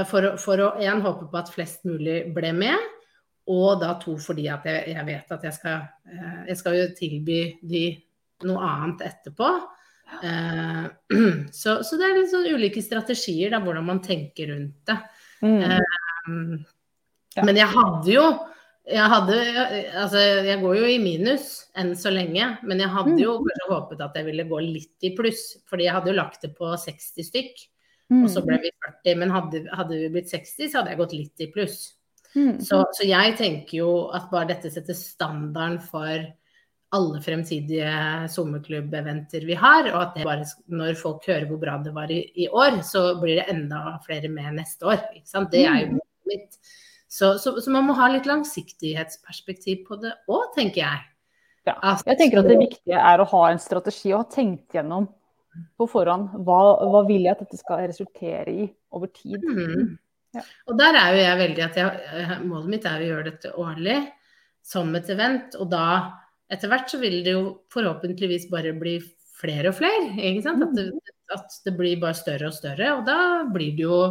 for, 0.09 0.33
for, 0.41 0.59
å 0.59 0.71
én 0.83 0.99
håpe 0.99 1.29
på 1.29 1.37
at 1.39 1.53
flest 1.53 1.85
mulig 1.87 2.25
ble 2.35 2.49
med. 2.57 2.96
Og 3.47 3.79
da 3.79 3.93
to 4.01 4.17
fordi 4.19 4.47
at 4.51 4.65
jeg, 4.67 4.91
jeg 4.91 5.05
vet 5.07 5.31
at 5.31 5.43
jeg 5.47 5.55
skal, 5.55 5.86
eh, 6.12 6.39
jeg 6.49 6.57
skal 6.60 6.75
jo 6.75 6.88
tilby 6.97 7.39
de 7.63 7.83
noe 8.47 8.63
annet 8.67 9.05
etterpå. 9.07 9.51
Eh, 10.23 10.83
så, 11.62 11.77
så, 11.83 11.97
det 11.99 12.05
er 12.10 12.17
litt 12.19 12.31
sånn 12.33 12.49
ulike 12.53 12.83
strategier, 12.83 13.51
da, 13.55 13.62
hvordan 13.63 13.88
man 13.88 14.01
tenker 14.03 14.51
rundt 14.53 14.91
det. 14.91 14.97
Mm. 15.41 15.62
Eh, 15.63 17.41
men 17.45 17.60
jeg 17.60 17.69
hadde 17.69 18.10
jo 18.10 18.23
Jeg 18.88 19.03
hadde 19.12 19.36
Altså, 19.99 20.17
jeg 20.47 20.62
går 20.63 20.77
jo 20.79 20.88
i 20.89 20.95
minus 21.03 21.67
enn 21.77 21.91
så 21.99 22.07
lenge, 22.10 22.45
men 22.63 22.79
jeg 22.79 22.88
hadde 22.89 23.17
jo 23.19 23.33
Mm. 23.38 23.43
kanskje 23.49 23.67
håpet 23.73 24.03
at 24.05 24.15
jeg 24.15 24.25
ville 24.29 24.45
gå 24.47 24.60
litt 24.63 25.03
i 25.03 25.12
pluss. 25.15 25.41
Fordi 25.67 25.83
jeg 25.83 25.93
hadde 25.93 26.07
jo 26.07 26.15
lagt 26.15 26.41
det 26.41 26.53
på 26.55 26.71
60 26.71 27.27
stykk, 27.27 27.65
Mm. 28.10 28.23
og 28.23 28.29
så 28.31 28.43
ble 28.45 28.57
vi 28.63 28.71
40. 28.86 29.17
Men 29.19 29.29
hadde, 29.36 29.65
hadde 29.75 29.89
vi 29.99 30.07
blitt 30.10 30.31
60, 30.31 30.69
så 30.71 30.79
hadde 30.79 30.93
jeg 30.93 30.99
gått 31.01 31.13
litt 31.17 31.43
i 31.43 31.51
pluss. 31.51 31.96
Mm. 32.35 32.57
Så, 32.61 32.81
så 32.93 33.07
jeg 33.07 33.37
tenker 33.39 33.77
jo 33.79 33.91
at 34.15 34.27
bare 34.31 34.51
dette 34.51 34.71
setter 34.73 34.97
standarden 34.97 35.79
for 35.81 36.25
alle 36.95 37.19
fremtidige 37.19 37.89
sommerklubb-eventer 38.31 39.43
vi 39.47 39.55
har, 39.59 39.89
og 39.91 40.01
at 40.05 40.19
bare, 40.23 40.45
når 40.71 40.95
folk 40.95 41.25
hører 41.27 41.47
hvor 41.49 41.59
bra 41.59 41.77
det 41.83 41.91
var 41.95 42.11
i, 42.13 42.21
i 42.39 42.47
år, 42.47 42.79
så 42.87 43.09
blir 43.19 43.41
det 43.41 43.49
enda 43.51 43.97
flere 44.05 44.29
med 44.31 44.55
neste 44.61 44.87
år. 44.87 45.01
Det 45.51 45.65
er 45.65 45.81
jo 45.81 45.87
Mm. 45.97 45.99
mitt. 46.27 46.57
Så, 47.07 47.37
så, 47.39 47.53
så 47.63 47.71
man 47.71 47.85
må 47.87 47.93
ha 47.95 48.07
litt 48.11 48.25
langsiktighetsperspektiv 48.27 49.85
på 49.87 49.95
det 50.01 50.13
òg, 50.27 50.49
tenker 50.55 50.81
jeg. 50.83 51.05
Ja. 51.67 51.75
Jeg 52.07 52.17
tenker 52.19 52.39
at 52.39 52.47
det 52.47 52.57
viktige 52.59 52.99
er 52.99 53.19
å 53.19 53.27
ha 53.27 53.43
en 53.51 53.59
strategi 53.59 54.13
og 54.13 54.21
ha 54.23 54.27
tenkt 54.31 54.75
gjennom 54.75 55.07
på 55.79 55.87
forhånd 55.89 56.35
hva, 56.47 56.59
hva 56.87 57.01
vil 57.07 57.25
jeg 57.25 57.35
at 57.35 57.41
dette 57.43 57.59
skal 57.59 57.87
resultere 57.89 58.51
i 58.51 58.67
over 58.95 59.11
tid. 59.11 59.41
Mhm. 59.43 59.97
Ja. 60.35 60.43
Og 60.67 60.77
der 60.79 60.97
er 60.99 61.13
jo 61.15 61.19
jeg 61.23 61.39
veldig 61.41 61.63
at 61.65 61.77
jeg, 61.79 62.39
målet 62.45 62.71
mitt 62.73 62.87
er 62.89 63.03
å 63.03 63.09
gjøre 63.11 63.27
dette 63.31 63.53
årlig 63.57 63.97
som 64.67 64.95
et 64.99 65.09
event. 65.13 65.55
Og 65.61 65.69
da 65.71 65.85
etter 66.51 66.71
hvert 66.71 66.91
så 66.91 66.99
vil 67.01 67.21
det 67.25 67.35
jo 67.35 67.43
forhåpentligvis 67.73 68.49
bare 68.51 68.73
bli 68.77 68.97
flere 69.37 69.71
og 69.71 69.77
flere. 69.79 70.09
Ikke 70.17 70.43
sant? 70.47 70.63
At 70.65 70.75
det, 70.77 70.87
at 71.35 71.59
det 71.65 71.75
blir 71.77 72.01
bare 72.01 72.17
større 72.17 72.49
og 72.51 72.55
større. 72.57 72.91
Og 72.99 73.05
da 73.07 73.19
blir 73.53 73.75
det 73.77 73.85
jo 73.87 74.01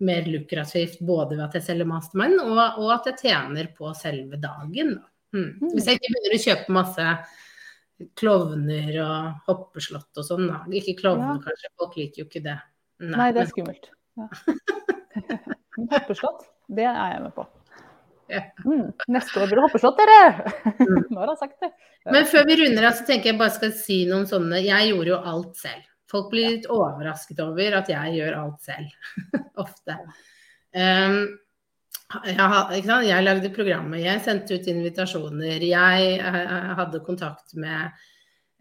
mer 0.00 0.24
lukrativt 0.24 1.00
både 1.04 1.36
ved 1.36 1.44
at 1.44 1.58
jeg 1.58 1.66
selger 1.66 1.88
mastermind 1.88 2.40
og, 2.40 2.56
og 2.80 2.88
at 2.94 3.10
jeg 3.10 3.20
tjener 3.26 3.68
på 3.76 3.92
selve 3.98 4.40
dagen. 4.40 4.96
Da. 4.96 5.06
Mhm. 5.36 5.70
Hvis 5.74 5.86
jeg 5.90 6.00
ikke 6.00 6.12
begynner 6.14 6.36
å 6.36 6.44
kjøpe 6.46 6.76
masse 6.78 7.06
klovner 8.16 8.94
og 9.04 9.48
hoppeslott 9.48 10.20
og 10.20 10.24
sånn. 10.24 10.46
Ikke 10.72 10.96
klovner 11.02 11.36
Ja. 11.36 11.42
kanskje, 11.44 11.72
folk 11.76 11.96
liker 12.00 12.22
jo 12.22 12.28
ikke 12.30 12.42
det. 12.46 12.58
Nei, 13.00 13.30
det 13.32 13.42
er 13.42 13.50
skummelt. 13.52 13.90
Ja. 14.16 14.28
Hoppeslott, 15.90 16.46
det 16.68 16.86
er 16.88 17.00
jeg 17.14 17.24
med 17.24 17.34
på. 17.36 17.46
Mm, 18.64 18.90
neste 19.10 19.40
år 19.40 19.48
blir 19.50 19.58
det 19.58 19.64
hoppeslott, 19.64 19.98
dere! 19.98 20.18
Mm. 20.78 20.98
Nå 21.10 21.20
har 21.20 21.32
han 21.32 21.38
sagt 21.40 21.62
det. 21.64 21.70
Men 22.10 22.26
før 22.30 22.46
vi 22.48 22.58
runder 22.60 22.88
av, 22.88 22.96
så 22.98 23.06
tenker 23.08 23.32
jeg 23.32 23.40
bare 23.40 23.54
skal 23.54 23.72
si 23.76 24.02
noen 24.08 24.26
sånne 24.30 24.62
Jeg 24.62 24.92
gjorde 24.92 25.12
jo 25.12 25.20
alt 25.32 25.58
selv. 25.60 25.86
Folk 26.10 26.30
blir 26.32 26.56
litt 26.56 26.66
overrasket 26.70 27.42
over 27.44 27.76
at 27.80 27.90
jeg 27.90 28.16
gjør 28.18 28.38
alt 28.40 28.66
selv. 28.66 29.16
Ofte. 29.64 29.98
Um, 30.74 31.22
jeg, 32.26 32.82
jeg 33.06 33.22
lagde 33.22 33.52
programmet, 33.54 34.02
jeg 34.02 34.22
sendte 34.24 34.58
ut 34.58 34.70
invitasjoner. 34.70 35.62
Jeg 35.62 36.16
eh, 36.18 36.72
hadde 36.78 37.02
kontakt 37.06 37.54
med, 37.54 37.92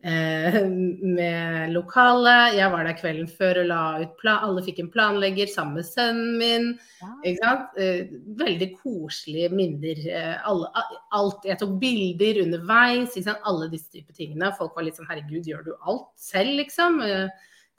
med 0.03 1.73
lokale. 1.73 2.35
Jeg 2.55 2.71
var 2.71 2.85
der 2.87 2.95
kvelden 2.95 3.27
før 3.27 3.59
og 3.63 3.67
la 3.67 3.79
ut 4.03 4.13
plan. 4.21 4.43
Alle 4.47 4.63
fikk 4.63 4.79
en 4.79 4.91
planlegger 4.93 5.49
sammen 5.51 5.75
med 5.79 5.87
sønnen 5.87 6.37
min. 6.39 6.67
Ja. 7.01 7.09
Ikke 7.27 7.43
sant? 7.43 7.77
Eh, 7.77 8.13
Veldig 8.39 8.69
koselige 8.79 9.49
minner. 9.51 9.99
eh, 10.07 10.37
Alle, 10.47 10.69
alt. 11.11 11.43
Jeg 11.45 11.59
tok 11.59 11.75
bilder 11.81 12.41
underveis. 12.45 13.15
Ikke 13.15 13.27
sant? 13.27 13.43
Alle 13.45 13.69
disse 13.73 13.91
typer 13.91 14.13
tingene. 14.15 14.53
Folk 14.57 14.75
var 14.75 14.87
litt 14.87 14.95
sånn 14.99 15.09
herregud, 15.09 15.43
gjør 15.47 15.65
du 15.67 15.73
alt 15.83 16.07
selv, 16.15 16.55
liksom? 16.61 17.01
Eh, 17.03 17.27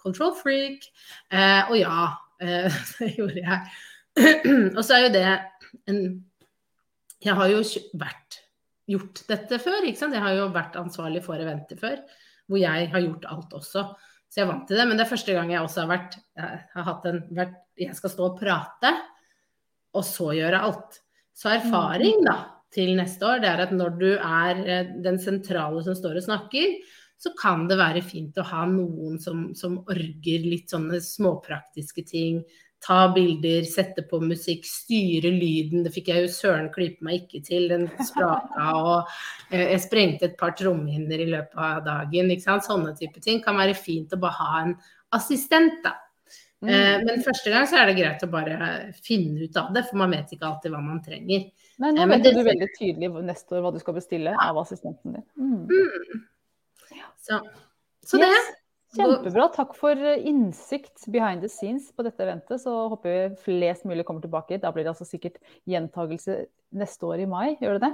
Control 0.00 0.34
freak. 0.36 0.86
Eh, 1.32 1.70
og 1.70 1.76
ja, 1.78 2.08
eh, 2.40 2.68
det 3.00 3.14
gjorde 3.16 3.40
jeg. 3.40 3.60
og 4.76 4.84
så 4.84 4.96
er 4.96 5.06
jo 5.06 5.14
det 5.14 5.26
en 5.88 6.00
Jeg 7.24 7.34
har 7.36 7.48
jo 7.52 7.60
vært 8.00 8.39
gjort 8.90 9.22
dette 9.30 9.60
før, 9.62 9.86
ikke 9.86 10.02
sant. 10.02 10.16
Jeg 10.16 10.24
har 10.24 10.36
jo 10.36 10.50
vært 10.54 10.78
ansvarlig 10.80 11.22
for 11.24 11.40
eventer 11.40 11.78
før, 11.80 12.00
hvor 12.50 12.60
jeg 12.60 12.88
har 12.92 13.04
gjort 13.04 13.28
alt 13.30 13.58
også. 13.60 13.84
Så 14.30 14.40
jeg 14.40 14.46
er 14.46 14.52
vant 14.52 14.66
til 14.68 14.78
det. 14.78 14.86
Men 14.86 14.98
det 14.98 15.04
er 15.04 15.12
første 15.12 15.34
gang 15.36 15.50
jeg 15.52 15.64
også 15.64 15.84
har 15.84 15.90
vært 15.90 16.16
har 16.38 16.86
hatt 16.86 17.06
en 17.10 17.20
vært, 17.36 17.58
Jeg 17.80 17.96
skal 17.96 18.12
stå 18.12 18.26
og 18.28 18.40
prate, 18.40 18.94
og 19.96 20.04
så 20.06 20.30
gjøre 20.36 20.62
alt. 20.66 21.00
Så 21.34 21.48
erfaring, 21.54 22.20
da, 22.26 22.36
til 22.74 22.92
neste 22.98 23.26
år, 23.26 23.40
det 23.42 23.50
er 23.50 23.62
at 23.64 23.74
når 23.74 23.94
du 23.98 24.10
er 24.12 24.60
eh, 24.62 24.90
den 25.02 25.18
sentrale 25.22 25.82
som 25.86 25.96
står 25.96 26.20
og 26.20 26.26
snakker, 26.26 26.74
så 27.20 27.32
kan 27.36 27.66
det 27.68 27.78
være 27.80 28.02
fint 28.04 28.38
å 28.40 28.46
ha 28.48 28.64
noen 28.68 29.18
som, 29.20 29.50
som 29.56 29.78
orger 29.90 30.44
litt 30.46 30.72
sånne 30.72 31.00
småpraktiske 31.04 32.04
ting. 32.08 32.40
Ta 32.80 33.10
bilder, 33.12 33.62
sette 33.68 34.02
på 34.08 34.20
musikk, 34.24 34.64
styre 34.64 35.28
lyden. 35.34 35.82
Det 35.84 35.92
fikk 35.92 36.06
jeg 36.08 36.22
jo 36.24 36.30
søren 36.32 36.70
klype 36.72 37.04
meg 37.04 37.26
ikke 37.26 37.42
til. 37.44 37.66
Den 37.68 37.88
spraka 38.08 38.70
og 38.78 39.10
eh, 39.52 39.66
jeg 39.74 39.82
sprengte 39.84 40.30
et 40.30 40.38
par 40.40 40.54
trommehinner 40.56 41.20
i 41.20 41.26
løpet 41.28 41.58
av 41.60 41.82
dagen. 41.84 42.30
Ikke 42.32 42.46
sant? 42.46 42.64
Sånne 42.64 42.94
type 42.96 43.20
ting 43.20 43.42
kan 43.44 43.58
være 43.60 43.74
fint 43.76 44.14
å 44.16 44.20
bare 44.22 44.38
ha 44.38 44.62
en 44.62 44.72
assistent, 45.12 45.82
da. 45.84 45.92
Mm. 46.60 46.68
Eh, 46.72 46.96
Men 47.04 47.22
første 47.24 47.52
gang 47.52 47.64
så 47.68 47.78
er 47.80 47.86
det 47.88 47.98
greit 48.00 48.24
å 48.24 48.30
bare 48.32 48.70
finne 49.04 49.44
ut 49.44 49.56
av 49.60 49.70
det, 49.76 49.84
for 49.88 49.96
man 50.00 50.10
vet 50.16 50.32
ikke 50.32 50.48
alltid 50.48 50.72
hva 50.74 50.80
man 50.84 51.02
trenger. 51.04 51.46
Nei, 51.80 51.92
nå 51.92 52.00
Eh, 52.02 52.06
men 52.06 52.20
vet 52.20 52.24
det- 52.24 52.34
du 52.36 52.44
veldig 52.48 52.68
tydelig 52.78 53.08
neste 53.24 53.56
år 53.56 53.62
hva 53.64 53.72
du 53.72 53.78
skal 53.80 53.94
bestille 53.96 54.34
av 54.40 54.56
assistenten 54.60 55.14
din. 55.20 55.24
Mm. 55.36 56.26
Så, 57.20 57.40
så 58.04 58.18
det. 58.20 58.32
Kjempebra. 58.96 59.46
Takk 59.54 59.74
for 59.78 59.94
eh, 59.94 60.22
innsikt 60.26 61.06
behind 61.14 61.44
the 61.44 61.50
scenes 61.50 61.90
på 61.94 62.02
dette 62.06 62.24
eventet. 62.24 62.62
Så 62.62 62.74
håper 62.92 63.10
vi 63.12 63.42
flest 63.44 63.86
mulig 63.86 64.06
kommer 64.08 64.24
tilbake. 64.24 64.58
Da 64.62 64.72
blir 64.74 64.86
det 64.86 64.94
altså 64.94 65.06
sikkert 65.06 65.38
gjentagelse 65.70 66.44
neste 66.74 67.06
år 67.06 67.22
i 67.22 67.28
mai, 67.30 67.56
gjør 67.60 67.78
det 67.78 67.88
det? 67.88 67.92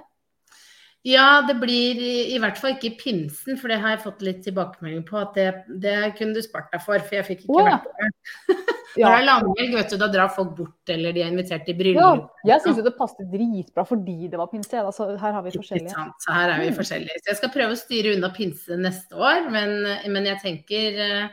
Ja, 1.07 1.43
det 1.47 1.55
blir 1.61 2.01
i, 2.03 2.15
i 2.35 2.39
hvert 2.43 2.59
fall 2.59 2.73
ikke 2.75 2.97
pinsen, 2.99 3.55
for 3.61 3.71
det 3.71 3.77
har 3.83 3.95
jeg 3.95 4.03
fått 4.03 4.25
litt 4.27 4.41
tilbakemelding 4.43 5.05
på. 5.07 5.21
At 5.21 5.37
det, 5.39 5.51
det 5.83 5.95
kunne 6.19 6.35
du 6.35 6.43
spart 6.43 6.73
deg 6.73 6.83
for, 6.83 6.99
for 6.99 7.19
jeg 7.21 7.27
fikk 7.29 7.45
ikke 7.45 7.61
oh, 7.61 7.69
ja. 7.69 7.77
vært 7.79 8.01
der. 8.01 8.65
Når 8.97 9.13
det 9.13 9.19
er 9.21 9.27
langhelg, 9.27 9.75
vet 9.77 9.93
du, 9.93 9.97
da 10.01 10.09
drar 10.09 10.31
folk 10.33 10.55
bort, 10.57 10.91
eller 10.91 11.13
de 11.13 11.21
er 11.23 11.29
invitert 11.29 11.67
til 11.69 11.91
Ja, 11.93 12.11
jeg 12.49 12.63
syns 12.65 12.81
jo 12.81 12.85
det 12.87 12.95
passet 12.97 13.29
dritbra 13.29 13.85
fordi 13.87 14.31
det 14.33 14.41
var 14.41 14.49
pinse. 14.49 14.81
Altså, 14.81 15.11
her 15.21 15.37
har 15.37 15.45
vi 15.45 15.53
Ikke 15.53 15.61
forskjellige. 15.61 15.93
sant, 15.93 16.17
Så 16.25 16.33
her 16.33 16.55
er 16.55 16.63
vi 16.63 16.71
Mm. 16.71 16.79
forskjellige. 16.81 17.21
Så 17.21 17.31
jeg 17.31 17.41
skal 17.43 17.53
prøve 17.55 17.77
å 17.77 17.81
styre 17.83 18.15
unna 18.17 18.31
pinse 18.33 18.79
neste 18.81 19.21
år, 19.21 19.51
men, 19.53 19.77
men 20.11 20.31
jeg 20.33 20.41
tenker 20.43 20.99
eh, 21.07 21.29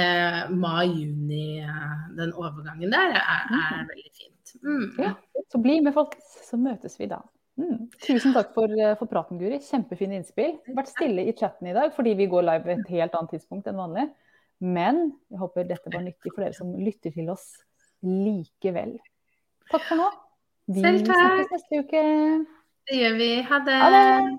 eh, 0.00 0.40
mai-juni, 0.50 1.60
eh, 1.60 1.94
den 2.16 2.32
overgangen 2.32 2.90
der, 2.90 3.20
er, 3.20 3.46
er 3.52 3.86
veldig 3.92 4.10
fint. 4.16 4.56
Mm. 4.64 4.88
Ja. 4.98 5.14
Så 5.52 5.60
bli 5.62 5.80
med, 5.84 5.92
folkens. 5.94 6.40
Så 6.48 6.56
møtes 6.56 6.98
vi 6.98 7.06
da. 7.12 7.20
Mm. 7.60 7.86
Tusen 8.02 8.34
takk 8.34 8.50
for, 8.54 8.66
eh, 8.66 8.96
for 8.98 9.06
praten, 9.06 9.38
Guri. 9.38 9.60
Kjempefine 9.62 10.18
innspill. 10.18 10.58
Vært 10.74 10.90
stille 10.90 11.22
i 11.22 11.32
chatten 11.32 11.68
i 11.70 11.76
dag 11.76 11.94
fordi 11.94 12.16
vi 12.18 12.26
går 12.26 12.42
live 12.42 12.64
ved 12.64 12.80
et 12.80 12.94
helt 12.96 13.14
annet 13.14 13.30
tidspunkt 13.36 13.68
enn 13.70 13.78
vanlig. 13.78 14.08
Men 14.60 15.12
jeg 15.30 15.38
håper 15.38 15.68
dette 15.68 15.92
var 15.92 16.02
nyttig 16.02 16.32
for 16.32 16.42
dere 16.44 16.54
som 16.56 16.74
lytter 16.74 17.14
til 17.14 17.30
oss 17.30 17.46
likevel. 18.04 18.96
Takk 19.70 19.86
for 19.88 19.96
nå. 20.02 20.10
Vi 20.68 20.80
Selv 20.80 21.06
takk. 21.06 21.20
snakkes 21.20 21.52
neste 21.52 21.82
uke. 21.84 22.02
Det 22.88 22.98
gjør 23.00 23.18
vi. 23.18 23.30
Ha 23.42 23.58
det. 23.64 23.78
Ha 23.82 23.90
det! 23.94 24.38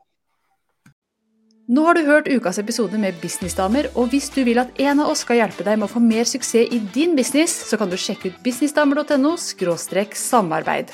Nå 1.65 1.81
har 1.81 1.97
du 1.97 2.03
hørt 2.05 2.27
ukas 2.29 2.59
episode 2.61 2.93
med 3.01 3.15
Businessdamer, 3.23 3.87
og 3.97 4.11
hvis 4.11 4.29
du 4.29 4.43
vil 4.45 4.59
at 4.61 4.69
en 4.77 4.99
av 5.01 5.09
oss 5.09 5.23
skal 5.25 5.39
hjelpe 5.39 5.65
deg 5.65 5.79
med 5.79 5.87
å 5.87 5.93
få 5.95 6.01
mer 6.03 6.27
suksess 6.29 6.69
i 6.69 6.77
din 6.93 7.15
business, 7.17 7.55
så 7.71 7.79
kan 7.81 7.89
du 7.89 7.97
sjekke 7.97 8.29
ut 8.29 8.43
businessdamer.no 8.45 9.33
samarbeid. 10.13 10.93